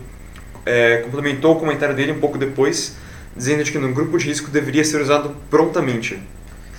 é, 0.65 0.99
complementou 0.99 1.57
o 1.57 1.61
comentário 1.61 1.95
dele 1.95 2.13
um 2.13 2.21
pouco 2.21 2.39
depois, 2.39 2.97
dizendo 3.37 3.63
que 3.65 3.79
no 3.79 3.93
grupo 3.93 4.17
de 4.17 4.27
risco 4.27 4.51
deveria 4.51 4.85
ser 4.85 5.01
usado 5.01 5.37
prontamente. 5.51 6.19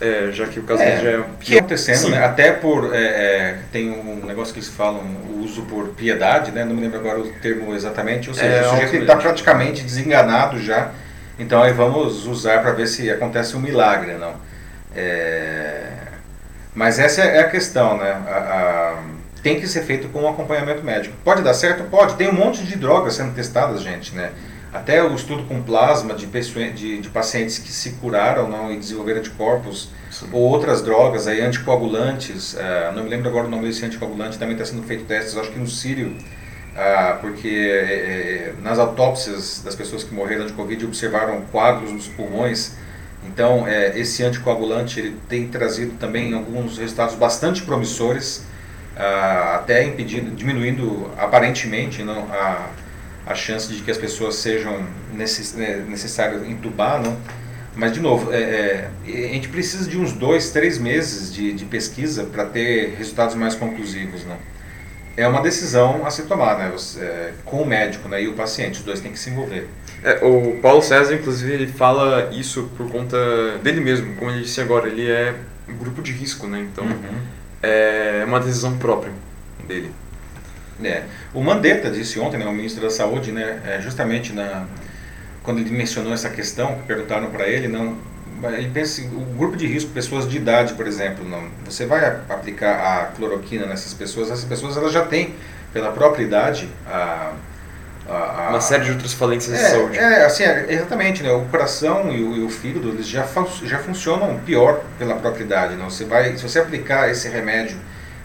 É, 0.02 0.30
já 0.32 0.46
que 0.48 0.60
o 0.60 0.64
caso 0.64 0.82
é, 0.82 1.02
já 1.02 1.10
é. 1.10 1.24
que 1.40 1.52
está 1.54 1.60
acontecendo, 1.60 2.10
né? 2.10 2.26
Até 2.26 2.52
por. 2.52 2.94
É, 2.94 2.98
é, 2.98 3.58
tem 3.72 3.92
um 3.92 4.26
negócio 4.26 4.54
que 4.54 4.60
eles 4.60 4.70
falam, 4.70 5.02
o 5.30 5.42
uso 5.44 5.62
por 5.64 5.90
piedade, 5.90 6.52
né? 6.52 6.66
Não 6.66 6.76
me 6.76 6.82
lembro 6.82 7.00
agora 7.00 7.20
o 7.20 7.32
termo 7.42 7.74
exatamente. 7.74 8.28
Ou 8.28 8.36
seja, 8.36 8.48
é, 8.48 8.68
o 8.68 8.72
sujeito 8.72 8.96
está 8.98 9.16
praticamente 9.16 9.84
desenganado 9.84 10.60
já 10.60 10.92
então 11.38 11.62
aí 11.62 11.74
vamos 11.74 12.26
usar 12.26 12.62
para 12.62 12.72
ver 12.72 12.88
se 12.88 13.10
acontece 13.10 13.56
um 13.56 13.60
milagre, 13.60 14.14
não? 14.14 14.34
É... 14.96 15.90
Mas 16.74 17.00
essa 17.00 17.22
é 17.22 17.40
a 17.40 17.50
questão, 17.50 17.98
né? 17.98 18.12
A, 18.12 18.38
a... 18.38 19.04
Tem 19.42 19.60
que 19.60 19.68
ser 19.68 19.84
feito 19.84 20.10
com 20.10 20.24
um 20.24 20.30
acompanhamento 20.30 20.84
médico. 20.84 21.16
Pode 21.24 21.42
dar 21.42 21.54
certo? 21.54 21.84
Pode. 21.84 22.16
Tem 22.16 22.28
um 22.28 22.34
monte 22.34 22.64
de 22.64 22.76
drogas 22.76 23.14
sendo 23.14 23.34
testadas, 23.34 23.82
gente, 23.82 24.16
né? 24.16 24.32
Até 24.74 25.02
o 25.02 25.16
estudo 25.16 25.44
com 25.44 25.62
plasma 25.62 26.14
de, 26.14 26.26
de, 26.26 27.00
de 27.00 27.10
pacientes 27.10 27.60
que 27.60 27.72
se 27.72 27.92
curaram 27.92 28.50
não, 28.50 28.72
e 28.72 28.78
desenvolveram 28.78 29.20
anticorpos, 29.20 29.90
Sim. 30.12 30.28
ou 30.34 30.42
outras 30.42 30.82
drogas, 30.82 31.28
aí, 31.28 31.40
anticoagulantes. 31.42 32.54
Uh, 32.56 32.94
não 32.94 33.04
me 33.04 33.10
lembro 33.10 33.30
agora 33.30 33.48
o 33.48 33.50
nome 33.50 33.68
desse 33.68 33.86
anticoagulante, 33.86 34.38
também 34.38 34.54
está 34.54 34.66
sendo 34.66 34.84
feito 34.84 35.06
testes, 35.06 35.38
acho 35.38 35.52
que 35.52 35.60
no 35.60 35.68
Sírio 35.68 36.18
ah, 36.76 37.18
porque 37.22 37.48
é, 37.48 38.54
nas 38.62 38.78
autópsias 38.78 39.62
das 39.64 39.76
pessoas 39.76 40.04
que 40.04 40.14
morreram 40.14 40.46
de 40.46 40.54
Covid 40.54 40.86
observaram 40.86 41.42
coágulos 41.52 41.92
nos 41.92 42.08
pulmões. 42.08 42.74
Então, 43.28 43.68
é, 43.68 43.98
esse 43.98 44.24
anticoagulante 44.24 45.00
ele 45.00 45.18
tem 45.30 45.48
trazido 45.48 45.94
também 45.98 46.34
alguns 46.34 46.78
resultados 46.78 47.16
bastante 47.16 47.64
promissores, 47.64 48.44
ah, 48.98 49.56
até 49.56 49.84
impedindo, 49.86 50.32
diminuindo 50.32 51.10
aparentemente 51.18 52.04
não, 52.04 52.24
a, 52.32 52.70
a 53.26 53.36
chance 53.36 53.72
de 53.72 53.82
que 53.82 53.90
as 53.90 53.98
pessoas 53.98 54.36
sejam 54.36 54.86
necess, 55.14 55.54
né, 55.54 55.84
necessárias 55.88 56.48
entubar, 56.48 57.02
não? 57.02 57.18
Mas, 57.76 57.92
de 57.92 58.00
novo, 58.00 58.32
é, 58.34 58.42
é, 58.42 58.90
a 59.06 59.34
gente 59.34 59.50
precisa 59.50 59.90
de 59.90 59.98
uns 59.98 60.14
dois, 60.14 60.52
três 60.52 60.78
meses 60.78 61.34
de, 61.34 61.52
de 61.52 61.66
pesquisa 61.66 62.24
para 62.24 62.46
ter 62.46 62.96
resultados 62.98 63.36
mais 63.36 63.54
conclusivos, 63.54 64.26
não? 64.26 64.38
É 65.18 65.28
uma 65.28 65.41
decisão 65.41 66.05
a 66.05 66.11
se 66.11 66.24
tomar, 66.24 66.57
né? 66.57 66.70
Você, 66.72 66.99
é, 66.99 67.34
com 67.45 67.61
o 67.61 67.66
médico 67.66 68.07
né? 68.09 68.24
e 68.24 68.28
o 68.28 68.34
paciente, 68.34 68.80
os 68.80 68.86
dois 68.86 68.99
têm 68.99 69.11
que 69.11 69.20
se 69.20 69.30
envolver. 69.30 69.68
É, 70.03 70.24
o 70.26 70.59
Paulo 70.61 70.82
César, 70.82 71.16
inclusive, 71.16 71.53
ele 71.53 71.68
fala 71.68 72.30
isso 72.32 72.70
por 72.78 72.89
conta 72.91 73.18
dele 73.63 73.80
mesmo, 73.80 74.16
como 74.16 74.32
ele 74.32 74.41
disse 74.41 74.59
agora, 74.61 74.88
ele 74.88 75.09
é 75.09 75.34
um 75.68 75.76
grupo 75.76 76.01
de 76.01 76.11
risco, 76.11 76.47
né? 76.47 76.68
Então 76.72 76.84
uhum. 76.86 77.22
é 77.63 78.24
uma 78.28 78.39
decisão 78.39 78.78
própria 78.78 79.11
dele. 79.68 79.91
É. 80.84 81.03
O 81.34 81.41
Mandetta 81.41 81.89
disse 81.89 82.20
ontem, 82.20 82.38
né, 82.38 82.45
o 82.45 82.51
ministro 82.51 82.82
da 82.82 82.89
Saúde, 82.89 83.32
né, 83.32 83.61
é, 83.66 83.82
justamente 83.82 84.34
na, 84.34 84.66
quando 85.41 85.59
ele 85.59 85.70
mencionou 85.70 86.11
essa 86.11 86.30
questão, 86.30 86.80
perguntaram 86.86 87.30
para 87.30 87.47
ele, 87.47 87.68
não, 87.68 87.97
ele 88.52 88.70
pensa 88.70 89.02
assim, 89.02 89.16
o 89.16 89.22
grupo 89.38 89.56
de 89.56 89.68
risco, 89.68 89.91
pessoas 89.91 90.28
de 90.28 90.38
idade, 90.38 90.74
por 90.74 90.88
exemplo, 90.88 91.28
não, 91.28 91.43
você 91.64 91.86
vai 91.86 92.06
aplicar 92.30 92.76
a 92.76 93.06
cloroquina 93.08 93.66
nessas 93.66 93.93
pessoas, 93.93 94.30
essas 94.30 94.46
pessoas 94.46 94.78
elas 94.78 94.91
já 94.91 95.06
têm, 95.06 95.36
pela 95.74 95.91
própria 95.91 96.24
idade, 96.24 96.70
a, 96.88 97.34
a, 98.08 98.48
a 98.48 98.50
uma 98.50 98.62
série 98.62 98.86
de 98.86 98.91
outras 98.91 99.14
falências 99.14 99.58
é, 99.58 99.64
de 99.64 99.70
saúde. 99.72 99.98
É, 99.98 100.26
assim, 100.26 100.43
é, 100.43 100.66
exatamente, 100.70 101.24
né, 101.24 101.32
o 101.32 101.46
coração 101.46 102.12
e 102.12 102.24
o, 102.24 102.36
e 102.38 102.43
o 102.43 102.50
fígado, 102.50 102.89
eles 102.89 103.08
já, 103.08 103.28
já 103.64 103.80
funcionam 103.80 104.39
pior 104.46 104.82
pela 104.98 105.16
própria 105.16 105.43
idade, 105.43 105.76
não, 105.76 105.89
você 105.89 106.06
vai, 106.06 106.38
se 106.38 106.43
você 106.43 106.60
aplicar 106.60 107.10
esse 107.10 107.28
remédio 107.30 107.78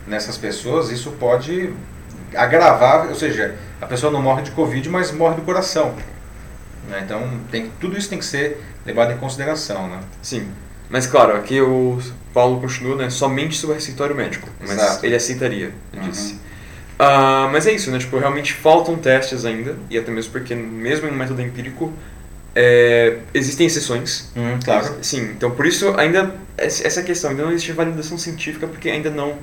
nessas 0.07 0.37
pessoas, 0.37 0.91
isso 0.91 1.11
pode 1.13 1.73
agravar, 2.35 3.09
ou 3.09 3.15
seja, 3.15 3.55
a 3.81 3.87
pessoa 3.87 4.13
não 4.13 4.23
morre 4.23 4.43
de 4.43 4.51
covid, 4.53 4.89
mas 4.89 5.11
morre 5.11 5.37
do 5.37 5.43
coração. 5.43 5.95
Né? 6.91 7.03
Então, 7.05 7.41
tem, 7.51 7.71
tudo 7.81 7.97
isso 7.97 8.09
tem 8.09 8.19
que 8.19 8.25
ser 8.25 8.61
levado 8.85 9.13
em 9.13 9.17
consideração, 9.17 9.89
né? 9.89 10.01
Sim. 10.21 10.49
Mas 10.91 11.07
claro, 11.07 11.37
aqui 11.37 11.61
o 11.61 12.01
Paulo 12.35 12.61
continua 12.61 12.97
né, 12.97 13.11
somente 13.11 13.57
sobre 13.57 13.77
receituário 13.77 14.15
médico, 14.15 14.49
mas 14.61 14.73
Exato. 14.73 15.07
ele 15.07 15.15
aceitaria, 15.15 15.73
ele 15.93 16.03
uhum. 16.03 16.11
disse. 16.11 16.33
Uh, 16.35 17.49
mas 17.51 17.67
é 17.67 17.73
isso, 17.73 17.91
né? 17.91 17.99
Tipo, 17.99 18.19
realmente 18.19 18.53
faltam 18.53 18.97
testes 18.97 19.45
ainda, 19.45 19.77
e 19.89 19.97
até 19.97 20.11
mesmo 20.11 20.33
porque, 20.33 20.55
mesmo 20.55 21.07
em 21.07 21.13
um 21.13 21.15
método 21.15 21.41
empírico, 21.41 21.93
é, 22.55 23.19
existem 23.33 23.67
exceções. 23.67 24.31
Uhum, 24.35 24.59
claro. 24.63 24.97
Sim, 25.01 25.31
então 25.31 25.53
por 25.53 25.65
isso 25.65 25.95
ainda, 25.97 26.35
essa 26.59 27.03
questão, 27.03 27.31
ainda 27.31 27.45
não 27.45 27.53
existe 27.53 27.73
validação 27.73 28.19
científica, 28.19 28.67
porque 28.67 28.91
ainda 28.91 29.11
não 29.11 29.39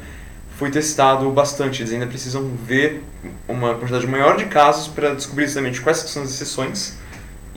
foi 0.57 0.69
testado 0.69 1.29
bastante. 1.31 1.81
Eles 1.81 1.93
ainda 1.93 2.07
precisam 2.07 2.51
ver 2.67 3.01
uma 3.47 3.75
quantidade 3.75 4.05
maior 4.05 4.37
de 4.37 4.45
casos 4.45 4.87
para 4.87 5.15
descobrir 5.15 5.45
exatamente 5.45 5.79
quais 5.81 5.97
são 5.97 6.23
as 6.23 6.29
exceções 6.29 6.97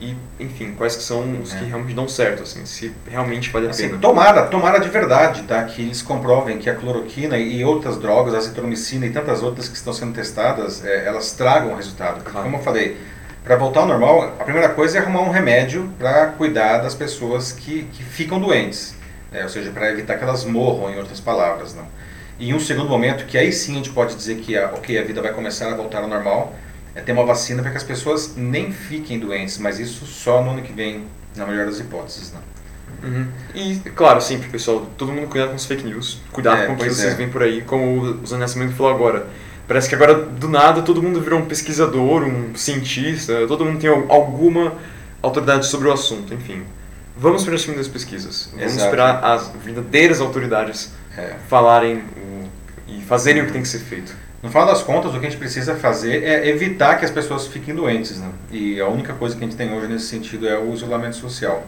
e, 0.01 0.17
enfim, 0.39 0.73
quais 0.75 0.95
que 0.95 1.03
são 1.03 1.39
os 1.39 1.53
é. 1.53 1.59
que 1.59 1.65
realmente 1.65 1.93
dão 1.93 2.09
certo, 2.09 2.41
assim, 2.41 2.65
se 2.65 2.91
realmente 3.07 3.51
vale 3.51 3.67
a 3.67 3.69
assim, 3.69 3.89
pena. 3.89 3.99
Tomara, 3.99 4.47
tomara 4.47 4.79
de 4.79 4.89
verdade, 4.89 5.43
tá? 5.43 5.63
Que 5.63 5.83
eles 5.83 6.01
comprovem 6.01 6.57
que 6.57 6.67
a 6.67 6.75
cloroquina 6.75 7.37
e 7.37 7.63
outras 7.63 7.97
drogas, 7.97 8.33
a 8.33 8.39
azitromicina 8.39 9.05
e 9.05 9.11
tantas 9.11 9.43
outras 9.43 9.69
que 9.69 9.75
estão 9.75 9.93
sendo 9.93 10.13
testadas, 10.13 10.83
é, 10.83 11.05
elas 11.05 11.33
tragam 11.33 11.75
resultado. 11.75 12.15
Porque, 12.15 12.31
claro. 12.31 12.45
como 12.45 12.57
eu 12.57 12.63
falei, 12.63 12.97
para 13.43 13.55
voltar 13.55 13.81
ao 13.81 13.87
normal, 13.87 14.23
a 14.39 14.43
primeira 14.43 14.69
coisa 14.69 14.97
é 14.97 15.01
arrumar 15.01 15.21
um 15.21 15.29
remédio 15.29 15.93
para 15.99 16.27
cuidar 16.27 16.79
das 16.79 16.95
pessoas 16.95 17.51
que, 17.51 17.83
que 17.93 18.03
ficam 18.03 18.39
doentes. 18.39 18.95
Né? 19.31 19.43
Ou 19.43 19.49
seja, 19.49 19.69
para 19.69 19.91
evitar 19.91 20.17
que 20.17 20.23
elas 20.23 20.43
morram, 20.45 20.91
em 20.91 20.97
outras 20.97 21.19
palavras, 21.19 21.75
não. 21.75 21.87
E 22.39 22.49
em 22.49 22.53
um 22.55 22.59
segundo 22.59 22.89
momento, 22.89 23.25
que 23.25 23.37
aí 23.37 23.51
sim 23.51 23.73
a 23.73 23.75
gente 23.75 23.91
pode 23.91 24.15
dizer 24.15 24.37
que 24.37 24.57
a, 24.57 24.71
ok, 24.73 24.97
a 24.97 25.03
vida 25.03 25.21
vai 25.21 25.31
começar 25.31 25.71
a 25.71 25.75
voltar 25.75 25.99
ao 25.99 26.07
normal, 26.07 26.55
é 26.93 27.01
ter 27.01 27.11
uma 27.11 27.25
vacina 27.25 27.61
para 27.61 27.71
que 27.71 27.77
as 27.77 27.83
pessoas 27.83 28.35
nem 28.35 28.71
fiquem 28.71 29.19
doentes, 29.19 29.57
mas 29.57 29.79
isso 29.79 30.05
só 30.05 30.43
no 30.43 30.51
ano 30.51 30.61
que 30.61 30.73
vem, 30.73 31.05
na 31.35 31.45
melhor 31.45 31.65
das 31.65 31.79
hipóteses. 31.79 32.31
Né? 32.31 32.39
Uhum. 33.03 33.27
E, 33.55 33.79
claro, 33.91 34.21
sempre, 34.21 34.49
pessoal, 34.49 34.85
todo 34.97 35.11
mundo 35.11 35.27
cuidado 35.27 35.49
com 35.49 35.55
os 35.55 35.65
fake 35.65 35.83
news, 35.83 36.19
cuidado 36.31 36.61
é, 36.61 36.65
com 36.67 36.73
o 36.73 36.77
que 36.77 36.89
vocês 36.89 37.13
é. 37.13 37.15
veem 37.15 37.29
por 37.29 37.41
aí, 37.41 37.61
como 37.61 38.01
o 38.01 38.27
Zé 38.27 38.37
Nascimento 38.37 38.73
falou 38.73 38.93
agora. 38.93 39.27
Parece 39.67 39.87
que 39.87 39.95
agora, 39.95 40.13
do 40.15 40.49
nada, 40.49 40.81
todo 40.81 41.01
mundo 41.01 41.21
virou 41.21 41.39
um 41.39 41.45
pesquisador, 41.45 42.23
um 42.23 42.53
cientista, 42.55 43.47
todo 43.47 43.63
mundo 43.63 43.79
tem 43.79 43.89
alguma 43.89 44.73
autoridade 45.21 45.65
sobre 45.67 45.87
o 45.87 45.93
assunto, 45.93 46.33
enfim. 46.33 46.63
Vamos 47.15 47.43
para 47.43 47.53
o 47.53 47.57
time 47.57 47.77
das 47.77 47.87
pesquisas. 47.87 48.49
Vamos 48.51 48.65
Exato. 48.65 48.85
esperar 48.85 49.23
as 49.23 49.51
verdadeiras 49.63 50.19
autoridades 50.19 50.91
é. 51.17 51.35
falarem 51.47 52.03
o, 52.17 52.49
e 52.87 53.01
fazerem 53.01 53.43
o 53.43 53.45
que 53.45 53.53
tem 53.53 53.61
que 53.61 53.67
ser 53.67 53.79
feito. 53.79 54.13
No 54.41 54.49
final 54.49 54.65
das 54.65 54.81
contas, 54.81 55.13
o 55.13 55.19
que 55.19 55.27
a 55.27 55.29
gente 55.29 55.37
precisa 55.37 55.75
fazer 55.75 56.23
é 56.23 56.47
evitar 56.47 56.97
que 56.97 57.05
as 57.05 57.11
pessoas 57.11 57.47
fiquem 57.47 57.75
doentes. 57.75 58.19
Né? 58.19 58.31
E 58.51 58.81
a 58.81 58.87
única 58.87 59.13
coisa 59.13 59.35
que 59.35 59.43
a 59.43 59.47
gente 59.47 59.55
tem 59.55 59.71
hoje 59.71 59.87
nesse 59.87 60.07
sentido 60.07 60.47
é 60.47 60.57
o 60.57 60.73
isolamento 60.73 61.15
social. 61.15 61.63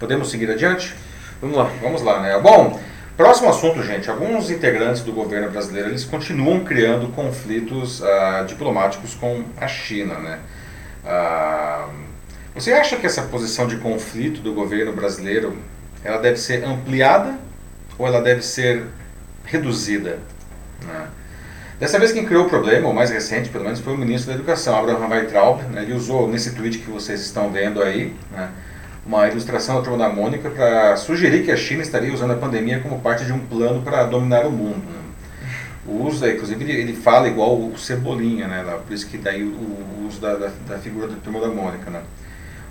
Podemos 0.00 0.30
seguir 0.30 0.50
adiante? 0.50 0.94
Vamos 1.40 1.56
lá. 1.56 1.70
Vamos 1.80 2.02
lá, 2.02 2.20
né? 2.20 2.36
Bom, 2.40 2.80
próximo 3.16 3.48
assunto, 3.48 3.82
gente. 3.84 4.10
Alguns 4.10 4.50
integrantes 4.50 5.02
do 5.02 5.12
governo 5.12 5.48
brasileiro 5.50 5.90
eles 5.90 6.04
continuam 6.04 6.64
criando 6.64 7.08
conflitos 7.08 8.00
uh, 8.00 8.44
diplomáticos 8.46 9.14
com 9.14 9.44
a 9.56 9.68
China, 9.68 10.18
né? 10.18 10.40
Uh, 11.04 12.08
você 12.52 12.72
acha 12.72 12.96
que 12.96 13.06
essa 13.06 13.22
posição 13.22 13.68
de 13.68 13.76
conflito 13.76 14.40
do 14.40 14.52
governo 14.52 14.92
brasileiro 14.92 15.56
ela 16.02 16.18
deve 16.18 16.38
ser 16.38 16.64
ampliada 16.64 17.38
ou 17.96 18.04
ela 18.04 18.20
deve 18.20 18.42
ser 18.42 18.86
reduzida? 19.44 20.18
Né? 20.84 21.08
Dessa 21.78 21.98
vez 21.98 22.10
quem 22.10 22.24
criou 22.24 22.46
o 22.46 22.48
problema, 22.48 22.88
o 22.88 22.94
mais 22.94 23.10
recente 23.10 23.50
pelo 23.50 23.64
menos, 23.64 23.80
foi 23.80 23.94
o 23.94 23.96
ministro 23.96 24.32
da 24.32 24.34
Educação, 24.34 24.76
Abraham 24.76 25.08
Weintraub. 25.08 25.62
Né? 25.70 25.82
Ele 25.82 25.94
usou 25.94 26.28
nesse 26.28 26.54
tweet 26.54 26.78
que 26.78 26.90
vocês 26.90 27.20
estão 27.20 27.50
vendo 27.50 27.82
aí, 27.82 28.14
né? 28.32 28.50
uma 29.06 29.28
ilustração 29.28 29.76
da 29.76 29.82
turma 29.82 29.98
da 29.98 30.08
Mônica 30.08 30.50
para 30.50 30.96
sugerir 30.96 31.44
que 31.44 31.50
a 31.50 31.56
China 31.56 31.82
estaria 31.82 32.12
usando 32.12 32.32
a 32.32 32.36
pandemia 32.36 32.80
como 32.80 33.00
parte 33.00 33.24
de 33.24 33.32
um 33.32 33.38
plano 33.38 33.82
para 33.82 34.04
dominar 34.04 34.44
o 34.46 34.50
mundo. 34.50 34.84
Né? 34.84 34.98
usa, 35.88 36.30
inclusive 36.30 36.62
ele, 36.62 36.80
ele 36.80 36.92
fala 36.92 37.28
igual 37.28 37.56
o 37.56 37.76
Cebolinha, 37.78 38.46
né? 38.46 38.62
Por 38.86 38.92
isso 38.92 39.06
que 39.06 39.16
daí 39.16 39.42
o, 39.42 39.48
o 39.48 40.06
uso 40.06 40.20
da, 40.20 40.34
da, 40.34 40.50
da, 40.68 40.78
figura 40.78 41.08
da 41.08 41.16
turma 41.16 41.40
da 41.40 41.48
Mônica, 41.48 41.90
né? 41.90 42.02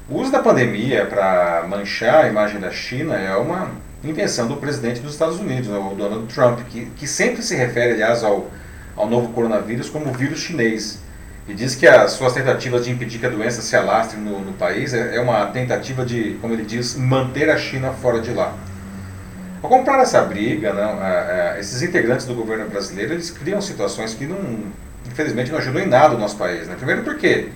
O 0.07 0.19
uso 0.21 0.31
da 0.31 0.39
pandemia 0.39 1.05
para 1.05 1.65
manchar 1.67 2.25
a 2.25 2.27
imagem 2.27 2.59
da 2.59 2.71
China 2.71 3.15
é 3.15 3.35
uma 3.35 3.71
invenção 4.03 4.47
do 4.47 4.55
presidente 4.57 5.01
dos 5.01 5.13
Estados 5.13 5.39
Unidos, 5.39 5.67
né, 5.67 5.77
o 5.77 5.95
Donald 5.95 6.33
Trump, 6.33 6.59
que, 6.69 6.85
que 6.95 7.07
sempre 7.07 7.41
se 7.41 7.55
refere, 7.55 7.93
aliás, 7.93 8.23
ao, 8.23 8.49
ao 8.97 9.07
novo 9.07 9.29
coronavírus 9.29 9.89
como 9.89 10.11
vírus 10.11 10.39
chinês. 10.39 10.99
E 11.47 11.53
diz 11.53 11.75
que 11.75 11.87
as 11.87 12.11
suas 12.11 12.33
tentativas 12.33 12.83
de 12.83 12.91
impedir 12.91 13.19
que 13.19 13.25
a 13.25 13.29
doença 13.29 13.61
se 13.61 13.75
alastre 13.75 14.19
no, 14.19 14.39
no 14.39 14.53
país 14.53 14.93
é, 14.93 15.15
é 15.15 15.21
uma 15.21 15.45
tentativa 15.45 16.05
de, 16.05 16.37
como 16.41 16.53
ele 16.53 16.63
diz, 16.63 16.95
manter 16.97 17.49
a 17.49 17.57
China 17.57 17.93
fora 17.93 18.19
de 18.19 18.31
lá. 18.31 18.53
Ao 19.63 19.69
comprar 19.69 20.01
essa 20.01 20.21
briga, 20.21 20.73
né, 20.73 21.57
esses 21.59 21.81
integrantes 21.81 22.25
do 22.25 22.35
governo 22.35 22.69
brasileiro 22.69 23.13
eles 23.13 23.31
criam 23.31 23.61
situações 23.61 24.13
que 24.13 24.25
não, 24.25 24.37
infelizmente 25.09 25.51
não 25.51 25.57
ajudam 25.57 25.81
em 25.81 25.87
nada 25.87 26.15
o 26.15 26.17
nosso 26.19 26.35
país. 26.35 26.67
Né? 26.67 26.75
Primeiro 26.75 27.03
porque, 27.03 27.49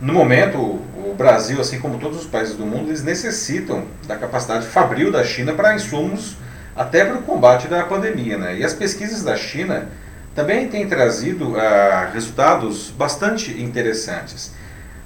no 0.00 0.12
momento, 0.12 0.58
o 0.58 1.14
Brasil, 1.18 1.60
assim 1.60 1.80
como 1.80 1.98
todos 1.98 2.20
os 2.20 2.26
países 2.26 2.54
do 2.54 2.64
mundo, 2.64 2.90
eles 2.90 3.02
necessitam 3.02 3.84
da 4.06 4.16
capacidade 4.16 4.66
fabril 4.66 5.10
da 5.10 5.24
China 5.24 5.52
para 5.52 5.74
insumos 5.74 6.36
até 6.76 7.04
para 7.04 7.18
o 7.18 7.22
combate 7.22 7.66
da 7.66 7.82
pandemia. 7.82 8.38
Né? 8.38 8.58
E 8.58 8.64
as 8.64 8.72
pesquisas 8.72 9.22
da 9.22 9.36
China 9.36 9.88
também 10.34 10.68
têm 10.68 10.86
trazido 10.86 11.56
ah, 11.58 12.10
resultados 12.12 12.90
bastante 12.90 13.62
interessantes. 13.62 14.52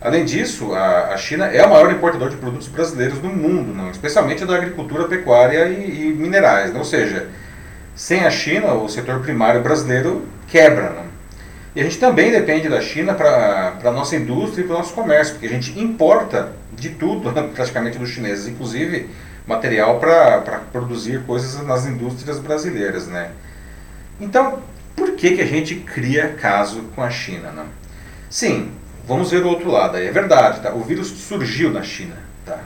Além 0.01 0.25
disso, 0.25 0.75
a, 0.75 1.15
a, 1.15 1.17
China 1.17 1.47
é 1.47 1.65
o 1.65 1.71
maior 1.71 1.91
importador 1.91 2.29
de 2.29 2.37
produtos 2.37 2.69
brasileiros 2.69 3.19
do 3.19 3.29
mundo, 3.29 3.75
não? 3.75 3.91
especialmente 3.91 4.45
da 4.45 4.55
agricultura, 4.55 5.09
pecuária 5.09 5.67
e, 5.69 6.09
e 6.09 6.13
minerais. 6.13 6.71
Não? 6.71 6.81
Ou 6.81 6.85
seja, 6.85 7.29
sem 7.95 8.25
a 8.25 8.31
China, 8.31 8.75
o 8.75 8.89
setor 8.89 9.21
primário 9.21 9.63
brasileiro 9.63 10.27
quebra. 10.47 10.91
Não? 10.91 11.07
E 11.75 11.81
a 11.81 11.85
gente 11.85 11.99
também 11.99 12.31
depende 12.31 12.69
da 12.69 12.81
China 12.81 13.15
para 13.15 13.79
a 13.85 13.91
nossa 13.91 14.17
indústria 14.17 14.63
e 14.63 14.67
para 14.67 14.77
o 14.77 14.79
nosso 14.79 14.95
comércio, 14.95 15.35
porque 15.35 15.47
a 15.47 15.51
gente 15.51 15.79
importa 15.79 16.53
de 16.73 16.91
tudo, 16.91 17.33
praticamente 17.53 17.99
dos 17.99 18.11
chineses, 18.11 18.47
inclusive 18.47 19.09
material 19.47 19.99
para 19.99 20.61
produzir 20.73 21.23
coisas 21.25 21.65
nas 21.67 21.87
indústrias 21.87 22.39
brasileiras. 22.39 23.07
Né? 23.07 23.31
Então, 24.21 24.61
por 24.97 25.13
que, 25.13 25.37
que 25.37 25.43
a 25.43 25.47
gente 25.47 25.75
cria 25.77 26.29
caso 26.29 26.83
com 26.95 27.03
a 27.03 27.11
China? 27.11 27.53
Não? 27.53 27.67
Sim, 28.31 28.73
vamos 29.07 29.31
ver 29.31 29.45
o 29.45 29.49
outro 29.49 29.71
lado. 29.71 29.99
É 29.99 30.11
verdade, 30.11 30.61
tá? 30.61 30.73
o 30.73 30.83
vírus 30.83 31.09
surgiu 31.09 31.71
na 31.71 31.83
China. 31.83 32.17
Tá? 32.45 32.59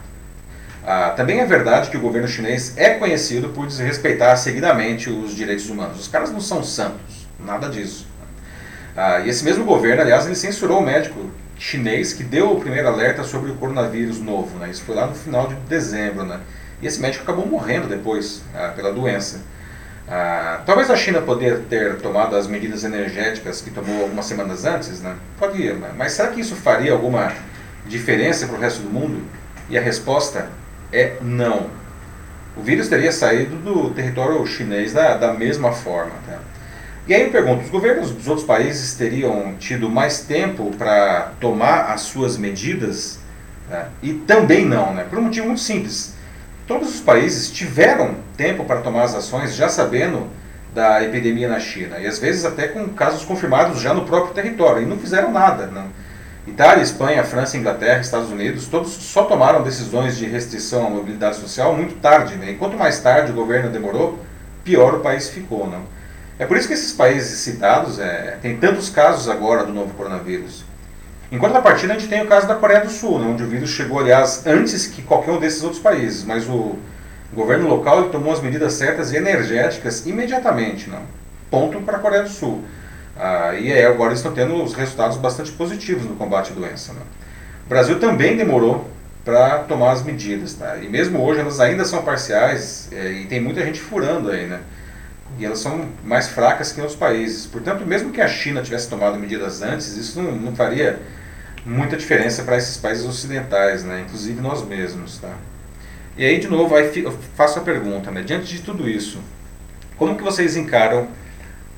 Ah, 0.87 1.11
também 1.11 1.41
é 1.41 1.45
verdade 1.45 1.91
que 1.91 1.97
o 1.97 2.01
governo 2.01 2.27
chinês 2.27 2.77
é 2.77 2.91
conhecido 2.91 3.51
por 3.51 3.67
desrespeitar 3.67 4.37
seguidamente 4.39 5.11
os 5.11 5.35
direitos 5.35 5.69
humanos. 5.69 6.01
Os 6.01 6.09
caras 6.09 6.31
não 6.31 6.41
são 6.41 6.63
santos, 6.63 7.29
nada 7.39 7.69
disso. 7.69 8.07
Ah, 8.97 9.21
e 9.21 9.29
esse 9.29 9.45
mesmo 9.45 9.65
governo, 9.65 10.01
aliás, 10.01 10.27
ele 10.27 10.35
censurou 10.35 10.79
o 10.79 10.83
médico 10.83 11.31
chinês 11.59 12.15
que 12.15 12.25
deu 12.25 12.53
o 12.53 12.61
primeiro 12.61 12.89
alerta 12.89 13.23
sobre 13.23 13.51
o 13.51 13.57
coronavírus 13.57 14.19
novo. 14.19 14.59
Né? 14.59 14.71
Isso 14.71 14.83
foi 14.85 14.95
lá 14.95 15.07
no 15.07 15.15
final 15.15 15.49
de 15.49 15.55
dezembro. 15.69 16.25
Né? 16.25 16.41
E 16.81 16.87
esse 16.87 17.01
médico 17.01 17.23
acabou 17.23 17.47
morrendo 17.47 17.87
depois 17.87 18.43
ah, 18.55 18.73
pela 18.75 18.93
doença. 18.93 19.43
Ah, 20.13 20.63
talvez 20.67 20.91
a 20.91 20.97
China 20.97 21.23
poderia 21.23 21.59
ter 21.59 21.99
tomado 21.99 22.35
as 22.35 22.49
medidas 22.49 22.83
energéticas 22.83 23.61
que 23.61 23.71
tomou 23.71 24.03
algumas 24.03 24.27
semanas 24.27 24.65
antes, 24.65 25.01
né? 25.01 25.15
Podia, 25.39 25.77
mas 25.97 26.15
será 26.15 26.31
que 26.31 26.41
isso 26.41 26.57
faria 26.57 26.93
alguma 26.93 27.33
diferença 27.87 28.49
para 28.49 28.57
o 28.57 28.61
resto 28.61 28.83
do 28.83 28.91
mundo? 28.91 29.23
E 29.69 29.79
a 29.79 29.81
resposta 29.81 30.49
é 30.93 31.17
não. 31.21 31.69
O 32.57 32.61
vírus 32.61 32.89
teria 32.89 33.13
saído 33.13 33.55
do 33.55 33.91
território 33.91 34.45
chinês 34.47 34.93
da, 34.93 35.17
da 35.17 35.33
mesma 35.33 35.71
forma. 35.71 36.13
Tá? 36.27 36.41
E 37.07 37.15
aí 37.15 37.23
eu 37.23 37.31
pergunto, 37.31 37.63
os 37.63 37.71
governos 37.71 38.11
dos 38.11 38.27
outros 38.27 38.45
países 38.45 38.95
teriam 38.95 39.55
tido 39.61 39.89
mais 39.89 40.23
tempo 40.23 40.73
para 40.77 41.35
tomar 41.41 41.93
as 41.93 42.01
suas 42.01 42.37
medidas? 42.37 43.21
Tá? 43.71 43.89
E 44.03 44.13
também 44.13 44.67
não, 44.67 44.93
né? 44.93 45.07
por 45.09 45.21
um 45.21 45.23
motivo 45.23 45.47
muito 45.47 45.61
simples 45.61 46.19
todos 46.71 46.95
os 46.95 47.01
países 47.01 47.51
tiveram 47.51 48.15
tempo 48.41 48.65
para 48.65 48.81
tomar 48.81 49.03
as 49.03 49.15
ações 49.15 49.55
já 49.55 49.69
sabendo 49.69 50.27
da 50.75 51.05
epidemia 51.05 51.47
na 51.47 51.61
China 51.61 51.99
e 51.99 52.07
às 52.07 52.19
vezes 52.19 52.47
até 52.47 52.69
com 52.69 52.89
casos 52.89 53.23
confirmados 53.23 53.83
já 53.83 53.93
no 53.93 54.07
próprio 54.07 54.33
território 54.33 54.83
e 54.83 54.87
não 54.87 54.97
fizeram 54.97 55.31
nada. 55.31 55.67
Não. 55.67 55.89
Itália, 56.47 56.83
Espanha, 56.83 57.23
França, 57.23 57.59
Inglaterra, 57.59 58.01
Estados 58.01 58.31
Unidos, 58.31 58.67
todos 58.67 58.93
só 58.93 59.25
tomaram 59.25 59.63
decisões 59.63 60.17
de 60.17 60.25
restrição 60.25 60.87
à 60.87 60.91
mobilidade 60.91 61.37
social 61.37 61.77
muito 61.77 62.01
tarde. 62.01 62.37
Né? 62.37 62.53
E 62.53 62.55
quanto 62.55 62.79
mais 62.79 62.99
tarde 63.01 63.31
o 63.31 63.35
governo 63.35 63.69
demorou, 63.69 64.19
pior 64.65 64.95
o 64.95 65.01
país 65.01 65.29
ficou. 65.29 65.69
Não? 65.69 65.83
É 66.39 66.47
por 66.47 66.57
isso 66.57 66.67
que 66.67 66.73
esses 66.73 66.93
países 66.93 67.41
citados 67.41 67.99
é, 67.99 68.39
têm 68.41 68.57
tantos 68.57 68.89
casos 68.89 69.29
agora 69.29 69.65
do 69.65 69.73
novo 69.73 69.93
coronavírus. 69.93 70.65
Em 71.31 71.37
contrapartida, 71.37 71.93
a 71.93 71.99
gente 71.99 72.09
tem 72.09 72.23
o 72.23 72.27
caso 72.27 72.49
da 72.49 72.55
Coreia 72.55 72.81
do 72.81 72.91
Sul, 72.91 73.19
né, 73.19 73.27
onde 73.27 73.45
o 73.45 73.47
vírus 73.47 73.69
chegou, 73.69 74.01
aliás, 74.01 74.47
antes 74.47 74.87
que 74.87 75.03
qualquer 75.03 75.31
um 75.31 75.39
desses 75.39 75.63
outros 75.63 75.81
países, 75.81 76.25
mas 76.25 76.49
o 76.49 76.77
governo 77.37 77.69
local 77.69 78.09
tomou 78.11 78.33
as 78.33 78.41
medidas 78.41 78.75
certas 78.75 79.13
e 79.13 79.17
energéticas 79.17 80.07
imediatamente. 80.07 80.91
Né, 80.91 80.99
ponto 81.51 81.81
para 81.81 81.97
a 81.97 82.01
Coreia 82.01 82.23
do 82.23 82.29
Sul. 82.29 82.65
Ah, 83.17 83.55
e 83.55 83.73
aí 83.73 83.85
agora 83.85 84.15
estão 84.15 84.33
tendo 84.33 84.63
os 84.63 84.73
resultados 84.73 85.17
bastante 85.19 85.53
positivos 85.53 86.05
no 86.05 86.17
combate 86.17 86.53
à 86.53 86.55
doença. 86.55 86.93
Né. 86.93 87.01
O 87.67 87.69
Brasil 87.69 87.99
também 87.99 88.37
demorou 88.37 88.89
para 89.25 89.59
tomar 89.61 89.93
as 89.93 90.03
medidas. 90.03 90.55
Tá? 90.55 90.77
E 90.79 90.89
mesmo 90.89 91.23
hoje 91.23 91.41
elas 91.41 91.61
ainda 91.61 91.85
são 91.85 92.03
parciais 92.03 92.89
é, 92.93 93.13
e 93.13 93.27
tem 93.27 93.41
muita 93.41 93.65
gente 93.65 93.81
furando 93.81 94.31
aí. 94.31 94.47
Né? 94.47 94.61
E 95.39 95.45
elas 95.45 95.59
são 95.59 95.89
mais 96.05 96.29
fracas 96.29 96.73
que 96.73 96.79
em 96.79 96.83
outros 96.83 96.99
países. 96.99 97.47
Portanto, 97.47 97.87
mesmo 97.87 98.11
que 98.11 98.21
a 98.21 98.29
China 98.29 98.63
tivesse 98.63 98.89
tomado 98.89 99.19
medidas 99.19 99.61
antes, 99.63 99.97
isso 99.97 100.21
não, 100.21 100.33
não 100.33 100.57
faria 100.57 100.99
muita 101.65 101.97
diferença 101.97 102.43
para 102.43 102.57
esses 102.57 102.77
países 102.77 103.05
ocidentais, 103.05 103.85
né? 103.85 104.05
inclusive 104.07 104.41
nós 104.41 104.67
mesmos. 104.67 105.19
Tá? 105.19 105.35
E 106.17 106.25
aí, 106.25 106.39
de 106.39 106.49
novo, 106.49 106.75
aí 106.75 106.91
eu 107.03 107.13
faço 107.35 107.59
a 107.59 107.63
pergunta, 107.63 108.11
né? 108.11 108.23
diante 108.23 108.47
de 108.47 108.63
tudo 108.63 108.89
isso, 108.89 109.21
como 109.97 110.17
que 110.17 110.23
vocês 110.23 110.57
encaram 110.57 111.09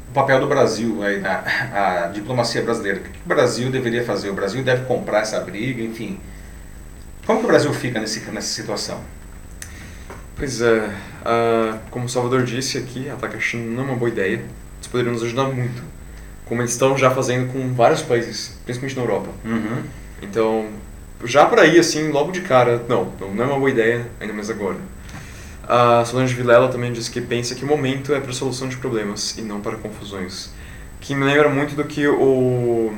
o 0.09 0.13
papel 0.13 0.41
do 0.41 0.47
Brasil 0.47 1.03
aí 1.03 1.21
na 1.21 1.43
a 2.05 2.07
diplomacia 2.09 2.63
brasileira? 2.63 3.01
O 3.01 3.03
que 3.03 3.11
o 3.25 3.29
Brasil 3.29 3.71
deveria 3.71 4.05
fazer? 4.05 4.31
O 4.31 4.35
Brasil 4.35 4.63
deve 4.63 4.85
comprar 4.85 5.21
essa 5.21 5.41
briga, 5.41 5.83
enfim. 5.83 6.19
Como 7.27 7.39
que 7.39 7.45
o 7.45 7.49
Brasil 7.49 7.73
fica 7.73 8.01
nesse, 8.01 8.21
nessa 8.31 8.49
situação? 8.49 9.01
Pois 10.37 10.61
é, 10.61 10.79
uh, 10.79 11.79
como 11.91 12.07
o 12.07 12.09
Salvador 12.09 12.43
disse 12.43 12.79
aqui, 12.79 13.09
atacar 13.09 13.37
a 13.37 13.41
China 13.41 13.65
não 13.77 13.83
é 13.83 13.87
uma 13.87 13.97
boa 13.97 14.11
ideia. 14.11 14.35
Eles 14.35 14.87
poderiam 14.91 15.13
nos 15.13 15.23
ajudar 15.23 15.45
muito 15.45 15.83
como 16.53 16.61
eles 16.61 16.73
estão 16.73 16.99
já 16.99 17.11
fazendo 17.11 17.53
com 17.53 17.73
vários 17.73 18.03
países, 18.03 18.59
principalmente 18.65 18.97
na 18.97 19.03
Europa. 19.03 19.31
Uhum. 19.45 19.83
Então, 20.21 20.69
já 21.25 21.47
por 21.47 21.59
aí, 21.59 21.79
assim, 21.79 22.11
logo 22.11 22.33
de 22.33 22.41
cara, 22.41 22.83
não, 22.89 23.13
não 23.35 23.45
é 23.45 23.47
uma 23.47 23.59
boa 23.59 23.71
ideia, 23.71 24.07
ainda 24.21 24.33
mais 24.33 24.51
agora. 24.51 24.77
A 25.69 26.05
Solange 26.05 26.35
Vilela 26.35 26.69
também 26.69 26.93
disse 26.93 27.11
que 27.11 27.21
pensa 27.21 27.55
que 27.55 27.65
o 27.65 27.67
momento 27.67 28.13
é 28.13 28.21
para 28.21 28.33
solução 28.33 28.69
de 28.69 28.77
problemas 28.77 29.39
e 29.39 29.43
não 29.43 29.61
para 29.61 29.77
confusões. 29.77 30.51
Que 31.01 31.15
me 31.15 31.25
lembra 31.25 31.49
muito 31.49 31.75
do 31.75 31.85
que 31.85 32.07
o. 32.07 32.93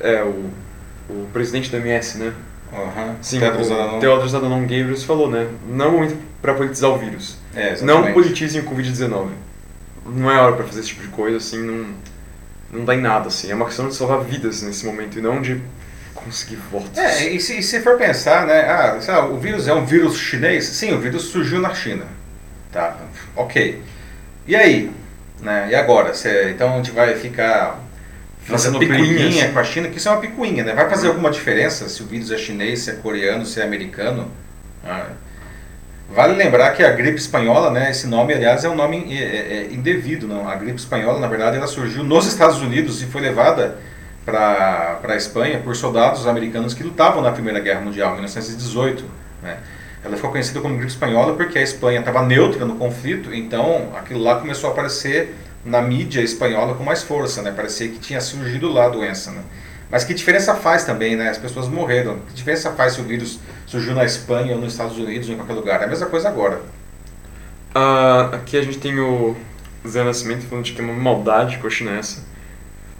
É, 0.00 0.22
o, 0.22 0.50
o 1.08 1.28
presidente 1.32 1.70
da 1.70 1.78
MS, 1.78 2.18
né? 2.18 2.32
Uhum. 2.72 3.16
Sim, 3.22 3.38
o 3.38 4.00
Teodros 4.00 4.34
Adhanom 4.34 4.66
Ghebreyesus 4.66 5.04
falou, 5.04 5.30
né? 5.30 5.48
Não 5.68 5.86
é 5.86 5.90
momento 5.90 6.16
para 6.42 6.54
politizar 6.54 6.90
o 6.90 6.98
vírus. 6.98 7.38
É, 7.54 7.80
não 7.82 8.12
politizem 8.12 8.60
o 8.60 8.64
Covid-19. 8.64 9.28
Não 10.06 10.30
é 10.30 10.38
hora 10.38 10.56
para 10.56 10.64
fazer 10.64 10.80
esse 10.80 10.88
tipo 10.88 11.02
de 11.02 11.08
coisa, 11.08 11.36
assim, 11.36 11.58
não 11.58 11.86
não 12.70 12.84
dá 12.84 12.94
em 12.94 13.00
nada, 13.00 13.28
assim. 13.28 13.50
É 13.50 13.54
uma 13.54 13.66
questão 13.66 13.88
de 13.88 13.94
salvar 13.94 14.20
vidas 14.20 14.62
nesse 14.62 14.84
momento 14.84 15.18
e 15.18 15.22
não 15.22 15.40
de 15.40 15.60
conseguir 16.26 16.56
votos. 16.56 16.98
É, 16.98 17.28
e 17.30 17.40
se, 17.40 17.58
e 17.58 17.62
se 17.62 17.80
for 17.80 17.96
pensar, 17.96 18.46
né, 18.46 18.60
ah, 18.68 18.98
sabe, 19.00 19.32
o 19.32 19.38
vírus 19.38 19.66
é 19.66 19.72
um 19.72 19.84
vírus 19.84 20.18
chinês? 20.18 20.64
Sim, 20.64 20.92
o 20.92 21.00
vírus 21.00 21.24
surgiu 21.24 21.60
na 21.60 21.72
China. 21.74 22.04
Tá, 22.72 22.96
ok. 23.34 23.82
E 24.46 24.54
aí? 24.54 24.90
Né, 25.40 25.68
e 25.70 25.74
agora? 25.74 26.12
Cê, 26.14 26.50
então 26.50 26.74
a 26.74 26.76
gente 26.76 26.90
vai 26.90 27.14
ficar 27.16 27.80
fazendo 28.40 28.78
picuinha 28.78 29.44
assim. 29.44 29.52
com 29.52 29.58
a 29.58 29.64
China, 29.64 29.88
que 29.88 29.98
isso 29.98 30.08
é 30.08 30.12
uma 30.12 30.20
picuinha, 30.20 30.64
né? 30.64 30.74
Vai 30.74 30.88
fazer 30.88 31.08
alguma 31.08 31.30
diferença 31.30 31.88
se 31.88 32.02
o 32.02 32.06
vírus 32.06 32.30
é 32.30 32.36
chinês, 32.36 32.80
se 32.80 32.90
é 32.90 32.94
coreano, 32.94 33.46
se 33.46 33.60
é 33.60 33.64
americano? 33.64 34.30
Ah, 34.84 35.06
Vale 36.08 36.34
lembrar 36.34 36.70
que 36.70 36.84
a 36.84 36.92
gripe 36.92 37.18
espanhola, 37.18 37.70
né, 37.70 37.90
esse 37.90 38.06
nome, 38.06 38.32
aliás, 38.32 38.64
é 38.64 38.68
um 38.68 38.76
nome 38.76 39.12
é, 39.12 39.24
é, 39.24 39.56
é 39.56 39.72
indevido. 39.72 40.28
Não? 40.28 40.48
A 40.48 40.54
gripe 40.54 40.78
espanhola, 40.78 41.18
na 41.18 41.26
verdade, 41.26 41.56
ela 41.56 41.66
surgiu 41.66 42.04
nos 42.04 42.26
Estados 42.26 42.60
Unidos 42.60 43.02
e 43.02 43.06
foi 43.06 43.20
levada 43.20 43.78
para 44.26 44.98
a 45.04 45.16
Espanha 45.16 45.60
por 45.60 45.76
soldados 45.76 46.26
americanos 46.26 46.74
que 46.74 46.82
lutavam 46.82 47.22
na 47.22 47.30
Primeira 47.30 47.60
Guerra 47.60 47.80
Mundial, 47.80 48.10
em 48.10 48.14
1918. 48.16 49.04
Né? 49.40 49.56
Ela 50.04 50.16
ficou 50.16 50.30
conhecida 50.30 50.60
como 50.60 50.74
gripe 50.74 50.90
espanhola 50.90 51.34
porque 51.34 51.58
a 51.58 51.62
Espanha 51.62 52.00
estava 52.00 52.22
neutra 52.22 52.64
no 52.64 52.74
conflito, 52.74 53.32
então 53.32 53.92
aquilo 53.96 54.20
lá 54.20 54.40
começou 54.40 54.68
a 54.70 54.72
aparecer 54.72 55.34
na 55.64 55.80
mídia 55.80 56.20
espanhola 56.20 56.74
com 56.74 56.82
mais 56.82 57.02
força, 57.04 57.40
né? 57.40 57.52
parecia 57.52 57.88
que 57.88 57.98
tinha 57.98 58.20
surgido 58.20 58.70
lá 58.70 58.86
a 58.86 58.88
doença. 58.88 59.30
Né? 59.30 59.42
Mas 59.90 60.02
que 60.02 60.12
diferença 60.12 60.54
faz 60.56 60.84
também, 60.84 61.14
né? 61.14 61.28
As 61.28 61.38
pessoas 61.38 61.68
morreram. 61.68 62.18
Que 62.28 62.34
diferença 62.34 62.72
faz 62.72 62.94
se 62.94 63.00
o 63.00 63.04
vírus 63.04 63.38
surgiu 63.66 63.94
na 63.94 64.04
Espanha 64.04 64.56
ou 64.56 64.60
nos 64.60 64.72
Estados 64.72 64.98
Unidos 64.98 65.28
ou 65.28 65.34
em 65.34 65.36
qualquer 65.36 65.52
lugar? 65.52 65.80
É 65.80 65.84
a 65.84 65.86
mesma 65.86 66.06
coisa 66.06 66.28
agora. 66.28 66.60
Uh, 67.72 68.34
aqui 68.34 68.56
a 68.56 68.62
gente 68.62 68.78
tem 68.78 68.98
o 68.98 69.36
Zé 69.86 70.02
Nascimento 70.02 70.44
falando 70.48 70.64
de 70.64 70.72
que 70.72 70.80
é 70.80 70.84
uma 70.84 70.92
maldade 70.92 71.58
com 71.58 71.68
a 71.68 71.70
chinesa 71.70 72.18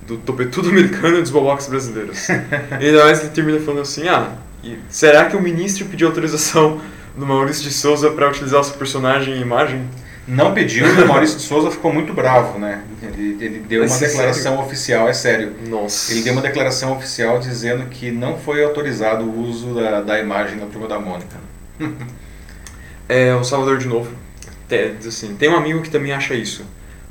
do 0.06 0.16
topetudo 0.16 0.68
americano 0.68 1.18
e 1.18 1.20
dos 1.20 1.30
bobox 1.30 1.66
brasileiros. 1.66 2.28
e 2.80 2.86
ainda 2.86 3.04
mais 3.04 3.20
ele 3.20 3.30
termina 3.30 3.60
falando 3.60 3.80
assim, 3.80 4.08
ah, 4.08 4.32
e 4.62 4.78
será 4.88 5.26
que 5.26 5.36
o 5.36 5.42
ministro 5.42 5.84
pediu 5.86 6.08
autorização 6.08 6.80
do 7.16 7.26
Maurício 7.26 7.62
de 7.62 7.72
Souza 7.72 8.10
para 8.10 8.28
utilizar 8.28 8.60
o 8.60 8.64
seu 8.64 8.74
personagem 8.74 9.36
e 9.36 9.40
imagem? 9.40 9.84
Não 10.28 10.52
pediu, 10.52 10.86
o 10.86 11.06
Maurício 11.06 11.36
de 11.36 11.44
Souza 11.44 11.70
ficou 11.70 11.92
muito 11.92 12.12
bravo, 12.12 12.58
né? 12.58 12.82
Ele, 13.00 13.36
ele 13.40 13.58
deu 13.60 13.84
uma 13.84 13.96
declaração 13.96 14.52
sério? 14.52 14.66
oficial, 14.66 15.08
é 15.08 15.12
sério. 15.12 15.54
Nossa. 15.68 16.12
Ele 16.12 16.22
deu 16.22 16.32
uma 16.32 16.42
declaração 16.42 16.92
oficial 16.96 17.38
dizendo 17.38 17.86
que 17.86 18.10
não 18.10 18.36
foi 18.36 18.64
autorizado 18.64 19.24
o 19.24 19.40
uso 19.40 19.72
da, 19.72 20.00
da 20.00 20.18
imagem 20.18 20.58
da 20.58 20.66
turma 20.66 20.88
da 20.88 20.98
Mônica. 20.98 21.36
é, 23.08 23.32
o 23.36 23.44
Salvador 23.44 23.78
de 23.78 23.86
novo. 23.86 24.10
Diz 24.68 25.06
assim, 25.06 25.36
tem 25.36 25.48
um 25.48 25.54
amigo 25.54 25.80
que 25.80 25.90
também 25.90 26.12
acha 26.12 26.34
isso 26.34 26.64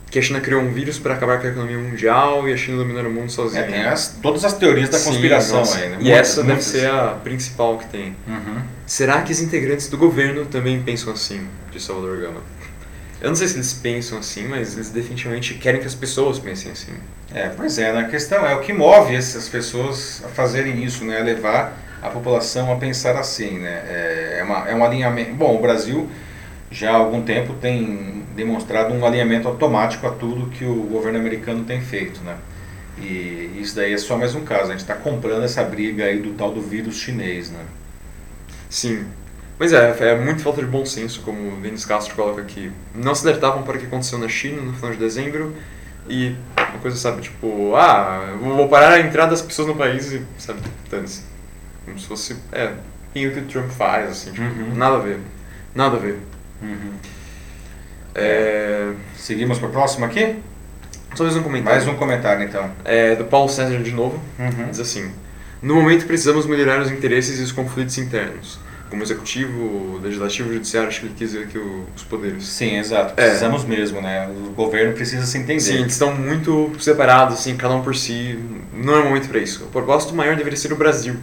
que 0.09 0.19
a 0.19 0.21
China 0.21 0.39
criou 0.39 0.61
um 0.61 0.71
vírus 0.71 0.97
para 0.97 1.13
acabar 1.13 1.39
com 1.39 1.47
a 1.47 1.49
economia 1.49 1.77
mundial 1.77 2.47
e 2.47 2.53
a 2.53 2.57
China 2.57 2.77
dominando 2.77 3.07
o 3.07 3.11
mundo 3.11 3.31
sozinha. 3.31 3.63
É, 3.63 3.67
tem 3.67 3.83
as, 3.83 4.17
todas 4.21 4.45
as 4.45 4.53
teorias 4.53 4.89
da 4.89 4.99
conspiração 4.99 5.65
Sim, 5.65 5.81
aí, 5.81 5.89
né? 5.89 5.97
E 5.99 6.11
essa 6.11 6.43
deve 6.43 6.61
ser 6.61 6.89
a 6.89 7.17
principal 7.23 7.77
que 7.77 7.87
tem. 7.87 8.15
Uhum. 8.27 8.61
Será 8.85 9.21
que 9.21 9.31
os 9.31 9.41
integrantes 9.41 9.89
do 9.89 9.97
governo 9.97 10.45
também 10.45 10.81
pensam 10.81 11.11
assim, 11.11 11.47
de 11.71 11.81
Salvador 11.81 12.19
Gama? 12.19 12.41
Eu 13.21 13.29
não 13.29 13.35
sei 13.35 13.47
se 13.47 13.55
eles 13.55 13.73
pensam 13.73 14.19
assim, 14.19 14.47
mas 14.47 14.75
eles 14.75 14.89
definitivamente 14.89 15.55
querem 15.55 15.81
que 15.81 15.87
as 15.87 15.95
pessoas 15.95 16.37
pensem 16.37 16.71
assim. 16.71 16.93
É, 17.33 17.49
pois 17.49 17.79
é, 17.79 17.97
a 17.97 18.03
questão 18.05 18.45
é 18.45 18.53
o 18.55 18.59
que 18.59 18.71
move 18.71 19.15
essas 19.15 19.49
pessoas 19.49 20.21
a 20.23 20.27
fazerem 20.27 20.83
isso, 20.83 21.03
né? 21.03 21.19
A 21.19 21.23
levar 21.23 21.77
a 22.01 22.09
população 22.09 22.71
a 22.71 22.75
pensar 22.75 23.17
assim, 23.17 23.59
né? 23.59 23.83
É, 23.87 24.37
é, 24.39 24.43
uma, 24.43 24.69
é 24.69 24.75
um 24.75 24.85
alinhamento. 24.85 25.33
Bom, 25.33 25.55
o 25.55 25.61
Brasil 25.61 26.09
já 26.71 26.91
há 26.91 26.95
algum 26.95 27.21
tempo 27.21 27.53
tem 27.53 28.23
demonstrado 28.35 28.93
um 28.93 29.05
alinhamento 29.05 29.47
automático 29.47 30.05
a 30.07 30.11
tudo 30.11 30.49
que 30.49 30.65
o 30.65 30.83
governo 30.83 31.19
americano 31.19 31.63
tem 31.63 31.81
feito, 31.81 32.21
né? 32.21 32.35
E 32.97 33.57
isso 33.59 33.75
daí 33.75 33.93
é 33.93 33.97
só 33.97 34.17
mais 34.17 34.35
um 34.35 34.43
caso. 34.43 34.65
A 34.65 34.71
gente 34.71 34.81
está 34.81 34.95
comprando 34.95 35.43
essa 35.43 35.63
briga 35.63 36.05
aí 36.05 36.19
do 36.19 36.33
tal 36.33 36.51
do 36.51 36.61
vírus 36.61 36.95
chinês, 36.97 37.51
né? 37.51 37.63
Sim. 38.69 39.05
Mas 39.57 39.71
é, 39.71 39.95
é 39.99 40.17
muito 40.17 40.41
falta 40.41 40.61
de 40.61 40.67
bom 40.67 40.85
senso, 40.85 41.21
como 41.21 41.53
o 41.53 41.61
Denis 41.61 41.85
Castro 41.85 42.15
coloca 42.15 42.41
aqui. 42.41 42.71
Não 42.93 43.15
se 43.15 43.25
alertavam 43.27 43.63
para 43.63 43.77
o 43.77 43.79
que 43.79 43.85
aconteceu 43.85 44.19
na 44.19 44.27
China 44.27 44.61
no 44.61 44.73
final 44.73 44.91
de 44.91 44.97
dezembro 44.97 45.55
e 46.09 46.35
uma 46.57 46.79
coisa, 46.79 46.97
sabe, 46.97 47.21
tipo, 47.21 47.75
ah, 47.75 48.37
vou 48.39 48.67
parar 48.67 48.93
a 48.93 48.99
entrada 48.99 49.31
das 49.31 49.41
pessoas 49.41 49.67
no 49.67 49.75
país 49.75 50.11
e, 50.11 50.21
sabe, 50.37 50.59
dane-se. 50.89 51.23
Como 51.85 51.97
se 51.97 52.07
fosse, 52.07 52.35
é, 52.51 52.65
o 52.67 53.13
que 53.13 53.27
o 53.27 53.45
Trump 53.45 53.69
faz, 53.69 54.11
assim, 54.11 54.31
tipo, 54.31 54.43
uhum. 54.43 54.75
nada 54.75 54.97
a 54.97 54.99
ver. 54.99 55.19
Nada 55.73 55.95
a 55.95 55.99
ver. 55.99 56.19
Uhum. 56.61 56.93
É... 58.13 58.91
Seguimos 59.17 59.59
para 59.59 59.67
o 59.67 59.71
próximo 59.71 60.05
aqui? 60.05 60.35
Só 61.15 61.23
mais 61.23 61.35
um 61.35 61.43
comentário. 61.43 61.79
Mais 61.79 61.95
um 61.95 61.97
comentário, 61.97 62.43
então. 62.43 62.69
É, 62.83 63.15
do 63.15 63.23
Paulo 63.23 63.49
César 63.49 63.77
de 63.79 63.91
novo. 63.91 64.19
Uhum. 64.37 64.69
Diz 64.69 64.79
assim: 64.79 65.11
No 65.61 65.75
momento 65.75 66.05
precisamos 66.05 66.45
melhorar 66.45 66.81
os 66.81 66.91
interesses 66.91 67.39
e 67.39 67.43
os 67.43 67.51
conflitos 67.51 67.97
internos. 67.97 68.59
Como 68.89 69.01
executivo, 69.01 69.99
legislativo, 70.03 70.53
judiciário, 70.53 70.89
acho 70.89 70.99
que 70.99 71.05
ele 71.07 71.15
quis 71.17 71.31
dizer 71.31 71.45
aqui 71.45 71.57
os 71.57 72.03
poderes. 72.03 72.45
Sim, 72.45 72.77
exato. 72.77 73.13
É. 73.17 73.25
Precisamos 73.25 73.63
é. 73.63 73.67
mesmo, 73.67 74.01
né? 74.01 74.29
O 74.29 74.51
governo 74.51 74.93
precisa 74.93 75.25
se 75.25 75.37
entender. 75.37 75.59
Sim, 75.59 75.79
eles 75.79 75.93
estão 75.93 76.13
muito 76.13 76.71
separados, 76.79 77.39
assim, 77.39 77.57
cada 77.57 77.73
um 77.73 77.81
por 77.81 77.95
si. 77.95 78.37
Não 78.73 78.95
é 78.95 79.03
momento 79.03 79.27
para 79.27 79.39
isso. 79.39 79.63
O 79.63 79.67
propósito 79.67 80.13
maior 80.13 80.35
deveria 80.35 80.57
ser 80.57 80.71
o 80.71 80.75
Brasil. 80.75 81.15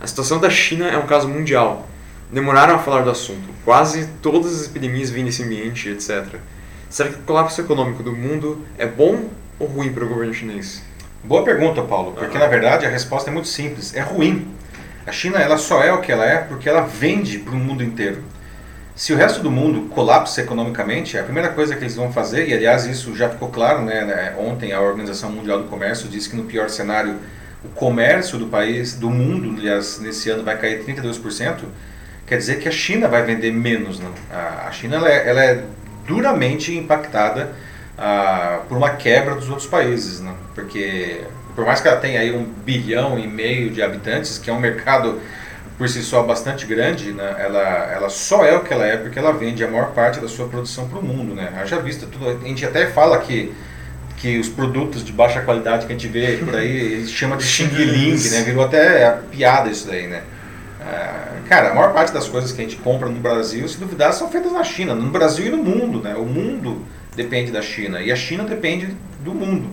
A 0.00 0.06
situação 0.06 0.38
da 0.38 0.50
China 0.50 0.88
é 0.88 0.98
um 0.98 1.06
caso 1.06 1.28
mundial 1.28 1.88
demoraram 2.32 2.74
a 2.74 2.78
falar 2.78 3.02
do 3.02 3.10
assunto. 3.10 3.48
Quase 3.64 4.08
todas 4.22 4.60
as 4.60 4.66
epidemias 4.66 5.10
vêm 5.10 5.24
desse 5.24 5.42
ambiente, 5.42 5.88
etc. 5.88 6.36
Será 6.88 7.08
que 7.08 7.16
o 7.16 7.22
colapso 7.22 7.60
econômico 7.60 8.02
do 8.02 8.12
mundo 8.12 8.64
é 8.78 8.86
bom 8.86 9.28
ou 9.58 9.66
ruim 9.66 9.92
para 9.92 10.04
o 10.04 10.08
governo 10.08 10.32
chinês? 10.34 10.82
Boa 11.22 11.44
pergunta, 11.44 11.82
Paulo, 11.82 12.12
porque 12.12 12.38
na 12.38 12.46
verdade 12.46 12.86
a 12.86 12.88
resposta 12.88 13.30
é 13.30 13.32
muito 13.32 13.48
simples. 13.48 13.94
É 13.94 14.00
ruim. 14.00 14.48
A 15.06 15.12
China 15.12 15.38
ela 15.38 15.58
só 15.58 15.82
é 15.82 15.92
o 15.92 16.00
que 16.00 16.10
ela 16.10 16.24
é 16.24 16.38
porque 16.38 16.68
ela 16.68 16.82
vende 16.82 17.38
para 17.38 17.54
o 17.54 17.58
mundo 17.58 17.82
inteiro. 17.82 18.22
Se 18.94 19.12
o 19.12 19.16
resto 19.16 19.40
do 19.40 19.50
mundo 19.50 19.88
colapsa 19.94 20.42
economicamente, 20.42 21.16
a 21.16 21.22
primeira 21.22 21.48
coisa 21.50 21.74
que 21.74 21.82
eles 21.82 21.96
vão 21.96 22.12
fazer, 22.12 22.48
e 22.48 22.54
aliás 22.54 22.84
isso 22.84 23.16
já 23.16 23.30
ficou 23.30 23.48
claro, 23.48 23.82
né, 23.82 24.04
né 24.04 24.34
ontem 24.38 24.72
a 24.72 24.80
Organização 24.80 25.30
Mundial 25.30 25.58
do 25.62 25.68
Comércio 25.68 26.08
disse 26.08 26.28
que 26.28 26.36
no 26.36 26.44
pior 26.44 26.68
cenário 26.68 27.16
o 27.64 27.68
comércio 27.68 28.38
do 28.38 28.46
país, 28.46 28.94
do 28.94 29.10
mundo, 29.10 29.54
aliás, 29.58 29.98
nesse 30.00 30.30
ano 30.30 30.42
vai 30.42 30.56
cair 30.58 30.84
32%, 30.84 31.60
quer 32.30 32.36
dizer 32.36 32.60
que 32.60 32.68
a 32.68 32.70
China 32.72 33.08
vai 33.08 33.24
vender 33.24 33.50
menos. 33.50 33.98
Né? 33.98 34.06
A 34.30 34.70
China 34.70 34.96
ela 34.96 35.10
é, 35.10 35.28
ela 35.28 35.44
é 35.44 35.64
duramente 36.06 36.72
impactada 36.72 37.52
ah, 37.98 38.60
por 38.68 38.78
uma 38.78 38.90
quebra 38.90 39.34
dos 39.34 39.48
outros 39.48 39.66
países, 39.66 40.20
né? 40.20 40.32
porque 40.54 41.22
por 41.56 41.66
mais 41.66 41.80
que 41.80 41.88
ela 41.88 41.96
tenha 41.96 42.20
aí 42.20 42.32
um 42.32 42.44
bilhão 42.44 43.18
e 43.18 43.26
meio 43.26 43.70
de 43.70 43.82
habitantes, 43.82 44.38
que 44.38 44.48
é 44.48 44.52
um 44.52 44.60
mercado 44.60 45.20
por 45.76 45.88
si 45.88 46.04
só 46.04 46.22
bastante 46.22 46.66
grande, 46.66 47.10
né? 47.10 47.34
ela, 47.36 47.90
ela 47.92 48.08
só 48.08 48.44
é 48.44 48.56
o 48.56 48.60
que 48.60 48.72
ela 48.72 48.86
é 48.86 48.96
porque 48.96 49.18
ela 49.18 49.32
vende 49.32 49.64
a 49.64 49.68
maior 49.68 49.90
parte 49.90 50.20
da 50.20 50.28
sua 50.28 50.46
produção 50.46 50.88
para 50.88 51.00
o 51.00 51.02
mundo. 51.02 51.34
Né? 51.34 51.50
Já 51.66 51.80
vista 51.80 52.06
tudo, 52.06 52.28
a 52.28 52.46
gente 52.46 52.64
até 52.64 52.86
fala 52.86 53.18
que 53.18 53.52
que 54.18 54.38
os 54.38 54.50
produtos 54.50 55.02
de 55.02 55.12
baixa 55.12 55.40
qualidade 55.40 55.86
que 55.86 55.92
a 55.94 55.96
gente 55.96 56.06
vê 56.06 56.36
por 56.36 56.54
aí, 56.54 56.92
eles 56.92 57.10
chamam 57.10 57.38
de 57.38 57.44
Xing 57.44 57.68
Ling, 57.68 58.28
né? 58.28 58.42
Virou 58.42 58.66
até 58.66 59.16
piada 59.30 59.70
isso 59.70 59.88
daí, 59.88 60.06
né? 60.06 60.20
É, 60.80 61.48
cara, 61.48 61.70
a 61.70 61.74
maior 61.74 61.92
parte 61.92 62.12
das 62.12 62.28
coisas 62.28 62.52
que 62.52 62.60
a 62.60 62.64
gente 62.64 62.76
compra 62.76 63.08
no 63.08 63.20
Brasil, 63.20 63.68
se 63.68 63.78
duvidar, 63.78 64.12
são 64.12 64.30
feitas 64.30 64.52
na 64.52 64.64
China, 64.64 64.94
no 64.94 65.10
Brasil 65.10 65.46
e 65.46 65.50
no 65.50 65.58
mundo. 65.58 66.00
Né? 66.00 66.14
O 66.14 66.24
mundo 66.24 66.84
depende 67.14 67.50
da 67.50 67.60
China 67.60 68.00
e 68.00 68.10
a 68.10 68.16
China 68.16 68.44
depende 68.44 68.96
do 69.20 69.34
mundo. 69.34 69.68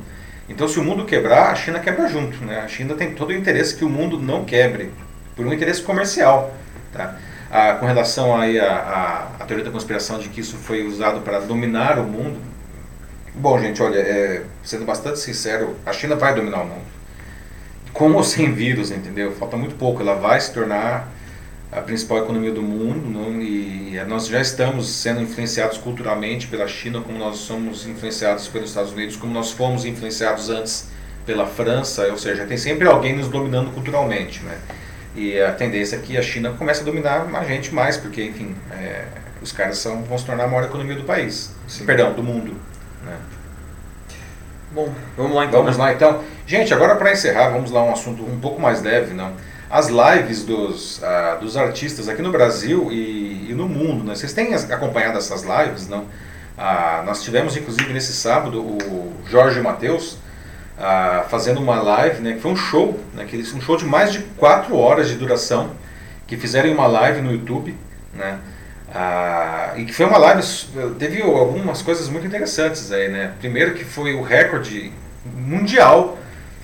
Então, 0.49 0.67
se 0.67 0.79
o 0.79 0.83
mundo 0.83 1.05
quebrar, 1.05 1.51
a 1.51 1.55
China 1.55 1.79
quebra 1.79 2.07
junto. 2.07 2.43
Né? 2.43 2.59
A 2.59 2.67
China 2.67 2.93
tem 2.95 3.13
todo 3.13 3.29
o 3.29 3.33
interesse 3.33 3.75
que 3.75 3.85
o 3.85 3.89
mundo 3.89 4.19
não 4.19 4.43
quebre, 4.43 4.91
por 5.35 5.45
um 5.45 5.53
interesse 5.53 5.81
comercial. 5.81 6.53
Tá? 6.91 7.17
Ah, 7.49 7.75
com 7.75 7.85
relação 7.85 8.35
aí 8.35 8.59
à, 8.59 9.29
teoria 9.47 9.63
da 9.63 9.71
conspiração 9.71 10.19
de 10.19 10.27
que 10.27 10.41
isso 10.41 10.57
foi 10.57 10.85
usado 10.85 11.21
para 11.21 11.39
dominar 11.39 11.97
o 11.97 12.03
mundo, 12.03 12.37
bom, 13.33 13.57
gente, 13.59 13.81
olha, 13.81 13.99
é, 13.99 14.43
sendo 14.63 14.83
bastante 14.83 15.19
sincero, 15.19 15.75
a 15.85 15.93
China 15.93 16.17
vai 16.17 16.35
dominar 16.35 16.63
o 16.63 16.65
mundo 16.65 16.96
com 17.97 18.13
ou 18.13 18.23
sem 18.23 18.53
vírus, 18.53 18.91
entendeu? 18.91 19.31
Falta 19.31 19.57
muito 19.57 19.75
pouco, 19.75 20.01
ela 20.01 20.13
vai 20.13 20.39
se 20.39 20.53
tornar 20.53 21.11
a 21.71 21.81
principal 21.81 22.19
economia 22.19 22.51
do 22.51 22.61
mundo 22.61 23.09
não? 23.09 23.41
e 23.41 23.99
nós 24.07 24.27
já 24.27 24.39
estamos 24.39 24.87
sendo 24.87 25.21
influenciados 25.21 25.79
culturalmente 25.79 26.47
pela 26.47 26.67
China, 26.67 27.01
como 27.01 27.17
nós 27.17 27.37
somos 27.37 27.87
influenciados 27.87 28.47
pelos 28.47 28.69
Estados 28.69 28.93
Unidos, 28.93 29.15
como 29.15 29.33
nós 29.33 29.51
fomos 29.51 29.83
influenciados 29.83 30.49
antes 30.49 30.89
pela 31.25 31.47
França, 31.47 32.07
ou 32.07 32.17
seja, 32.17 32.45
tem 32.45 32.55
sempre 32.55 32.87
alguém 32.87 33.15
nos 33.15 33.27
dominando 33.27 33.73
culturalmente, 33.73 34.43
né? 34.43 34.57
E 35.15 35.41
a 35.41 35.51
tendência 35.51 35.95
é 35.95 35.99
que 35.99 36.15
a 36.15 36.21
China 36.21 36.53
comece 36.57 36.81
a 36.81 36.83
dominar 36.85 37.27
a 37.33 37.43
gente 37.43 37.73
mais, 37.73 37.97
porque, 37.97 38.23
enfim, 38.23 38.55
é, 38.71 39.05
os 39.41 39.51
caras 39.51 39.79
são, 39.79 40.03
vão 40.03 40.17
se 40.17 40.25
tornar 40.25 40.43
a 40.43 40.47
maior 40.47 40.65
economia 40.65 40.95
do 40.95 41.03
país, 41.03 41.51
Sim. 41.67 41.85
perdão, 41.85 42.13
do 42.13 42.23
mundo, 42.23 42.55
né? 43.03 43.17
Bom, 44.77 44.93
vamos 45.17 45.35
lá 45.35 45.45
então. 45.45 45.63
Vamos 45.63 45.75
né? 45.75 45.83
lá 45.85 45.91
então. 45.91 46.23
Gente, 46.45 46.71
agora 46.71 46.95
para 46.95 47.11
encerrar, 47.11 47.49
vamos 47.49 47.71
lá 47.71 47.83
um 47.83 47.91
assunto 47.91 48.21
um 48.21 48.39
pouco 48.39 48.61
mais 48.61 48.79
leve, 48.79 49.11
não? 49.11 49.33
As 49.71 49.87
lives 49.87 50.45
dos, 50.45 50.99
uh, 50.99 51.39
dos 51.41 51.57
artistas 51.57 52.07
aqui 52.07 52.21
no 52.21 52.31
Brasil 52.31 52.91
e, 52.91 53.47
e, 53.49 53.55
no 53.55 53.67
mundo, 53.67 54.03
né? 54.03 54.13
Vocês 54.13 54.33
têm 54.33 54.53
acompanhado 54.53 55.17
essas 55.17 55.41
lives, 55.41 55.87
não? 55.89 56.01
Uh, 56.01 57.03
nós 57.07 57.23
tivemos 57.23 57.57
inclusive 57.57 57.91
nesse 57.91 58.13
sábado 58.13 58.61
o 58.61 59.13
Jorge 59.27 59.59
Matheus 59.61 60.19
uh, 60.77 61.27
fazendo 61.27 61.59
uma 61.59 61.81
live, 61.81 62.21
né? 62.21 62.33
Que 62.33 62.39
foi 62.39 62.51
um 62.51 62.55
show, 62.55 62.99
né? 63.15 63.25
Que 63.25 63.35
um 63.35 63.59
show 63.59 63.77
de 63.77 63.85
mais 63.85 64.13
de 64.13 64.19
4 64.37 64.77
horas 64.77 65.07
de 65.07 65.15
duração, 65.15 65.71
que 66.27 66.37
fizeram 66.37 66.71
uma 66.71 66.85
live 66.85 67.19
no 67.21 67.31
YouTube, 67.31 67.75
né? 68.13 68.37
Ah, 68.93 69.73
e 69.75 69.85
que 69.85 69.93
foi 69.93 70.05
uma 70.05 70.17
live, 70.17 70.43
teve 70.97 71.21
algumas 71.21 71.81
coisas 71.81 72.07
muito 72.07 72.25
interessantes 72.25 72.91
aí, 72.91 73.09
né? 73.09 73.33
Primeiro 73.39 73.73
que 73.73 73.83
foi 73.83 74.13
o 74.13 74.21
recorde 74.21 74.91
mundial 75.35 76.17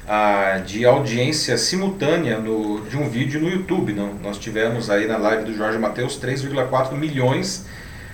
ah, 0.08 0.62
de 0.66 0.86
audiência 0.86 1.58
simultânea 1.58 2.38
no, 2.38 2.82
de 2.82 2.98
um 2.98 3.10
vídeo 3.10 3.42
no 3.42 3.50
YouTube. 3.50 3.94
Não? 3.94 4.14
Nós 4.16 4.38
tivemos 4.38 4.90
aí 4.90 5.08
na 5.08 5.18
live 5.18 5.44
do 5.44 5.56
Jorge 5.56 5.78
Matheus 5.78 6.20
3,4 6.20 6.94
milhões 6.94 7.66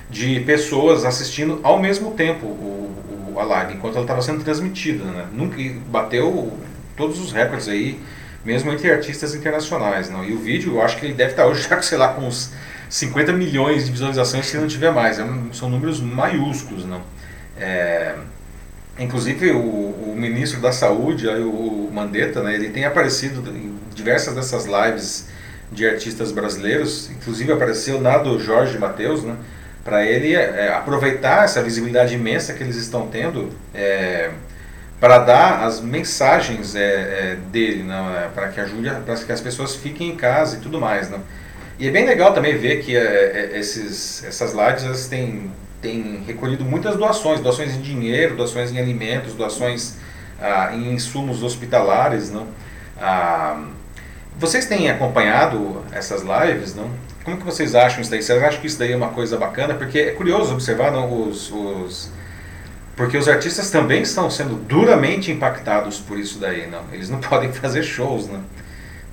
de 0.10 0.40
pessoas 0.40 1.06
assistindo 1.06 1.60
ao 1.62 1.80
mesmo 1.80 2.12
tempo 2.12 2.48
o, 2.48 3.32
o 3.34 3.40
a 3.40 3.44
live, 3.44 3.74
enquanto 3.76 3.96
ela 3.96 4.04
estava 4.04 4.22
sendo 4.22 4.44
transmitida. 4.44 5.04
Né? 5.04 5.28
Nunca 5.32 5.58
bateu 5.88 6.52
todos 6.98 7.20
os 7.20 7.32
recordes 7.32 7.68
aí, 7.68 8.00
mesmo 8.44 8.72
entre 8.72 8.92
artistas 8.92 9.34
internacionais. 9.36 10.10
Não? 10.10 10.26
E 10.26 10.34
o 10.34 10.40
vídeo, 10.40 10.76
eu 10.76 10.82
acho 10.82 10.98
que 10.98 11.06
ele 11.06 11.14
deve 11.14 11.32
estar 11.32 11.46
hoje 11.46 11.66
já, 11.70 11.82
sei 11.82 11.98
lá, 11.98 12.10
com 12.10 12.22
uns 12.22 12.52
50 12.90 13.32
milhões 13.34 13.86
de 13.86 13.92
visualizações 13.92 14.48
se 14.48 14.58
não 14.58 14.68
tiver 14.68 14.92
mais. 14.92 15.20
É 15.20 15.24
um, 15.24 15.54
são 15.54 15.70
números 15.70 16.02
maiúsculos, 16.02 16.86
não? 16.86 17.02
É, 17.58 18.16
inclusive 18.98 19.52
o, 19.52 19.60
o, 19.60 20.16
ministro 20.18 20.60
da 20.60 20.72
Saúde, 20.72 21.28
o 21.28 21.90
Mandetta, 21.94 22.42
né, 22.42 22.56
ele 22.56 22.70
tem 22.70 22.86
aparecido 22.86 23.48
em 23.52 23.78
diversas 23.94 24.34
dessas 24.34 24.66
lives 24.66 25.28
de 25.72 25.88
artistas 25.88 26.32
brasileiros, 26.32 27.10
inclusive 27.12 27.52
apareceu 27.52 28.02
na 28.02 28.18
do 28.18 28.40
Jorge 28.40 28.78
Matheus, 28.78 29.24
né, 29.24 29.36
para 29.84 30.06
ele 30.06 30.34
é, 30.34 30.74
aproveitar 30.74 31.46
essa 31.46 31.62
visibilidade 31.62 32.16
imensa 32.16 32.54
que 32.54 32.64
eles 32.64 32.76
estão 32.76 33.08
tendo 33.08 33.50
é, 33.74 34.32
para 35.00 35.20
dar 35.20 35.64
as 35.64 35.80
mensagens 35.80 36.76
é, 36.76 36.82
é 36.82 37.38
dele, 37.52 37.84
né, 37.84 38.30
para 38.34 38.50
que 38.50 38.60
ajude, 38.60 38.90
para 39.06 39.16
que 39.16 39.32
as 39.32 39.42
pessoas 39.42 39.76
fiquem 39.76 40.10
em 40.10 40.16
casa 40.16 40.58
e 40.58 40.60
tudo 40.60 40.80
mais. 40.80 41.10
Né. 41.10 41.20
E 41.80 41.88
é 41.88 41.92
bem 41.92 42.06
legal 42.06 42.34
também 42.34 42.58
ver 42.58 42.84
que 42.84 42.96
é, 42.96 43.02
é, 43.54 43.58
esses, 43.58 44.22
essas 44.26 44.54
lives 44.54 45.08
têm, 45.08 45.50
têm 45.82 46.24
recolhido 46.28 46.66
muitas 46.66 46.98
doações, 46.98 47.40
doações 47.40 47.74
em 47.74 47.82
dinheiro, 47.82 48.36
doações 48.36 48.70
em 48.74 48.78
alimentos, 48.78 49.34
doações 49.34 49.96
ah, 50.42 50.72
em 50.74 50.94
insumos 50.94 51.42
hospitalares. 51.42 52.30
Não? 52.30 52.48
Ah, 53.00 53.64
vocês 54.38 54.66
têm 54.66 54.90
acompanhado 54.90 55.82
essas 55.94 56.22
lives, 56.22 56.76
não? 56.76 56.92
Como 57.24 57.38
que 57.38 57.46
vocês 57.46 57.74
acham 57.74 58.02
isso 58.02 58.12
daí? 58.12 58.22
Vocês 58.22 58.44
acham 58.44 58.60
que 58.60 58.68
isso 58.68 58.78
daí 58.78 58.92
é 58.92 58.96
uma 58.98 59.10
coisa 59.10 59.38
bacana? 59.38 59.74
Porque 59.74 60.00
é 60.00 60.12
curioso 60.12 60.54
observar 60.54 60.92
não, 60.92 61.30
os, 61.30 61.50
os 61.50 62.12
porque 63.00 63.18
os 63.18 63.30
artistas 63.30 63.72
também 63.72 64.02
estão 64.02 64.30
sendo 64.30 64.56
duramente 64.56 65.32
impactados 65.32 66.00
por 66.00 66.20
isso 66.20 66.38
daí, 66.40 66.68
não? 66.68 66.84
Eles 66.92 67.10
não 67.10 67.20
podem 67.24 67.54
fazer 67.54 67.84
shows, 67.84 68.28
né? 68.28 68.42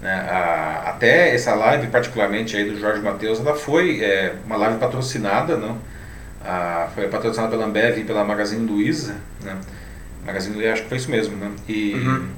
Né? 0.06 0.14
A, 0.30 0.90
até 0.90 1.34
essa 1.34 1.52
live, 1.56 1.88
particularmente 1.88 2.56
aí 2.56 2.70
do 2.70 2.78
Jorge 2.78 3.02
Matheus, 3.02 3.40
ela 3.40 3.56
foi 3.56 4.04
é, 4.04 4.34
uma 4.46 4.56
live 4.56 4.78
patrocinada, 4.78 5.56
não? 5.56 5.76
A, 6.44 6.88
foi 6.94 7.08
patrocinada 7.08 7.50
pela 7.50 7.66
Ambev 7.66 7.98
e 7.98 8.04
pela 8.04 8.22
Magazine 8.22 8.64
Luiza, 8.64 9.16
né? 9.42 9.56
Magazine 10.24 10.54
Luiza, 10.54 10.74
acho 10.74 10.82
que 10.82 10.88
foi 10.88 10.98
isso 10.98 11.10
mesmo, 11.10 11.36
né? 11.36 11.50
E, 11.68 11.94
uhum. 11.94 12.28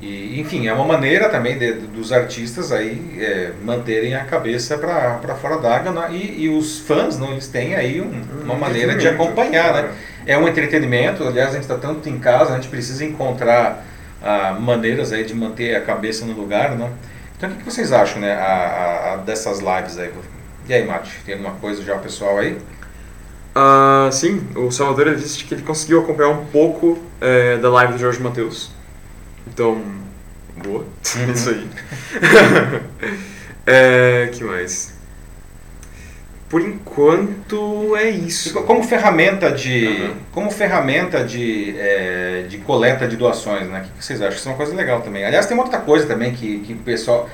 e 0.00 0.40
enfim, 0.40 0.68
é 0.68 0.72
uma 0.72 0.84
maneira 0.84 1.28
também 1.28 1.58
de, 1.58 1.72
dos 1.72 2.12
artistas 2.12 2.70
aí 2.70 3.18
é, 3.18 3.50
manterem 3.64 4.14
a 4.14 4.24
cabeça 4.24 4.78
para 4.78 5.34
fora 5.34 5.58
d'água, 5.58 5.90
né? 5.90 6.08
e, 6.12 6.44
e 6.44 6.48
os 6.50 6.78
fãs, 6.78 7.18
não? 7.18 7.32
Eles 7.32 7.48
têm 7.48 7.74
aí 7.74 8.00
um, 8.00 8.44
uma 8.44 8.54
maneira 8.54 8.94
de 8.94 9.08
acompanhar, 9.08 9.74
né? 9.74 9.92
é 10.24 10.38
um 10.38 10.46
entretenimento, 10.46 11.26
aliás, 11.26 11.50
a 11.50 11.54
gente 11.54 11.62
está 11.62 11.76
tanto 11.76 12.08
em 12.08 12.20
casa, 12.20 12.52
a 12.52 12.54
gente 12.54 12.68
precisa 12.68 13.04
encontrar 13.04 13.84
ah, 14.22 14.56
maneiras 14.58 15.12
aí 15.12 15.24
de 15.24 15.34
manter 15.34 15.74
a 15.74 15.80
cabeça 15.80 16.24
no 16.24 16.32
lugar, 16.32 16.76
né? 16.76 16.90
Então, 17.36 17.50
o 17.50 17.54
que, 17.54 17.64
vocês 17.64 17.92
acham, 17.92 18.20
né, 18.20 18.34
a, 18.34 19.14
a, 19.14 19.16
dessas 19.16 19.58
lives 19.58 19.98
aí? 19.98 20.12
E 20.68 20.72
aí, 20.72 20.86
Mate, 20.86 21.10
tem 21.26 21.34
alguma 21.34 21.54
coisa 21.54 21.82
já 21.82 21.98
pessoal 21.98 22.38
aí? 22.38 22.56
Uh, 23.54 24.10
sim, 24.12 24.46
o 24.54 24.70
Salvador 24.70 25.14
disse 25.16 25.44
que 25.44 25.52
ele 25.52 25.62
conseguiu 25.62 26.00
acompanhar 26.00 26.30
um 26.30 26.46
pouco 26.46 26.98
é, 27.20 27.58
da 27.58 27.68
live 27.68 27.94
do 27.94 27.98
Jorge 27.98 28.20
Matheus. 28.22 28.70
Então, 29.46 29.82
boa, 30.62 30.84
uhum. 31.16 31.32
isso 31.34 31.50
aí. 31.50 31.68
é, 33.66 34.30
que 34.32 34.44
mais? 34.44 35.01
Por 36.52 36.60
enquanto 36.60 37.96
é 37.96 38.10
isso. 38.10 38.52
Como 38.64 38.82
ferramenta 38.82 39.50
de, 39.50 39.86
uhum. 39.86 40.14
como 40.32 40.50
ferramenta 40.50 41.24
de, 41.24 41.74
é, 41.78 42.44
de 42.46 42.58
coleta 42.58 43.08
de 43.08 43.16
doações, 43.16 43.66
né? 43.68 43.80
O 43.80 43.96
que 43.98 44.04
vocês 44.04 44.20
acham? 44.20 44.36
Isso 44.36 44.48
é 44.48 44.50
uma 44.50 44.58
coisa 44.58 44.74
legal 44.74 45.00
também. 45.00 45.24
Aliás, 45.24 45.46
tem 45.46 45.56
uma 45.56 45.62
outra 45.62 45.80
coisa 45.80 46.06
também 46.06 46.34
que, 46.34 46.58
que 46.58 46.74
o 46.74 46.76
pessoal. 46.76 47.26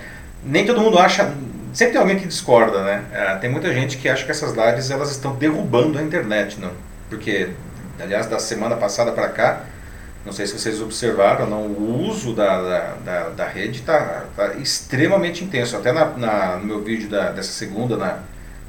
Nem 0.45 0.64
todo 0.64 0.81
mundo 0.81 1.01
acha. 1.01 1.35
Sempre 1.73 1.95
tem 1.95 2.01
alguém 2.01 2.16
que 2.16 2.29
discorda, 2.29 2.85
né? 2.85 3.03
É, 3.12 3.35
tem 3.39 3.51
muita 3.51 3.75
gente 3.75 3.97
que 3.97 4.09
acha 4.09 4.25
que 4.25 4.31
essas 4.31 4.55
lives 4.55 4.89
elas 4.89 5.11
estão 5.11 5.35
derrubando 5.35 5.99
a 5.99 6.03
internet, 6.03 6.61
não? 6.61 6.71
Porque, 7.11 7.49
aliás, 7.99 8.29
da 8.29 8.39
semana 8.39 8.77
passada 8.77 9.11
para 9.11 9.31
cá, 9.31 9.62
não 10.25 10.33
sei 10.33 10.47
se 10.47 10.57
vocês 10.57 10.81
observaram, 10.81 11.45
não, 11.51 11.62
o 11.62 12.07
uso 12.09 12.35
da, 12.35 12.62
da, 12.62 12.95
da, 13.05 13.29
da 13.31 13.49
rede 13.49 13.81
está 13.81 14.27
tá 14.37 14.55
extremamente 14.55 15.43
intenso. 15.43 15.77
Até 15.77 15.91
na, 15.91 16.05
na, 16.05 16.57
no 16.59 16.66
meu 16.66 16.85
vídeo 16.85 17.09
da, 17.09 17.33
dessa 17.33 17.51
segunda, 17.51 17.97
na 17.97 18.21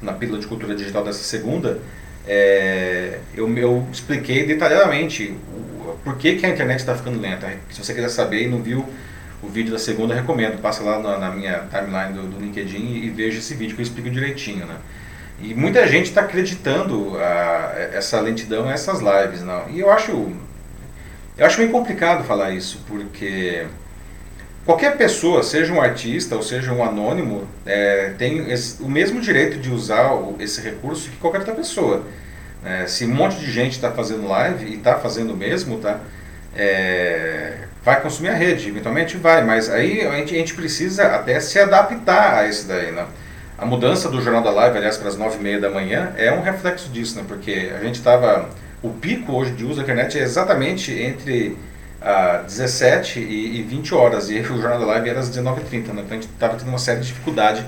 na 0.02 0.12
pílula 0.12 0.38
de 0.38 0.46
cultura 0.46 0.74
digital 0.74 1.04
dessa 1.04 1.22
segunda, 1.22 1.78
é, 2.26 3.18
eu, 3.34 3.48
eu 3.56 3.86
expliquei 3.92 4.46
detalhadamente 4.46 5.34
o, 5.54 5.96
por 6.04 6.16
que, 6.16 6.36
que 6.36 6.46
a 6.46 6.48
internet 6.48 6.80
está 6.80 6.94
ficando 6.94 7.20
lenta. 7.20 7.48
Se 7.70 7.82
você 7.82 7.94
quiser 7.94 8.08
saber 8.08 8.44
e 8.44 8.48
não 8.48 8.62
viu 8.62 8.86
o 9.42 9.48
vídeo 9.48 9.72
da 9.72 9.78
segunda, 9.78 10.14
recomendo. 10.14 10.60
Passa 10.60 10.82
lá 10.82 10.98
na, 10.98 11.18
na 11.18 11.30
minha 11.30 11.60
timeline 11.70 12.12
do, 12.12 12.22
do 12.28 12.40
LinkedIn 12.40 13.02
e, 13.04 13.10
veja 13.10 13.38
esse 13.38 13.54
vídeo 13.54 13.74
que 13.74 13.80
eu 13.80 13.84
explico 13.84 14.10
direitinho. 14.10 14.66
Né? 14.66 14.76
E 15.42 15.54
muita 15.54 15.86
gente 15.86 16.06
está 16.06 16.20
acreditando 16.20 17.16
a, 17.18 17.74
essa 17.92 18.20
lentidão 18.20 18.66
nessas 18.66 19.00
lives. 19.00 19.42
Não? 19.42 19.68
E 19.70 19.80
eu 19.80 19.90
acho, 19.90 20.32
eu 21.36 21.46
acho 21.46 21.58
meio 21.58 21.70
complicado 21.70 22.24
falar 22.24 22.50
isso, 22.50 22.84
porque 22.86 23.66
Qualquer 24.64 24.96
pessoa, 24.96 25.42
seja 25.42 25.72
um 25.72 25.80
artista 25.80 26.36
ou 26.36 26.42
seja 26.42 26.72
um 26.72 26.84
anônimo, 26.84 27.48
é, 27.64 28.12
tem 28.18 28.44
o 28.80 28.88
mesmo 28.88 29.20
direito 29.20 29.58
de 29.58 29.70
usar 29.70 30.12
o, 30.12 30.36
esse 30.38 30.60
recurso 30.60 31.10
que 31.10 31.16
qualquer 31.16 31.38
outra 31.38 31.54
pessoa. 31.54 32.04
É, 32.64 32.86
se 32.86 33.06
um 33.06 33.14
monte 33.14 33.36
de 33.38 33.50
gente 33.50 33.72
está 33.72 33.90
fazendo 33.90 34.28
live 34.28 34.66
e 34.66 34.74
está 34.74 34.96
fazendo 34.96 35.34
mesmo, 35.34 35.78
tá? 35.78 35.98
É, 36.54 37.54
vai 37.82 38.02
consumir 38.02 38.28
a 38.28 38.34
rede, 38.34 38.68
eventualmente 38.68 39.16
vai, 39.16 39.42
mas 39.42 39.70
aí 39.70 40.06
a 40.06 40.16
gente, 40.16 40.34
a 40.34 40.38
gente, 40.38 40.54
precisa 40.54 41.06
até 41.06 41.40
se 41.40 41.58
adaptar 41.58 42.40
a 42.40 42.48
isso 42.48 42.68
daí, 42.68 42.92
né? 42.92 43.06
A 43.56 43.64
mudança 43.64 44.10
do 44.10 44.20
Jornal 44.20 44.42
da 44.42 44.50
Live, 44.50 44.76
aliás, 44.76 44.98
para 44.98 45.08
as 45.08 45.16
nove 45.16 45.38
e 45.38 45.42
meia 45.42 45.60
da 45.60 45.70
manhã, 45.70 46.12
é 46.16 46.30
um 46.32 46.42
reflexo 46.42 46.90
disso, 46.90 47.16
né? 47.16 47.24
Porque 47.26 47.72
a 47.74 47.82
gente 47.82 47.96
estava... 47.96 48.48
O 48.82 48.90
pico 48.90 49.32
hoje 49.32 49.52
de 49.52 49.64
uso 49.64 49.76
da 49.76 49.82
internet 49.82 50.18
é 50.18 50.22
exatamente 50.22 50.92
entre 50.92 51.56
a 52.00 52.38
17 52.38 53.20
e, 53.20 53.60
e 53.60 53.62
20 53.62 53.94
horas, 53.94 54.30
e 54.30 54.38
o 54.38 54.60
Jornal 54.60 54.80
da 54.80 54.86
Live 54.86 55.08
era 55.08 55.20
às 55.20 55.30
19h30, 55.30 55.72
né? 55.72 56.02
então 56.02 56.04
a 56.10 56.12
gente 56.14 56.28
estava 56.28 56.56
tendo 56.56 56.68
uma 56.68 56.78
séria 56.78 57.00
dificuldade 57.00 57.64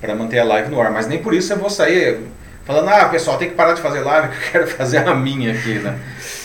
para 0.00 0.14
manter 0.14 0.38
a 0.38 0.44
live 0.44 0.70
no 0.70 0.80
ar, 0.80 0.90
mas 0.90 1.06
nem 1.06 1.22
por 1.22 1.34
isso 1.34 1.52
eu 1.52 1.58
vou 1.58 1.70
sair 1.70 2.20
falando, 2.64 2.88
ah, 2.88 3.08
pessoal, 3.08 3.38
tem 3.38 3.48
que 3.48 3.54
parar 3.54 3.74
de 3.74 3.80
fazer 3.80 4.00
live 4.00 4.28
que 4.28 4.34
eu 4.48 4.52
quero 4.52 4.66
fazer 4.66 4.98
a 4.98 5.14
minha 5.14 5.52
aqui, 5.52 5.78
né? 5.78 5.98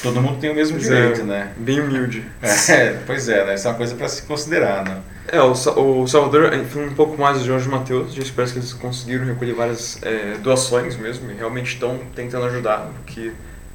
Todo 0.04 0.22
mundo 0.22 0.40
tem 0.40 0.52
o 0.52 0.56
mesmo 0.56 0.78
pois 0.78 0.90
é, 0.90 0.96
direito, 0.96 1.22
é, 1.22 1.24
né? 1.24 1.52
Bem 1.58 1.80
humilde. 1.80 2.24
É, 2.70 2.98
pois 3.06 3.28
é, 3.28 3.46
né? 3.46 3.56
Isso 3.56 3.68
é 3.68 3.72
uma 3.72 3.78
coisa 3.78 3.96
para 3.96 4.08
se 4.08 4.22
considerar, 4.24 4.86
né? 4.86 4.98
É, 5.28 5.42
o, 5.42 5.52
o 5.52 6.08
Salvador, 6.08 6.52
falando 6.66 6.92
um 6.92 6.96
pouco 6.96 7.20
mais 7.20 7.40
do 7.40 7.46
Jorge 7.46 7.68
Matheus, 7.68 8.14
gente 8.14 8.32
parece 8.34 8.54
que 8.54 8.60
eles 8.60 8.74
conseguiram 8.74 9.26
recolher 9.26 9.54
várias 9.54 9.98
é, 10.04 10.36
doações 10.42 10.96
mesmo, 10.96 11.32
e 11.32 11.36
realmente 11.36 11.74
estão 11.74 12.00
tentando 12.16 12.46
ajudar, 12.46 12.90
porque 12.98 13.32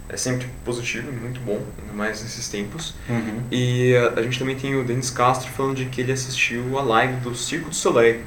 é 0.08 0.16
sempre 0.16 0.46
positivo, 0.64 1.10
muito 1.12 1.40
bom, 1.40 1.60
ainda 1.80 1.92
mais 1.92 2.22
nesses 2.22 2.48
tempos. 2.48 2.94
Uhum. 3.08 3.42
E 3.50 3.94
a, 3.96 4.20
a, 4.20 4.22
gente 4.22 4.38
também 4.38 4.56
tem 4.56 4.74
o 4.76 4.84
Denis 4.84 5.10
Castro 5.10 5.50
falando 5.50 5.76
de 5.76 5.86
que 5.86 6.00
ele 6.00 6.12
assistiu 6.12 6.78
a 6.78 6.82
live 6.82 7.16
do 7.16 7.34
Circo 7.34 7.70
do 7.70 7.74
Soleil. 7.74 8.20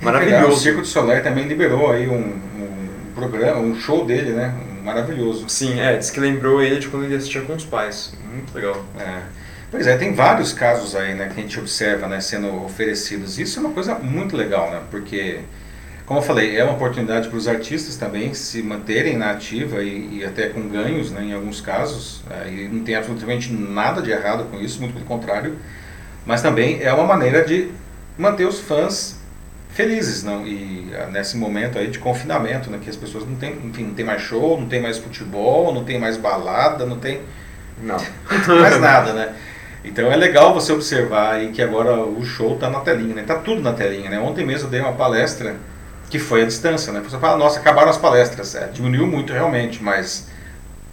Maravilhoso. 0.00 0.52
O 0.52 0.56
Circo 0.56 0.80
do 0.82 0.86
Soleil 0.86 1.22
também 1.22 1.46
liberou 1.46 1.90
aí 1.90 2.08
um, 2.08 2.20
um 2.20 3.12
programa, 3.14 3.60
um 3.60 3.78
show 3.78 4.04
dele, 4.04 4.32
né? 4.32 4.54
Maravilhoso. 4.84 5.48
Sim, 5.48 5.80
é, 5.80 5.96
diz 5.96 6.10
que 6.10 6.20
lembrou 6.20 6.62
ele 6.62 6.78
de 6.78 6.88
quando 6.88 7.04
ele 7.04 7.16
assistia 7.16 7.40
com 7.40 7.54
os 7.54 7.64
pais. 7.64 8.12
Muito 8.32 8.54
legal. 8.54 8.84
É. 8.98 9.22
Pois 9.70 9.86
é, 9.86 9.96
tem 9.96 10.14
vários 10.14 10.52
casos 10.52 10.94
aí, 10.94 11.14
né, 11.14 11.28
que 11.34 11.40
a 11.40 11.42
gente 11.42 11.58
observa, 11.58 12.06
né, 12.06 12.20
sendo 12.20 12.64
oferecidos. 12.64 13.40
Isso 13.40 13.58
é 13.58 13.62
uma 13.62 13.72
coisa 13.72 13.96
muito 13.96 14.36
legal, 14.36 14.70
né? 14.70 14.80
Porque 14.88 15.40
como 16.06 16.20
eu 16.20 16.22
falei, 16.22 16.56
é 16.56 16.62
uma 16.62 16.74
oportunidade 16.74 17.28
para 17.28 17.38
os 17.38 17.48
artistas 17.48 17.96
também 17.96 18.34
se 18.34 18.62
manterem 18.62 19.16
na 19.16 19.30
ativa 19.30 19.82
e, 19.82 20.18
e 20.18 20.24
até 20.24 20.48
com 20.48 20.68
ganhos, 20.68 21.10
né, 21.10 21.24
em 21.24 21.32
alguns 21.32 21.62
casos. 21.62 22.22
É, 22.30 22.48
e 22.50 22.68
não 22.68 22.84
tem 22.84 22.94
absolutamente 22.94 23.50
nada 23.52 24.02
de 24.02 24.10
errado 24.10 24.44
com 24.50 24.60
isso, 24.60 24.80
muito 24.80 24.92
pelo 24.92 25.06
contrário. 25.06 25.56
Mas 26.26 26.42
também 26.42 26.82
é 26.82 26.92
uma 26.92 27.04
maneira 27.04 27.42
de 27.42 27.70
manter 28.18 28.46
os 28.46 28.60
fãs 28.60 29.18
felizes, 29.70 30.22
não? 30.22 30.46
E 30.46 30.92
ah, 30.94 31.06
nesse 31.06 31.38
momento 31.38 31.78
aí 31.78 31.88
de 31.88 31.98
confinamento, 31.98 32.70
né, 32.70 32.78
que 32.80 32.90
as 32.90 32.96
pessoas 32.96 33.26
não 33.26 33.36
têm, 33.36 33.58
enfim, 33.64 33.84
não 33.84 33.94
tem 33.94 34.04
mais 34.04 34.20
show, 34.20 34.60
não 34.60 34.68
tem 34.68 34.82
mais 34.82 34.98
futebol, 34.98 35.72
não 35.72 35.84
tem 35.84 35.98
mais 35.98 36.18
balada, 36.18 36.84
não 36.84 36.98
tem, 36.98 37.22
não, 37.82 37.96
não 38.30 38.40
tem 38.44 38.60
mais 38.60 38.78
nada, 38.78 39.12
né? 39.14 39.34
Então 39.82 40.10
é 40.12 40.16
legal 40.16 40.52
você 40.52 40.72
observar 40.72 41.34
aí 41.34 41.50
que 41.50 41.62
agora 41.62 41.96
o 41.96 42.22
show 42.24 42.54
está 42.54 42.68
na 42.68 42.80
telinha, 42.80 43.14
né? 43.14 43.22
Tá 43.22 43.36
tudo 43.36 43.62
na 43.62 43.72
telinha, 43.72 44.10
né? 44.10 44.18
Ontem 44.18 44.44
mesmo 44.44 44.66
eu 44.66 44.70
dei 44.70 44.80
uma 44.80 44.92
palestra 44.92 45.56
que 46.10 46.18
foi 46.18 46.42
a 46.42 46.46
distância, 46.46 46.92
né? 46.92 47.00
Você 47.00 47.18
fala, 47.18 47.36
nossa, 47.36 47.58
acabaram 47.58 47.90
as 47.90 47.98
palestras. 47.98 48.54
É, 48.54 48.66
diminuiu 48.66 49.06
muito 49.06 49.32
realmente, 49.32 49.82
mas 49.82 50.28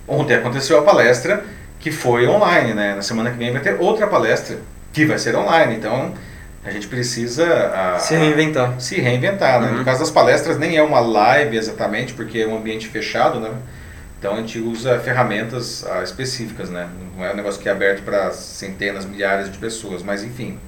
ontem 0.07 0.36
aconteceu 0.36 0.80
a 0.80 0.82
palestra 0.82 1.43
que 1.80 1.91
foi 1.91 2.28
online, 2.28 2.74
né? 2.74 2.95
Na 2.95 3.01
semana 3.01 3.32
que 3.32 3.38
vem 3.38 3.51
vai 3.51 3.62
ter 3.62 3.80
outra 3.80 4.07
palestra 4.07 4.57
que 4.93 5.05
vai 5.05 5.18
ser 5.18 5.36
online. 5.36 5.76
Então 5.76 6.14
a 6.64 6.70
gente 6.70 6.88
precisa 6.88 7.45
a, 7.45 7.99
se 7.99 8.16
reinventar. 8.16 8.80
Se 8.80 9.01
reinventar, 9.01 9.62
né? 9.62 9.72
Uhum. 9.72 9.80
No 9.80 9.86
caso 9.86 9.99
das 9.99 10.12
palestras 10.12 10.57
nem 10.57 10.78
é 10.78 10.84
uma 10.84 10.99
live 10.99 11.57
exatamente, 11.57 12.14
porque 12.14 12.39
é 12.39 12.47
um 12.47 12.55
ambiente 12.55 12.88
fechado, 12.88 13.39
né? 13.39 13.51
Então 14.20 14.36
a 14.36 14.38
gente 14.38 14.59
usa 14.59 14.99
ferramentas 14.99 15.84
ah, 15.89 16.03
específicas, 16.03 16.70
né? 16.70 16.88
Não 17.18 17.26
é 17.26 17.34
um 17.34 17.36
negócio 17.36 17.59
que 17.59 17.68
é 17.68 17.72
aberto 17.72 18.03
para 18.03 18.32
centenas, 18.32 19.03
milhares 19.03 19.51
de 19.51 19.57
pessoas, 19.57 20.03
mas 20.03 20.24
enfim. 20.24 20.59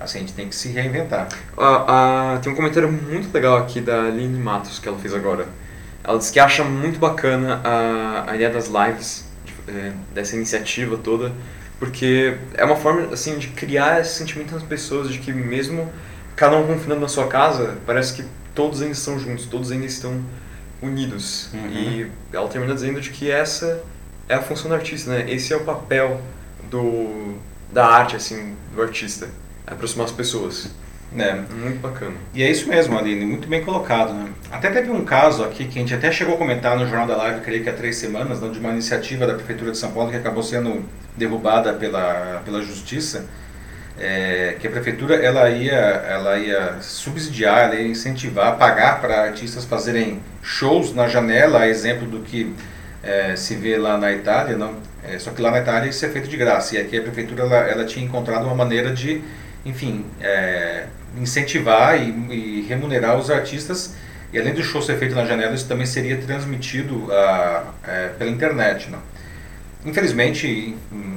Assim, 0.00 0.18
a 0.18 0.20
gente 0.20 0.32
tem 0.32 0.48
que 0.48 0.54
se 0.54 0.68
reinventar. 0.68 1.28
Ah, 1.56 2.34
ah, 2.36 2.38
tem 2.38 2.52
um 2.52 2.54
comentário 2.54 2.90
muito 2.90 3.32
legal 3.32 3.56
aqui 3.56 3.80
da 3.80 4.04
Aline 4.04 4.38
Matos 4.38 4.78
que 4.78 4.88
ela 4.88 4.98
fez 4.98 5.12
agora. 5.12 5.48
Ela 6.04 6.18
disse 6.18 6.32
que 6.32 6.38
acha 6.38 6.62
muito 6.62 6.98
bacana 6.98 7.60
a, 7.64 8.30
a 8.30 8.34
ideia 8.34 8.50
das 8.50 8.68
lives, 8.68 9.24
é, 9.66 9.92
dessa 10.14 10.36
iniciativa 10.36 10.96
toda, 10.96 11.32
porque 11.78 12.36
é 12.54 12.64
uma 12.64 12.76
forma 12.76 13.12
assim 13.12 13.38
de 13.38 13.48
criar 13.48 14.00
esse 14.00 14.14
sentimento 14.14 14.54
nas 14.54 14.62
pessoas 14.62 15.10
de 15.10 15.18
que 15.18 15.32
mesmo 15.32 15.92
cada 16.36 16.56
um 16.56 16.66
confinando 16.66 17.00
na 17.00 17.08
sua 17.08 17.26
casa, 17.26 17.76
parece 17.84 18.14
que 18.14 18.24
todos 18.54 18.80
ainda 18.80 18.92
estão 18.92 19.18
juntos, 19.18 19.46
todos 19.46 19.72
ainda 19.72 19.86
estão 19.86 20.22
unidos. 20.80 21.50
Uhum. 21.52 21.68
E 21.68 22.10
ela 22.32 22.48
termina 22.48 22.72
dizendo 22.74 23.00
de 23.00 23.10
que 23.10 23.30
essa 23.30 23.82
é 24.28 24.34
a 24.34 24.42
função 24.42 24.68
do 24.68 24.74
artista, 24.74 25.10
né? 25.10 25.30
Esse 25.30 25.52
é 25.52 25.56
o 25.56 25.64
papel 25.64 26.20
do, 26.70 27.34
da 27.72 27.86
arte, 27.86 28.16
assim, 28.16 28.54
do 28.74 28.82
artista. 28.82 29.28
Aproximar 29.70 30.06
as 30.06 30.12
pessoas. 30.12 30.70
É. 31.16 31.32
Muito 31.32 31.80
bacana. 31.80 32.14
E 32.34 32.42
é 32.42 32.50
isso 32.50 32.68
mesmo, 32.68 32.98
Aline, 32.98 33.24
muito 33.24 33.48
bem 33.48 33.64
colocado. 33.64 34.12
Né? 34.12 34.30
Até 34.50 34.70
teve 34.70 34.90
um 34.90 35.04
caso 35.04 35.42
aqui 35.42 35.64
que 35.64 35.78
a 35.78 35.82
gente 35.82 35.94
até 35.94 36.12
chegou 36.12 36.34
a 36.34 36.38
comentar 36.38 36.76
no 36.76 36.86
Jornal 36.86 37.06
da 37.06 37.16
Live, 37.16 37.40
creio 37.40 37.62
que 37.62 37.70
há 37.70 37.72
três 37.72 37.96
semanas, 37.96 38.40
né, 38.40 38.48
de 38.50 38.58
uma 38.58 38.70
iniciativa 38.70 39.26
da 39.26 39.34
Prefeitura 39.34 39.72
de 39.72 39.78
São 39.78 39.90
Paulo 39.90 40.10
que 40.10 40.16
acabou 40.16 40.42
sendo 40.42 40.84
derrubada 41.16 41.72
pela, 41.72 42.42
pela 42.44 42.62
Justiça, 42.62 43.24
é, 43.98 44.56
que 44.60 44.66
a 44.66 44.70
Prefeitura 44.70 45.16
ela 45.16 45.48
ia, 45.48 45.72
ela 45.72 46.38
ia 46.38 46.76
subsidiar, 46.80 47.64
ela 47.64 47.74
ia 47.76 47.88
incentivar, 47.88 48.56
pagar 48.58 49.00
para 49.00 49.22
artistas 49.22 49.64
fazerem 49.64 50.20
shows 50.42 50.94
na 50.94 51.08
janela, 51.08 51.60
a 51.60 51.68
exemplo 51.68 52.06
do 52.06 52.20
que 52.20 52.54
é, 53.02 53.34
se 53.34 53.56
vê 53.56 53.78
lá 53.78 53.96
na 53.96 54.12
Itália, 54.12 54.56
não? 54.56 54.76
É, 55.02 55.18
só 55.18 55.30
que 55.30 55.40
lá 55.40 55.50
na 55.50 55.58
Itália 55.58 55.88
isso 55.88 56.04
é 56.04 56.08
feito 56.08 56.28
de 56.28 56.36
graça, 56.36 56.76
e 56.76 56.78
aqui 56.78 56.98
a 56.98 57.02
Prefeitura 57.02 57.44
ela, 57.44 57.56
ela 57.56 57.84
tinha 57.86 58.04
encontrado 58.04 58.44
uma 58.44 58.54
maneira 58.54 58.92
de, 58.92 59.22
enfim, 59.64 60.04
é, 60.20 60.86
incentivar 61.16 62.00
e, 62.00 62.10
e, 62.10 62.66
remunerar 62.68 63.18
os 63.18 63.30
artistas, 63.30 63.94
e 64.32 64.38
além 64.38 64.54
do 64.54 64.62
show 64.62 64.82
ser 64.82 64.98
feito 64.98 65.14
na 65.14 65.24
janela, 65.24 65.54
isso 65.54 65.66
também 65.66 65.86
seria 65.86 66.16
transmitido 66.18 67.10
a, 67.12 67.72
é, 67.86 68.08
pela 68.18 68.30
internet, 68.30 68.90
não? 68.90 69.00
Infelizmente, 69.84 70.76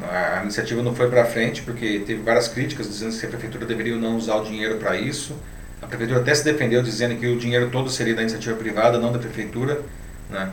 a 0.10 0.44
iniciativa 0.44 0.82
não 0.84 0.94
foi 0.96 1.10
para 1.10 1.26
frente 1.26 1.62
porque 1.64 2.04
teve 2.06 2.22
várias 2.22 2.48
críticas 2.48 2.88
dizendo 2.88 3.20
que 3.20 3.26
a 3.26 3.30
prefeitura 3.30 3.66
deveria 3.66 3.96
não 3.96 4.16
usar 4.16 4.36
o 4.36 4.46
dinheiro 4.46 4.78
para 4.78 4.96
isso. 4.96 5.36
A 5.82 5.88
prefeitura 5.88 6.20
até 6.20 6.34
se 6.34 6.46
defendeu 6.46 6.82
dizendo 6.84 7.16
que 7.16 7.26
o 7.26 7.38
dinheiro 7.38 7.70
todo 7.72 7.90
seria 7.90 8.14
da 8.14 8.22
iniciativa 8.22 8.56
privada, 8.56 9.00
não 9.00 9.12
da 9.12 9.18
prefeitura, 9.18 9.82
né? 10.30 10.52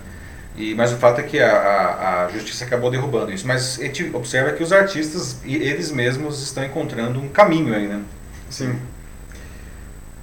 E, 0.59 0.75
mas 0.75 0.93
o 0.93 0.97
fato 0.97 1.21
é 1.21 1.23
que 1.23 1.39
a, 1.39 1.53
a, 1.53 2.25
a, 2.25 2.29
justiça 2.31 2.65
acabou 2.65 2.91
derrubando 2.91 3.33
isso. 3.33 3.47
Mas 3.47 3.79
a 3.79 3.85
gente 3.85 4.11
observa 4.13 4.53
que 4.53 4.63
os 4.63 4.73
artistas, 4.73 5.39
eles 5.45 5.93
mesmos, 5.93 6.43
estão 6.43 6.65
encontrando 6.65 7.21
um 7.21 7.29
caminho 7.29 7.73
aí, 7.73 7.87
né? 7.87 8.03
Sim. 8.51 8.77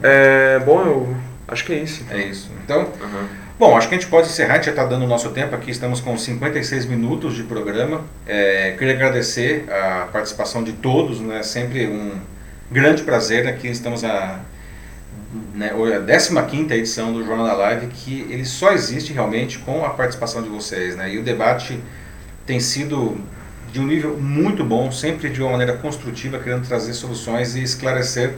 É, 0.03 0.59
bom, 0.59 0.83
eu 0.83 1.17
acho 1.47 1.63
que 1.63 1.71
é 1.71 1.77
isso. 1.77 2.03
Então. 2.03 2.17
É 2.17 2.23
isso. 2.25 2.51
Então, 2.65 2.81
uhum. 2.81 3.27
bom, 3.57 3.77
acho 3.77 3.87
que 3.87 3.95
a 3.95 3.97
gente 3.97 4.09
pode 4.09 4.27
encerrar, 4.27 4.53
a 4.53 4.55
gente 4.57 4.65
já 4.65 4.71
está 4.71 4.83
dando 4.83 5.05
o 5.05 5.07
nosso 5.07 5.29
tempo 5.29 5.55
aqui, 5.55 5.71
estamos 5.71 6.01
com 6.01 6.17
56 6.17 6.85
minutos 6.85 7.33
de 7.33 7.43
programa. 7.43 8.03
É, 8.27 8.75
queria 8.77 8.93
agradecer 8.93 9.65
a 9.71 10.09
participação 10.11 10.65
de 10.65 10.73
todos, 10.73 11.21
né? 11.21 11.43
Sempre 11.43 11.87
um 11.87 12.19
grande 12.69 13.03
prazer, 13.03 13.47
aqui 13.47 13.69
estamos 13.69 14.03
a 14.03 14.41
né, 15.53 15.71
a 15.71 16.43
15 16.43 16.73
edição 16.73 17.13
do 17.13 17.25
Jornal 17.25 17.47
da 17.47 17.53
Live, 17.53 17.87
que 17.87 18.21
ele 18.29 18.45
só 18.45 18.71
existe 18.71 19.13
realmente 19.13 19.59
com 19.59 19.85
a 19.85 19.89
participação 19.89 20.41
de 20.41 20.49
vocês. 20.49 20.95
Né? 20.95 21.13
E 21.13 21.17
o 21.17 21.23
debate 21.23 21.79
tem 22.45 22.59
sido 22.59 23.17
de 23.71 23.79
um 23.79 23.85
nível 23.85 24.17
muito 24.17 24.63
bom, 24.63 24.91
sempre 24.91 25.29
de 25.29 25.41
uma 25.41 25.51
maneira 25.51 25.73
construtiva, 25.73 26.39
querendo 26.39 26.65
trazer 26.65 26.93
soluções 26.93 27.55
e 27.55 27.63
esclarecer 27.63 28.35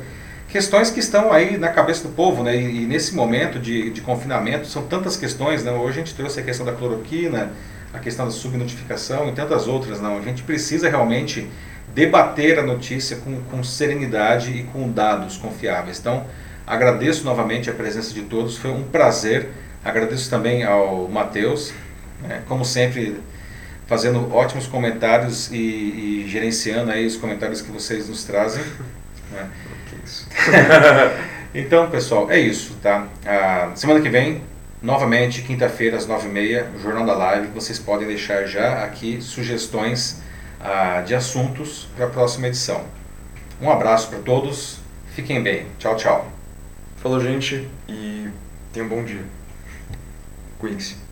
questões 0.49 0.89
que 0.89 0.99
estão 0.99 1.31
aí 1.31 1.57
na 1.57 1.69
cabeça 1.69 2.07
do 2.07 2.13
povo. 2.13 2.43
Né? 2.43 2.55
E, 2.55 2.83
e 2.83 2.85
nesse 2.87 3.15
momento 3.15 3.59
de, 3.59 3.89
de, 3.91 4.01
confinamento, 4.01 4.67
são 4.67 4.87
tantas 4.87 5.15
questões. 5.15 5.63
Né? 5.63 5.71
Hoje 5.71 5.99
a 5.99 6.03
gente 6.03 6.15
trouxe 6.15 6.39
a 6.39 6.43
questão 6.43 6.65
da 6.65 6.73
cloroquina, 6.73 7.51
a 7.93 7.99
questão 7.99 8.25
da 8.25 8.31
subnotificação 8.31 9.29
e 9.29 9.31
tantas 9.33 9.67
outras. 9.67 10.01
Não? 10.01 10.17
A 10.17 10.21
gente 10.21 10.43
precisa 10.43 10.89
realmente 10.89 11.47
debater 11.93 12.59
a 12.59 12.63
notícia 12.63 13.17
com, 13.17 13.41
com 13.43 13.63
serenidade 13.63 14.51
e 14.51 14.63
com 14.63 14.91
dados 14.91 15.37
confiáveis. 15.37 15.99
Então, 15.99 16.25
Agradeço 16.67 17.23
novamente 17.23 17.69
a 17.69 17.73
presença 17.73 18.13
de 18.13 18.23
todos, 18.23 18.57
foi 18.57 18.71
um 18.71 18.83
prazer. 18.83 19.47
Agradeço 19.85 20.29
também 20.29 20.65
ao 20.65 21.07
Matheus, 21.07 21.71
né, 22.21 22.43
como 22.45 22.65
sempre, 22.65 23.21
fazendo 23.87 24.35
ótimos 24.35 24.67
comentários 24.67 25.49
e, 25.49 25.55
e, 25.55 26.25
gerenciando 26.27 26.91
aí 26.91 27.05
os 27.05 27.15
comentários 27.15 27.61
que 27.61 27.71
vocês 27.71 28.09
nos 28.09 28.25
trazem. 28.25 28.61
Né. 29.31 29.49
então, 31.55 31.89
pessoal, 31.89 32.29
é 32.29 32.37
isso, 32.37 32.75
tá? 32.83 33.07
A 33.25 33.73
semana 33.73 34.01
que 34.01 34.09
vem, 34.09 34.41
novamente, 34.81 35.43
quinta-feira, 35.43 35.95
às 35.95 36.05
nove 36.05 36.27
e 36.27 36.31
meia, 36.31 36.67
Jornal 36.83 37.05
da 37.05 37.13
Live. 37.13 37.47
Vocês 37.47 37.79
podem 37.79 38.07
deixar 38.07 38.45
já 38.45 38.83
aqui 38.83 39.21
sugestões 39.21 40.21
ah, 40.59 41.01
de 41.05 41.15
assuntos 41.15 41.87
para 41.95 42.07
a 42.07 42.09
próxima 42.09 42.47
edição. 42.47 42.83
Um 43.61 43.71
abraço 43.71 44.09
para 44.09 44.19
todos, 44.19 44.79
fiquem 45.15 45.41
bem. 45.41 45.65
Tchau, 45.79 45.95
tchau. 45.95 46.36
Falou, 47.07 47.21
gente, 47.21 47.65
e 47.87 48.27
tenha 48.73 48.85
um 48.85 48.89
bom 48.89 49.01
dia. 49.01 49.23
Cuide-se. 50.59 51.06